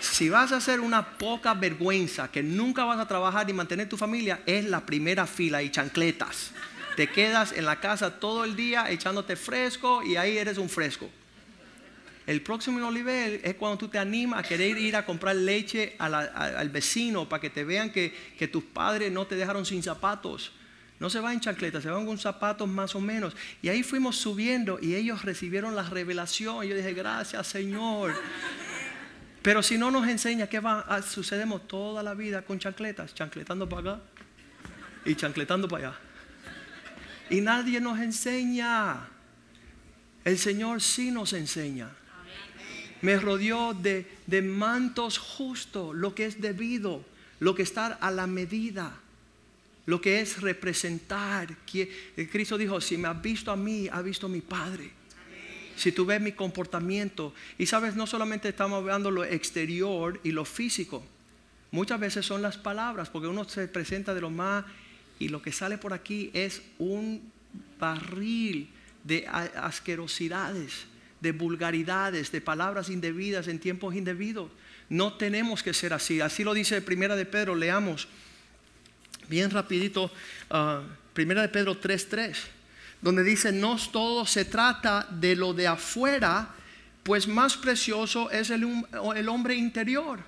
si 0.00 0.30
vas 0.30 0.52
a 0.52 0.56
hacer 0.56 0.80
una 0.80 1.18
poca 1.18 1.52
vergüenza, 1.52 2.30
que 2.30 2.42
nunca 2.42 2.84
vas 2.84 2.98
a 2.98 3.06
trabajar 3.06 3.50
y 3.50 3.52
mantener 3.52 3.90
tu 3.90 3.98
familia, 3.98 4.40
es 4.46 4.64
la 4.64 4.86
primera 4.86 5.26
fila 5.26 5.62
y 5.62 5.70
chancletas 5.70 6.52
te 7.00 7.08
quedas 7.08 7.52
en 7.52 7.64
la 7.64 7.80
casa 7.80 8.20
todo 8.20 8.44
el 8.44 8.54
día 8.54 8.90
echándote 8.90 9.34
fresco 9.34 10.02
y 10.02 10.16
ahí 10.16 10.36
eres 10.36 10.58
un 10.58 10.68
fresco. 10.68 11.08
El 12.26 12.42
próximo 12.42 12.90
nivel 12.92 13.40
es 13.42 13.54
cuando 13.54 13.78
tú 13.78 13.88
te 13.88 13.98
animas 13.98 14.40
a 14.40 14.42
querer 14.46 14.76
ir 14.76 14.94
a 14.94 15.06
comprar 15.06 15.34
leche 15.34 15.96
al 15.98 16.68
vecino 16.68 17.26
para 17.26 17.40
que 17.40 17.48
te 17.48 17.64
vean 17.64 17.88
que, 17.90 18.12
tus 18.52 18.64
padres 18.64 19.10
no 19.10 19.26
te 19.26 19.34
dejaron 19.34 19.64
sin 19.64 19.82
zapatos. 19.82 20.52
No 20.98 21.08
se 21.08 21.20
van 21.20 21.32
en 21.32 21.40
chancletas, 21.40 21.82
se 21.82 21.88
van 21.88 22.04
con 22.04 22.18
zapatos 22.18 22.68
más 22.68 22.94
o 22.94 23.00
menos. 23.00 23.34
Y 23.62 23.70
ahí 23.70 23.82
fuimos 23.82 24.16
subiendo 24.16 24.78
y 24.78 24.94
ellos 24.94 25.24
recibieron 25.24 25.74
la 25.74 25.84
revelación. 25.84 26.66
Yo 26.66 26.76
dije, 26.76 26.92
gracias 26.92 27.46
Señor. 27.46 28.14
Pero 29.40 29.62
si 29.62 29.78
no 29.78 29.90
nos 29.90 30.06
enseña, 30.06 30.48
¿qué 30.48 30.60
va 30.60 31.00
sucedemos 31.00 31.66
toda 31.66 32.02
la 32.02 32.12
vida 32.12 32.42
con 32.42 32.58
chancletas? 32.58 33.14
Chancletando 33.14 33.66
para 33.66 33.92
acá 33.92 34.02
y 35.06 35.14
chancletando 35.14 35.66
para 35.66 35.88
allá. 35.88 36.09
Y 37.30 37.40
nadie 37.40 37.80
nos 37.80 37.98
enseña. 38.00 39.08
El 40.24 40.36
Señor 40.36 40.82
sí 40.82 41.10
nos 41.10 41.32
enseña. 41.32 41.90
Me 43.02 43.16
rodeó 43.18 43.72
de, 43.72 44.06
de 44.26 44.42
mantos 44.42 45.16
justos, 45.16 45.96
lo 45.96 46.14
que 46.14 46.26
es 46.26 46.40
debido, 46.40 47.04
lo 47.38 47.54
que 47.54 47.62
está 47.62 47.86
a 47.86 48.10
la 48.10 48.26
medida, 48.26 48.92
lo 49.86 50.00
que 50.00 50.20
es 50.20 50.42
representar. 50.42 51.56
Cristo 52.30 52.58
dijo, 52.58 52.80
si 52.80 52.98
me 52.98 53.08
has 53.08 53.22
visto 53.22 53.50
a 53.50 53.56
mí, 53.56 53.88
ha 53.90 54.02
visto 54.02 54.26
a 54.26 54.28
mi 54.28 54.42
Padre. 54.42 54.90
Si 55.76 55.92
tú 55.92 56.04
ves 56.04 56.20
mi 56.20 56.32
comportamiento, 56.32 57.32
y 57.56 57.64
sabes, 57.64 57.96
no 57.96 58.06
solamente 58.06 58.50
estamos 58.50 58.78
hablando 58.78 59.10
lo 59.10 59.24
exterior 59.24 60.20
y 60.22 60.32
lo 60.32 60.44
físico, 60.44 61.02
muchas 61.70 61.98
veces 61.98 62.26
son 62.26 62.42
las 62.42 62.58
palabras, 62.58 63.08
porque 63.08 63.28
uno 63.28 63.48
se 63.48 63.66
presenta 63.66 64.12
de 64.12 64.20
lo 64.20 64.28
más 64.28 64.66
y 65.20 65.28
lo 65.28 65.40
que 65.42 65.52
sale 65.52 65.78
por 65.78 65.92
aquí 65.92 66.30
es 66.32 66.62
un 66.78 67.30
barril 67.78 68.70
de 69.04 69.28
asquerosidades, 69.28 70.86
de 71.20 71.32
vulgaridades, 71.32 72.32
de 72.32 72.40
palabras 72.40 72.88
indebidas 72.88 73.46
en 73.46 73.60
tiempos 73.60 73.94
indebidos. 73.94 74.50
No 74.88 75.12
tenemos 75.12 75.62
que 75.62 75.74
ser 75.74 75.92
así. 75.92 76.22
Así 76.22 76.42
lo 76.42 76.54
dice 76.54 76.80
Primera 76.80 77.16
de 77.16 77.26
Pedro, 77.26 77.54
leamos 77.54 78.08
bien 79.28 79.50
rapidito, 79.50 80.10
uh, 80.50 80.82
Primera 81.12 81.42
de 81.42 81.48
Pedro 81.48 81.78
3.3. 81.78 82.34
donde 83.02 83.22
dice, 83.22 83.52
no 83.52 83.76
todo 83.92 84.24
se 84.24 84.46
trata 84.46 85.06
de 85.10 85.36
lo 85.36 85.52
de 85.52 85.66
afuera, 85.66 86.54
pues 87.02 87.28
más 87.28 87.56
precioso 87.58 88.30
es 88.30 88.48
el, 88.50 88.66
el 89.16 89.28
hombre 89.28 89.54
interior. 89.54 90.20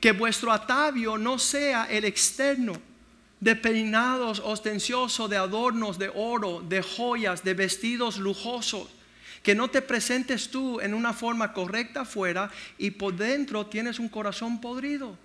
Que 0.00 0.12
vuestro 0.12 0.52
atavio 0.52 1.18
no 1.18 1.38
sea 1.38 1.86
el 1.90 2.04
externo, 2.04 2.74
de 3.40 3.56
peinados 3.56 4.40
ostenciosos, 4.40 5.28
de 5.28 5.36
adornos 5.36 5.98
de 5.98 6.10
oro, 6.14 6.62
de 6.66 6.82
joyas, 6.82 7.44
de 7.44 7.54
vestidos 7.54 8.18
lujosos. 8.18 8.88
Que 9.42 9.54
no 9.54 9.68
te 9.68 9.82
presentes 9.82 10.50
tú 10.50 10.80
en 10.80 10.94
una 10.94 11.12
forma 11.12 11.52
correcta 11.52 12.02
afuera 12.02 12.50
y 12.78 12.92
por 12.92 13.14
dentro 13.14 13.66
tienes 13.66 13.98
un 13.98 14.08
corazón 14.08 14.60
podrido. 14.60 15.18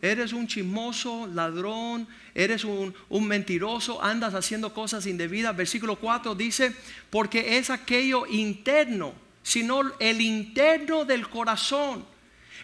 Eres 0.00 0.32
un 0.32 0.46
chismoso, 0.46 1.26
ladrón, 1.26 2.06
eres 2.34 2.64
un, 2.64 2.94
un, 3.08 3.26
mentiroso, 3.26 4.02
andas 4.02 4.34
haciendo 4.34 4.72
cosas 4.72 5.06
indebidas. 5.06 5.56
Versículo 5.56 5.96
4 5.96 6.34
dice, 6.34 6.74
porque 7.10 7.58
es 7.58 7.70
aquello 7.70 8.26
interno, 8.26 9.14
sino 9.42 9.80
el 9.98 10.20
interno 10.20 11.04
del 11.04 11.28
corazón, 11.28 12.04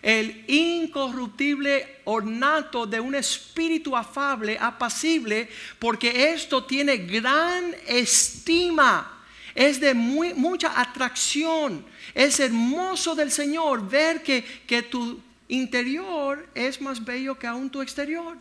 el 0.03 0.45
incorruptible 0.49 2.01
ornato 2.05 2.87
de 2.87 2.99
un 2.99 3.15
espíritu 3.15 3.97
afable, 3.97 4.59
apacible, 4.61 5.49
porque 5.79 6.33
esto 6.33 6.65
tiene 6.65 6.97
gran 6.97 7.73
estima, 7.87 9.23
es 9.55 9.81
de 9.81 9.95
muy, 9.95 10.35
mucha 10.35 10.81
atracción. 10.81 11.85
Es 12.15 12.41
hermoso 12.41 13.15
del 13.15 13.31
Señor 13.31 13.89
ver 13.89 14.23
que, 14.23 14.83
tu 14.83 15.21
interior 15.49 16.49
es 16.55 16.81
más 16.81 17.05
bello 17.05 17.39
que 17.39 17.47
aún 17.47 17.71
tu 17.71 17.81
exterior. 17.81 18.37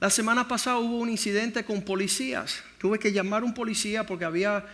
La 0.00 0.08
semana 0.08 0.46
pasada 0.48 0.78
hubo 0.78 0.98
un 0.98 1.10
incidente 1.10 1.64
con 1.64 1.82
policías. 1.82 2.62
Tuve 2.78 2.98
que 2.98 3.12
llamar 3.12 3.42
a 3.42 3.44
un 3.44 3.54
policía 3.54 4.06
porque 4.06 4.24
había 4.24 4.64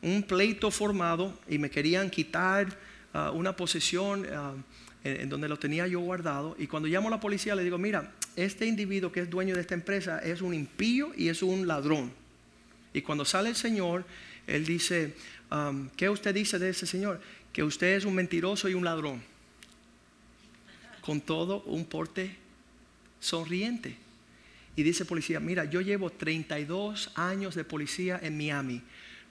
un 0.00 0.22
pleito 0.22 0.70
formado 0.70 1.38
y 1.48 1.58
me 1.58 1.70
querían 1.70 2.08
quitar 2.08 2.68
uh, 3.12 3.30
una 3.32 3.56
posesión 3.56 4.26
uh, 4.26 4.62
en, 5.06 5.28
donde 5.28 5.48
lo 5.48 5.58
tenía 5.58 5.86
yo 5.86 6.00
guardado. 6.00 6.56
Y 6.58 6.66
cuando 6.66 6.88
llamo 6.88 7.08
a 7.08 7.12
la 7.12 7.20
policía 7.20 7.54
le 7.54 7.64
digo, 7.64 7.78
mira, 7.78 8.12
este 8.34 8.66
individuo 8.66 9.12
que 9.12 9.20
es 9.20 9.30
dueño 9.30 9.54
de 9.54 9.60
esta 9.60 9.74
empresa 9.74 10.18
es 10.18 10.42
un 10.42 10.54
impío 10.54 11.12
y 11.16 11.28
es 11.28 11.42
un 11.42 11.66
ladrón. 11.66 12.12
Y 12.92 13.02
cuando 13.02 13.24
sale 13.24 13.50
el 13.50 13.56
Señor, 13.56 14.04
él 14.46 14.64
dice, 14.64 15.14
um, 15.50 15.88
¿qué 15.96 16.08
usted 16.08 16.34
dice 16.34 16.58
de 16.58 16.70
ese 16.70 16.86
Señor? 16.86 17.20
Que 17.52 17.62
usted 17.62 17.96
es 17.96 18.04
un 18.04 18.14
mentiroso 18.14 18.68
y 18.68 18.74
un 18.74 18.84
ladrón 18.84 19.22
con 21.00 21.20
todo 21.20 21.62
un 21.62 21.84
porte 21.84 22.34
sonriente. 23.20 23.96
Y 24.74 24.82
dice 24.82 25.04
policía, 25.04 25.40
mira, 25.40 25.64
yo 25.64 25.80
llevo 25.80 26.10
32 26.10 27.12
años 27.14 27.54
de 27.54 27.64
policía 27.64 28.18
en 28.22 28.36
Miami. 28.36 28.82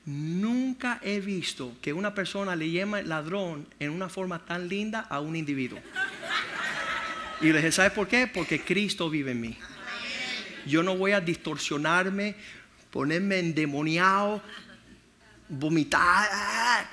Nunca 0.05 0.99
he 1.01 1.19
visto 1.19 1.75
que 1.81 1.91
una 1.91 2.13
persona 2.13 2.55
le 2.55 2.69
llame 2.69 3.01
ladrón 3.03 3.67
en 3.79 3.89
una 3.89 4.07
forma 4.07 4.45
tan 4.45 4.67
linda 4.67 4.99
a 5.01 5.19
un 5.19 5.35
individuo. 5.35 5.79
Y 7.41 7.47
le 7.47 7.57
dije, 7.57 7.71
¿sabe 7.71 7.89
por 7.89 8.07
qué? 8.07 8.27
Porque 8.27 8.61
Cristo 8.61 9.09
vive 9.09 9.31
en 9.31 9.41
mí. 9.41 9.57
Yo 10.67 10.83
no 10.83 10.95
voy 10.95 11.11
a 11.11 11.21
distorsionarme, 11.21 12.35
ponerme 12.91 13.39
endemoniado, 13.39 14.41
vomitar 15.49 16.87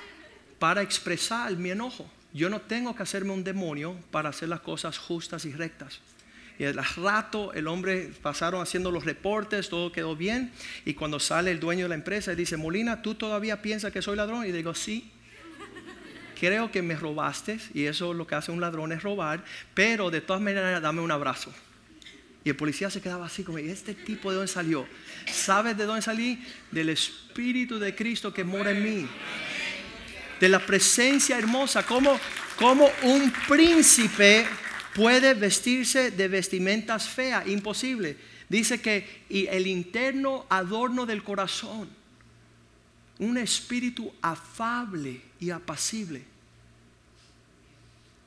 para 0.59 0.81
expresar 0.81 1.55
mi 1.55 1.71
enojo. 1.71 2.09
Yo 2.33 2.49
no 2.49 2.61
tengo 2.61 2.95
que 2.95 3.03
hacerme 3.03 3.31
un 3.31 3.43
demonio 3.43 3.95
para 4.09 4.29
hacer 4.29 4.49
las 4.49 4.61
cosas 4.61 4.97
justas 4.97 5.45
y 5.45 5.51
rectas. 5.53 5.99
Y 6.59 6.65
al 6.65 6.75
rato 6.75 7.53
el 7.53 7.67
hombre 7.67 8.11
pasaron 8.21 8.61
haciendo 8.61 8.91
los 8.91 9.05
reportes, 9.05 9.69
todo 9.69 9.91
quedó 9.91 10.15
bien. 10.15 10.51
Y 10.85 10.93
cuando 10.93 11.19
sale 11.19 11.51
el 11.51 11.59
dueño 11.59 11.85
de 11.85 11.89
la 11.89 11.95
empresa 11.95 12.35
dice, 12.35 12.57
Molina, 12.57 13.01
¿tú 13.01 13.15
todavía 13.15 13.61
piensas 13.61 13.91
que 13.91 14.01
soy 14.01 14.15
ladrón? 14.15 14.45
Y 14.45 14.51
digo, 14.51 14.73
sí. 14.75 15.11
Creo 16.39 16.71
que 16.71 16.81
me 16.81 16.95
robaste 16.95 17.57
y 17.73 17.85
eso 17.85 18.13
lo 18.13 18.27
que 18.27 18.35
hace 18.35 18.51
un 18.51 18.59
ladrón 18.59 18.91
es 18.91 19.01
robar, 19.01 19.45
pero 19.73 20.11
de 20.11 20.19
todas 20.19 20.41
maneras 20.41 20.81
dame 20.81 21.01
un 21.01 21.11
abrazo. 21.11 21.53
Y 22.43 22.49
el 22.49 22.57
policía 22.57 22.89
se 22.89 22.99
quedaba 22.99 23.27
así 23.27 23.43
como, 23.43 23.59
¿este 23.59 23.93
tipo 23.93 24.29
de 24.29 24.37
dónde 24.37 24.51
salió? 24.51 24.85
¿Sabes 25.31 25.77
de 25.77 25.85
dónde 25.85 26.01
salí? 26.01 26.43
Del 26.69 26.89
Espíritu 26.89 27.79
de 27.79 27.95
Cristo 27.95 28.33
que 28.33 28.43
mora 28.43 28.71
en 28.71 28.83
mí 28.83 29.07
de 30.43 30.49
la 30.49 30.59
presencia 30.59 31.37
hermosa, 31.37 31.85
como, 31.85 32.19
como 32.57 32.89
un 33.03 33.31
príncipe 33.47 34.45
puede 34.95 35.33
vestirse 35.33 36.11
de 36.11 36.27
vestimentas 36.27 37.07
feas, 37.07 37.47
imposible. 37.47 38.17
Dice 38.49 38.81
que 38.81 39.23
y 39.29 39.47
el 39.47 39.67
interno 39.67 40.45
adorno 40.49 41.05
del 41.05 41.23
corazón, 41.23 41.89
un 43.19 43.37
espíritu 43.37 44.13
afable 44.21 45.21
y 45.39 45.49
apacible. 45.49 46.23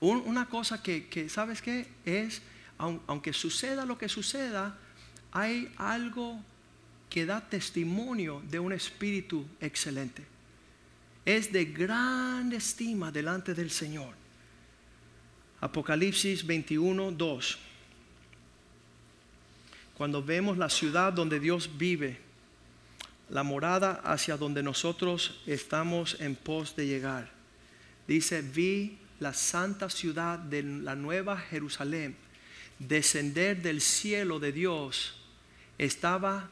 una 0.00 0.46
cosa 0.46 0.82
que, 0.82 1.06
que, 1.06 1.28
¿sabes 1.28 1.62
qué? 1.62 1.86
Es, 2.04 2.42
aunque 2.78 3.32
suceda 3.32 3.86
lo 3.86 3.98
que 3.98 4.08
suceda, 4.08 4.76
hay 5.32 5.72
algo 5.76 6.40
que 7.10 7.26
da 7.26 7.40
testimonio 7.40 8.42
de 8.50 8.58
un 8.58 8.72
espíritu 8.72 9.46
excelente 9.60 10.36
es 11.26 11.52
de 11.52 11.64
gran 11.64 12.52
estima 12.52 13.10
delante 13.10 13.52
del 13.52 13.70
Señor. 13.70 14.14
Apocalipsis 15.66 16.46
21, 16.46 17.10
2. 17.10 17.58
Cuando 19.98 20.22
vemos 20.22 20.56
la 20.58 20.70
ciudad 20.70 21.12
donde 21.12 21.40
Dios 21.40 21.68
vive, 21.76 22.18
la 23.30 23.42
morada 23.42 24.00
hacia 24.04 24.36
donde 24.36 24.62
nosotros 24.62 25.40
estamos 25.44 26.20
en 26.20 26.36
pos 26.36 26.76
de 26.76 26.86
llegar. 26.86 27.30
Dice, 28.06 28.42
vi 28.42 28.98
la 29.18 29.32
santa 29.32 29.90
ciudad 29.90 30.38
de 30.38 30.62
la 30.62 30.94
nueva 30.94 31.36
Jerusalén 31.36 32.14
descender 32.78 33.60
del 33.60 33.80
cielo 33.80 34.38
de 34.38 34.52
Dios. 34.52 35.16
Estaba 35.78 36.48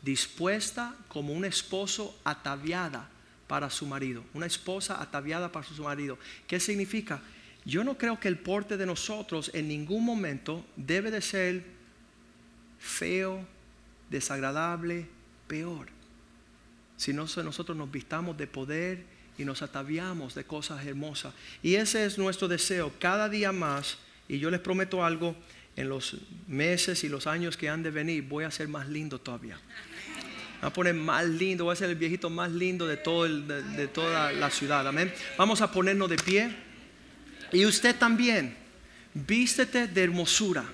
dispuesta 0.00 0.96
como 1.08 1.34
un 1.34 1.44
esposo 1.44 2.18
ataviada 2.24 3.10
para 3.46 3.68
su 3.68 3.84
marido, 3.84 4.24
una 4.32 4.46
esposa 4.46 5.02
ataviada 5.02 5.52
para 5.52 5.66
su 5.66 5.82
marido. 5.82 6.18
¿Qué 6.46 6.58
significa? 6.58 7.20
Yo 7.64 7.82
no 7.84 7.96
creo 7.96 8.20
que 8.20 8.28
el 8.28 8.38
porte 8.38 8.76
de 8.76 8.86
nosotros 8.86 9.50
en 9.54 9.68
ningún 9.68 10.04
momento 10.04 10.64
debe 10.76 11.10
de 11.10 11.20
ser 11.20 11.64
feo, 12.78 13.46
desagradable, 14.10 15.08
peor. 15.46 15.88
Si 16.96 17.12
no, 17.12 17.22
nosotros 17.22 17.76
nos 17.76 17.90
vistamos 17.90 18.36
de 18.36 18.46
poder 18.46 19.04
y 19.38 19.44
nos 19.44 19.62
ataviamos 19.62 20.34
de 20.34 20.44
cosas 20.44 20.84
hermosas. 20.86 21.34
Y 21.62 21.76
ese 21.76 22.04
es 22.04 22.18
nuestro 22.18 22.48
deseo 22.48 22.92
cada 22.98 23.28
día 23.28 23.50
más. 23.52 23.98
Y 24.28 24.38
yo 24.38 24.50
les 24.50 24.60
prometo 24.60 25.04
algo, 25.04 25.34
en 25.76 25.88
los 25.88 26.18
meses 26.46 27.02
y 27.02 27.08
los 27.08 27.26
años 27.26 27.56
que 27.56 27.68
han 27.68 27.82
de 27.82 27.90
venir 27.90 28.22
voy 28.22 28.44
a 28.44 28.50
ser 28.52 28.68
más 28.68 28.88
lindo 28.88 29.20
todavía 29.20 29.58
a 30.64 30.72
poner 30.72 30.94
más 30.94 31.26
lindo, 31.26 31.64
voy 31.64 31.74
a 31.74 31.76
ser 31.76 31.90
el 31.90 31.96
viejito 31.96 32.30
más 32.30 32.50
lindo 32.50 32.86
de, 32.86 32.96
todo 32.96 33.24
de, 33.28 33.86
toda 33.88 34.32
la 34.32 34.48
ciudad. 34.48 34.88
Amén. 34.88 35.12
Vamos 35.36 35.60
a 35.60 35.70
ponernos 35.70 36.08
de 36.08 36.16
pie. 36.16 36.56
Y 37.54 37.64
usted 37.64 37.94
también, 37.94 38.52
vístete 39.14 39.86
de 39.86 40.02
hermosura. 40.02 40.64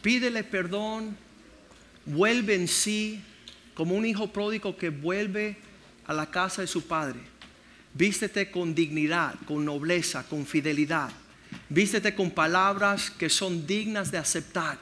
Pídele 0.00 0.44
perdón, 0.44 1.16
vuelve 2.06 2.54
en 2.54 2.68
sí, 2.68 3.20
como 3.74 3.96
un 3.96 4.06
hijo 4.06 4.32
pródigo 4.32 4.76
que 4.76 4.90
vuelve 4.90 5.56
a 6.06 6.14
la 6.14 6.30
casa 6.30 6.62
de 6.62 6.68
su 6.68 6.86
padre. 6.86 7.18
Vístete 7.94 8.52
con 8.52 8.76
dignidad, 8.76 9.34
con 9.44 9.64
nobleza, 9.64 10.22
con 10.22 10.46
fidelidad. 10.46 11.10
Vístete 11.68 12.14
con 12.14 12.30
palabras 12.30 13.10
que 13.10 13.28
son 13.28 13.66
dignas 13.66 14.12
de 14.12 14.18
aceptar, 14.18 14.78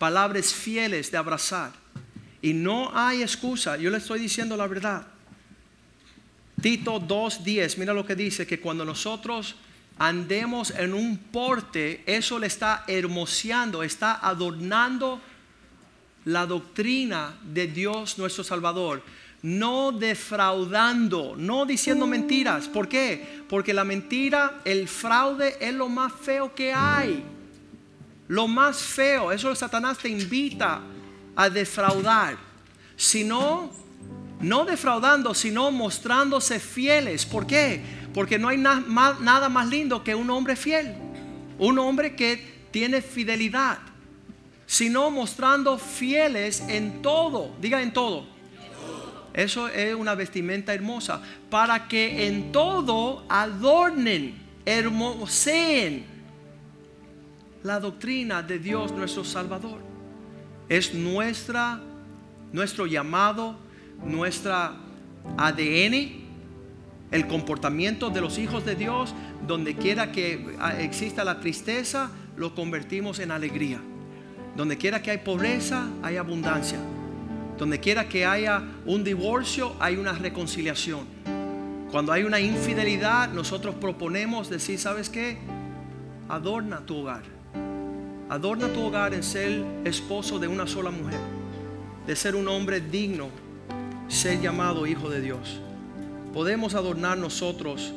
palabras 0.00 0.52
fieles 0.52 1.12
de 1.12 1.18
abrazar. 1.18 1.70
Y 2.40 2.52
no 2.52 2.90
hay 2.92 3.22
excusa, 3.22 3.76
yo 3.76 3.90
le 3.90 3.98
estoy 3.98 4.18
diciendo 4.18 4.56
la 4.56 4.66
verdad. 4.66 5.11
Tito 6.60 7.00
2.10, 7.00 7.78
mira 7.78 7.94
lo 7.94 8.06
que 8.06 8.14
dice, 8.14 8.46
que 8.46 8.60
cuando 8.60 8.84
nosotros 8.84 9.56
andemos 9.98 10.70
en 10.70 10.94
un 10.94 11.16
porte, 11.16 12.02
eso 12.06 12.38
le 12.38 12.46
está 12.46 12.84
hermoseando, 12.86 13.82
está 13.82 14.14
adornando 14.26 15.20
la 16.24 16.46
doctrina 16.46 17.34
de 17.42 17.66
Dios 17.66 18.18
nuestro 18.18 18.44
Salvador. 18.44 19.02
No 19.42 19.90
defraudando, 19.90 21.34
no 21.36 21.66
diciendo 21.66 22.06
mentiras. 22.06 22.68
¿Por 22.68 22.88
qué? 22.88 23.42
Porque 23.48 23.74
la 23.74 23.82
mentira, 23.82 24.60
el 24.64 24.86
fraude 24.86 25.56
es 25.60 25.74
lo 25.74 25.88
más 25.88 26.12
feo 26.12 26.54
que 26.54 26.72
hay. 26.72 27.24
Lo 28.28 28.46
más 28.46 28.78
feo, 28.78 29.32
eso 29.32 29.52
Satanás 29.54 29.98
te 29.98 30.08
invita 30.08 30.80
a 31.34 31.50
defraudar, 31.50 32.36
sino, 32.96 33.38
no 33.40 33.82
defraudando, 34.66 35.34
sino 35.34 35.70
mostrándose 35.70 36.60
fieles. 36.60 37.24
¿Por 37.24 37.46
qué? 37.46 37.80
Porque 38.12 38.38
no 38.38 38.48
hay 38.48 38.58
nada 38.58 39.48
más 39.48 39.68
lindo 39.68 40.04
que 40.04 40.14
un 40.14 40.28
hombre 40.30 40.56
fiel, 40.56 40.94
un 41.58 41.78
hombre 41.78 42.14
que 42.14 42.66
tiene 42.70 43.00
fidelidad, 43.00 43.78
sino 44.66 45.10
mostrando 45.10 45.78
fieles 45.78 46.62
en 46.68 47.02
todo, 47.02 47.54
diga 47.60 47.80
en 47.80 47.92
todo. 47.92 48.26
Eso 49.32 49.68
es 49.68 49.94
una 49.94 50.14
vestimenta 50.14 50.74
hermosa. 50.74 51.22
Para 51.48 51.88
que 51.88 52.26
en 52.26 52.52
todo 52.52 53.24
adornen, 53.28 54.34
hermoseen 54.66 56.04
la 57.62 57.78
doctrina 57.78 58.42
de 58.42 58.58
Dios 58.58 58.92
nuestro 58.92 59.24
Salvador. 59.24 59.80
Es 60.68 60.94
nuestra, 60.94 61.80
nuestro 62.52 62.86
llamado, 62.86 63.56
nuestra 64.04 64.74
ADN, 65.36 66.22
el 67.10 67.26
comportamiento 67.26 68.10
de 68.10 68.20
los 68.20 68.38
hijos 68.38 68.64
de 68.64 68.74
Dios, 68.74 69.14
donde 69.46 69.76
quiera 69.76 70.12
que 70.12 70.56
exista 70.78 71.24
la 71.24 71.40
tristeza, 71.40 72.10
lo 72.36 72.54
convertimos 72.54 73.18
en 73.18 73.30
alegría. 73.30 73.80
Donde 74.56 74.76
quiera 74.76 75.02
que 75.02 75.10
hay 75.10 75.18
pobreza, 75.18 75.88
hay 76.02 76.16
abundancia. 76.16 76.78
Donde 77.58 77.80
quiera 77.80 78.08
que 78.08 78.24
haya 78.24 78.62
un 78.86 79.04
divorcio, 79.04 79.74
hay 79.78 79.96
una 79.96 80.12
reconciliación. 80.12 81.06
Cuando 81.90 82.12
hay 82.12 82.24
una 82.24 82.40
infidelidad, 82.40 83.30
nosotros 83.30 83.74
proponemos 83.74 84.48
decir, 84.48 84.78
¿sabes 84.78 85.10
qué? 85.10 85.38
Adorna 86.28 86.80
tu 86.86 86.96
hogar. 86.96 87.22
Adorna 88.30 88.68
tu 88.68 88.80
hogar 88.80 89.12
en 89.12 89.22
ser 89.22 89.62
esposo 89.84 90.38
de 90.38 90.48
una 90.48 90.66
sola 90.66 90.90
mujer. 90.90 91.20
De 92.06 92.16
ser 92.16 92.34
un 92.34 92.48
hombre 92.48 92.80
digno, 92.80 93.28
ser 94.12 94.40
llamado 94.42 94.86
hijo 94.86 95.08
de 95.08 95.22
Dios. 95.22 95.58
Podemos 96.34 96.74
adornar 96.74 97.16
nosotros 97.16 97.94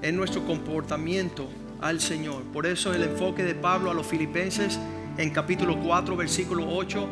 en 0.00 0.16
nuestro 0.16 0.44
comportamiento 0.46 1.46
al 1.80 2.00
Señor. 2.00 2.42
Por 2.44 2.66
eso 2.66 2.94
el 2.94 3.02
enfoque 3.02 3.44
de 3.44 3.54
Pablo 3.54 3.90
a 3.90 3.94
los 3.94 4.06
filipenses 4.06 4.78
en 5.18 5.30
capítulo 5.30 5.78
4, 5.78 6.16
versículo 6.16 6.66
8, 6.74 7.06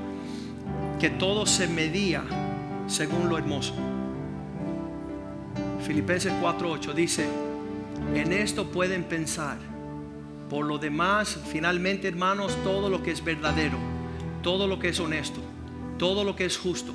que 0.98 1.10
todo 1.10 1.44
se 1.44 1.68
medía 1.68 2.24
según 2.86 3.28
lo 3.28 3.36
hermoso. 3.36 3.74
Filipenses 5.86 6.32
4:8 6.40 6.94
dice, 6.94 7.28
en 8.14 8.32
esto 8.32 8.70
pueden 8.70 9.04
pensar. 9.04 9.58
Por 10.48 10.64
lo 10.64 10.78
demás, 10.78 11.38
finalmente 11.52 12.08
hermanos, 12.08 12.56
todo 12.64 12.88
lo 12.88 13.02
que 13.02 13.10
es 13.10 13.22
verdadero, 13.22 13.76
todo 14.42 14.66
lo 14.66 14.78
que 14.78 14.88
es 14.88 14.98
honesto, 14.98 15.40
todo 15.98 16.24
lo 16.24 16.34
que 16.34 16.46
es 16.46 16.56
justo, 16.56 16.94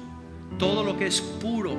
todo 0.57 0.83
lo 0.83 0.97
que 0.97 1.07
es 1.07 1.21
puro, 1.21 1.75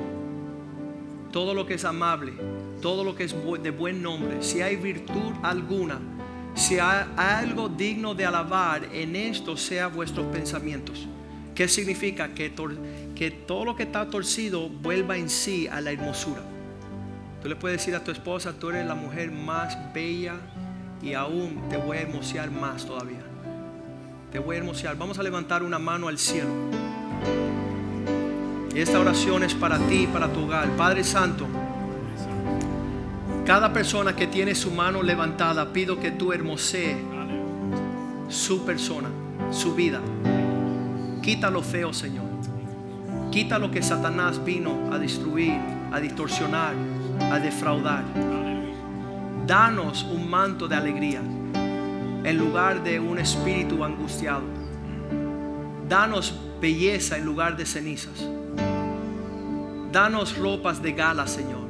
todo 1.31 1.53
lo 1.53 1.65
que 1.65 1.75
es 1.75 1.85
amable, 1.85 2.33
todo 2.81 3.03
lo 3.03 3.15
que 3.15 3.23
es 3.23 3.35
de 3.61 3.71
buen 3.71 4.01
nombre, 4.01 4.41
si 4.41 4.61
hay 4.61 4.75
virtud 4.75 5.33
alguna, 5.43 5.99
si 6.55 6.79
hay 6.79 7.05
algo 7.15 7.69
digno 7.69 8.13
de 8.13 8.25
alabar, 8.25 8.87
en 8.93 9.15
esto 9.15 9.57
sea 9.57 9.87
vuestros 9.87 10.27
pensamientos. 10.27 11.07
¿Qué 11.55 11.67
significa? 11.67 12.35
Que, 12.35 12.53
que 13.15 13.31
todo 13.31 13.65
lo 13.65 13.75
que 13.75 13.83
está 13.83 14.09
torcido 14.09 14.69
vuelva 14.69 15.17
en 15.17 15.29
sí 15.29 15.67
a 15.67 15.81
la 15.81 15.91
hermosura. 15.91 16.41
Tú 17.41 17.49
le 17.49 17.55
puedes 17.55 17.79
decir 17.79 17.95
a 17.95 18.03
tu 18.03 18.11
esposa, 18.11 18.53
tú 18.59 18.69
eres 18.69 18.85
la 18.85 18.95
mujer 18.95 19.31
más 19.31 19.75
bella 19.93 20.35
y 21.01 21.13
aún 21.13 21.67
te 21.69 21.77
voy 21.77 21.97
a 21.97 22.01
hermosear 22.01 22.51
más 22.51 22.85
todavía. 22.85 23.21
Te 24.31 24.39
voy 24.39 24.55
a 24.55 24.59
hermosear. 24.59 24.97
Vamos 24.97 25.17
a 25.17 25.23
levantar 25.23 25.63
una 25.63 25.79
mano 25.79 26.07
al 26.07 26.17
cielo. 26.17 26.49
Esta 28.77 28.99
oración 28.99 29.41
es 29.41 29.55
para 29.55 29.79
ti 29.79 30.05
para 30.05 30.31
tu 30.31 30.41
hogar. 30.41 30.69
Padre 30.77 31.03
Santo. 31.03 31.47
Cada 33.43 33.73
persona 33.73 34.15
que 34.15 34.27
tiene 34.27 34.53
su 34.53 34.69
mano 34.69 35.01
levantada, 35.01 35.73
pido 35.73 35.99
que 35.99 36.11
tú 36.11 36.31
hermosee 36.31 36.95
su 38.29 38.63
persona, 38.65 39.09
su 39.49 39.73
vida. 39.73 39.99
Quita 41.23 41.49
lo 41.49 41.63
feo, 41.63 41.91
Señor. 41.91 42.25
Quita 43.31 43.57
lo 43.57 43.71
que 43.71 43.81
Satanás 43.81 44.45
vino 44.45 44.93
a 44.93 44.99
destruir, 44.99 45.59
a 45.91 45.99
distorsionar, 45.99 46.75
a 47.31 47.39
defraudar. 47.39 48.03
Danos 49.47 50.03
un 50.03 50.29
manto 50.29 50.67
de 50.67 50.75
alegría 50.75 51.21
en 52.23 52.37
lugar 52.37 52.83
de 52.83 52.99
un 52.99 53.17
espíritu 53.17 53.83
angustiado. 53.83 54.43
Danos 55.89 56.35
belleza 56.61 57.17
en 57.17 57.25
lugar 57.25 57.57
de 57.57 57.65
cenizas. 57.65 58.23
Danos 59.91 60.37
ropas 60.37 60.81
de 60.81 60.91
gala, 60.93 61.27
Señor 61.27 61.67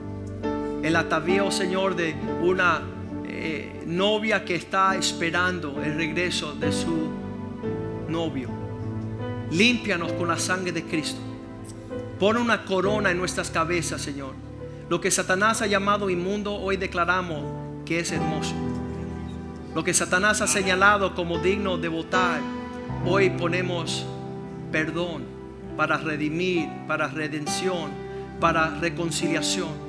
el 0.87 0.95
atavío, 0.95 1.51
Señor, 1.51 1.95
de 1.95 2.15
una 2.41 2.81
eh, 3.25 3.83
novia 3.85 4.45
que 4.45 4.55
está 4.55 4.95
esperando 4.95 5.81
el 5.83 5.95
regreso 5.95 6.53
de 6.53 6.71
su 6.71 7.09
novio. 8.07 8.49
Límpianos 9.51 10.13
con 10.13 10.27
la 10.27 10.37
sangre 10.37 10.71
de 10.71 10.83
Cristo. 10.83 11.19
Pon 12.19 12.37
una 12.37 12.63
corona 12.65 13.11
en 13.11 13.17
nuestras 13.17 13.51
cabezas, 13.51 14.01
Señor. 14.01 14.33
Lo 14.89 15.01
que 15.01 15.11
Satanás 15.11 15.61
ha 15.61 15.67
llamado 15.67 16.09
inmundo, 16.09 16.55
hoy 16.55 16.77
declaramos 16.77 17.43
que 17.85 17.99
es 17.99 18.11
hermoso. 18.11 18.55
Lo 19.75 19.83
que 19.83 19.93
Satanás 19.93 20.41
ha 20.41 20.47
señalado 20.47 21.13
como 21.13 21.37
digno 21.37 21.77
de 21.77 21.87
votar, 21.87 22.39
hoy 23.05 23.29
ponemos 23.29 24.05
perdón 24.71 25.25
para 25.75 25.97
redimir, 25.97 26.69
para 26.87 27.07
redención, 27.07 28.06
para 28.39 28.79
reconciliación. 28.79 29.87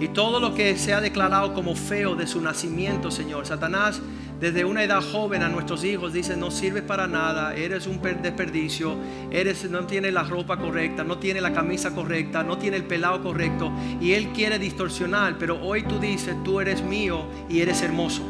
Y 0.00 0.08
todo 0.08 0.40
lo 0.40 0.54
que 0.54 0.76
se 0.76 0.92
ha 0.92 1.00
declarado 1.00 1.54
como 1.54 1.76
feo 1.76 2.16
de 2.16 2.26
su 2.26 2.40
nacimiento, 2.40 3.10
Señor. 3.10 3.46
Satanás, 3.46 4.00
desde 4.40 4.64
una 4.64 4.82
edad 4.82 5.00
joven 5.00 5.42
a 5.42 5.48
nuestros 5.48 5.84
hijos, 5.84 6.12
dice, 6.12 6.36
no 6.36 6.50
sirve 6.50 6.82
para 6.82 7.06
nada, 7.06 7.54
eres 7.54 7.86
un 7.86 8.02
desperdicio, 8.02 8.96
eres, 9.30 9.70
no 9.70 9.86
tiene 9.86 10.10
la 10.10 10.24
ropa 10.24 10.56
correcta, 10.56 11.04
no 11.04 11.18
tiene 11.18 11.40
la 11.40 11.52
camisa 11.52 11.94
correcta, 11.94 12.42
no 12.42 12.58
tiene 12.58 12.76
el 12.76 12.84
pelado 12.84 13.22
correcto. 13.22 13.72
Y 14.00 14.12
él 14.12 14.30
quiere 14.34 14.58
distorsionar, 14.58 15.36
pero 15.38 15.62
hoy 15.62 15.84
tú 15.84 16.00
dices, 16.00 16.34
tú 16.42 16.60
eres 16.60 16.82
mío 16.82 17.24
y 17.48 17.60
eres 17.60 17.80
hermoso. 17.80 18.22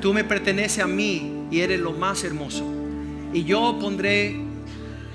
Tú 0.00 0.12
me 0.12 0.24
perteneces 0.24 0.84
a 0.84 0.86
mí 0.86 1.46
y 1.50 1.60
eres 1.60 1.80
lo 1.80 1.92
más 1.92 2.24
hermoso. 2.24 2.64
Y 3.32 3.44
yo 3.44 3.78
pondré 3.80 4.36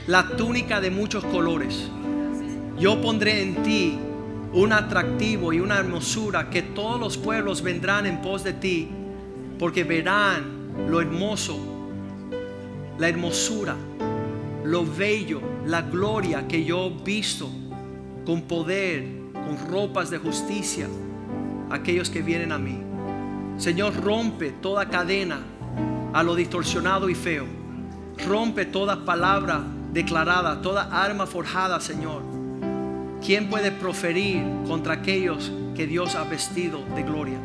la 0.08 0.36
túnica 0.36 0.82
de 0.82 0.90
muchos 0.90 1.24
colores. 1.26 1.92
Yo 2.80 3.02
pondré 3.02 3.42
en 3.42 3.64
ti 3.64 3.98
un 4.54 4.72
atractivo 4.72 5.52
y 5.52 5.60
una 5.60 5.80
hermosura 5.80 6.52
que 6.52 6.62
todos 6.62 7.00
los 7.00 7.18
pueblos 7.18 7.64
vendrán 7.64 8.06
en 8.06 8.22
pos 8.22 8.44
de 8.44 8.54
ti, 8.54 8.88
porque 9.58 9.84
verán 9.84 10.86
lo 10.88 11.02
hermoso, 11.02 11.58
la 13.00 13.10
hermosura, 13.10 13.76
lo 14.64 14.86
bello, 14.86 15.42
la 15.66 15.82
gloria 15.82 16.48
que 16.48 16.64
yo 16.64 16.86
he 16.86 17.04
visto 17.04 17.50
con 18.28 18.44
poder, 18.44 19.08
con 19.34 19.58
ropas 19.72 20.12
de 20.12 20.20
justicia, 20.20 20.88
aquellos 21.72 22.12
que 22.12 22.22
vienen 22.22 22.52
a 22.52 22.60
mí. 22.60 22.80
Señor, 23.58 23.96
rompe 24.04 24.52
toda 24.52 24.88
cadena 24.88 25.40
a 26.14 26.22
lo 26.22 26.36
distorsionado 26.36 27.10
y 27.10 27.16
feo. 27.16 27.46
Rompe 28.28 28.66
toda 28.66 29.04
palabra 29.04 29.64
declarada, 29.92 30.62
toda 30.62 30.84
arma 30.92 31.26
forjada, 31.26 31.80
Señor 31.80 32.37
¿Quién 33.28 33.50
puede 33.50 33.74
proferir 33.74 34.42
contra 34.66 34.94
aquellos 34.94 35.52
que 35.76 35.86
Dios 35.86 36.16
ha 36.16 36.24
vestido 36.24 36.86
de 36.96 37.04
gloria? 37.04 37.38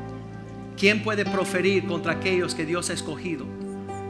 ¿Quién 0.78 1.03
puede 1.03 1.24
proferir 1.24 1.89
contra 1.89 2.12
aquellos 2.12 2.55
que 2.55 2.64
Dios 2.64 2.89
ha 2.89 2.93
escogido? 2.93 3.47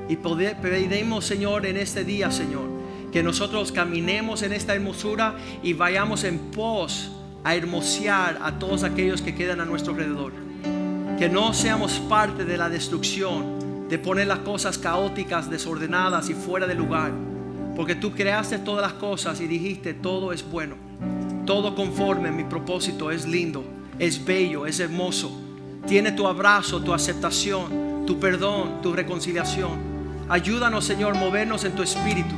Y 0.07 0.17
pedimos, 0.17 1.25
Señor, 1.25 1.65
en 1.65 1.79
este 1.79 2.05
día, 2.05 2.31
Señor, 2.31 2.69
que 3.11 3.23
nosotros 3.23 3.73
caminemos 3.73 4.43
en 4.43 4.53
esta 4.53 4.75
hermosura 4.75 5.35
y 5.63 5.73
vayamos 5.73 6.25
en 6.25 6.51
pos 6.51 7.11
a 7.43 7.55
hermosear 7.55 8.39
a 8.43 8.59
todos 8.59 8.83
aquellos 8.83 9.23
que 9.23 9.35
quedan 9.35 9.63
a 9.63 9.65
nuestro 9.65 9.95
alrededor. 9.95 10.35
Que 11.19 11.31
no 11.31 11.55
seamos 11.55 11.93
parte 12.01 12.45
de 12.45 12.59
la 12.59 12.69
destrucción, 12.69 13.89
de 13.89 13.99
poner 13.99 14.27
las 14.27 14.41
cosas 14.41 14.77
caóticas, 14.77 15.49
desordenadas 15.49 16.29
y 16.29 16.35
fuera 16.35 16.67
de 16.67 16.75
lugar. 16.75 17.13
Porque 17.75 17.95
tú 17.95 18.13
creaste 18.13 18.59
todas 18.59 18.83
las 18.83 19.01
cosas 19.01 19.41
y 19.41 19.47
dijiste, 19.47 19.95
todo 19.95 20.35
es 20.35 20.45
bueno 20.47 20.93
todo 21.45 21.75
conforme 21.75 22.31
mi 22.31 22.45
propósito 22.45 23.11
es 23.11 23.27
lindo, 23.27 23.65
es 23.99 24.25
bello, 24.25 24.67
es 24.67 24.81
hermoso. 24.81 25.41
Tiene 25.87 26.13
tu 26.13 26.27
abrazo, 26.27 26.81
tu 26.81 26.93
aceptación, 26.95 28.05
tu 28.07 28.19
perdón, 28.19 28.81
tu 28.83 28.93
reconciliación. 28.93 29.93
Ayúdanos, 30.29 30.85
Señor, 30.85 31.17
movernos 31.17 31.65
en 31.65 31.73
tu 31.73 31.83
espíritu 31.83 32.35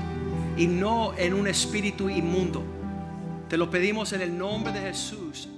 y 0.57 0.67
no 0.67 1.15
en 1.17 1.35
un 1.35 1.47
espíritu 1.47 2.09
inmundo. 2.09 2.63
Te 3.49 3.59
lo 3.59 3.71
pedimos 3.71 4.13
en 4.13 4.23
el 4.23 4.37
nombre 4.37 4.73
de 4.73 4.81
Jesús. 4.81 5.49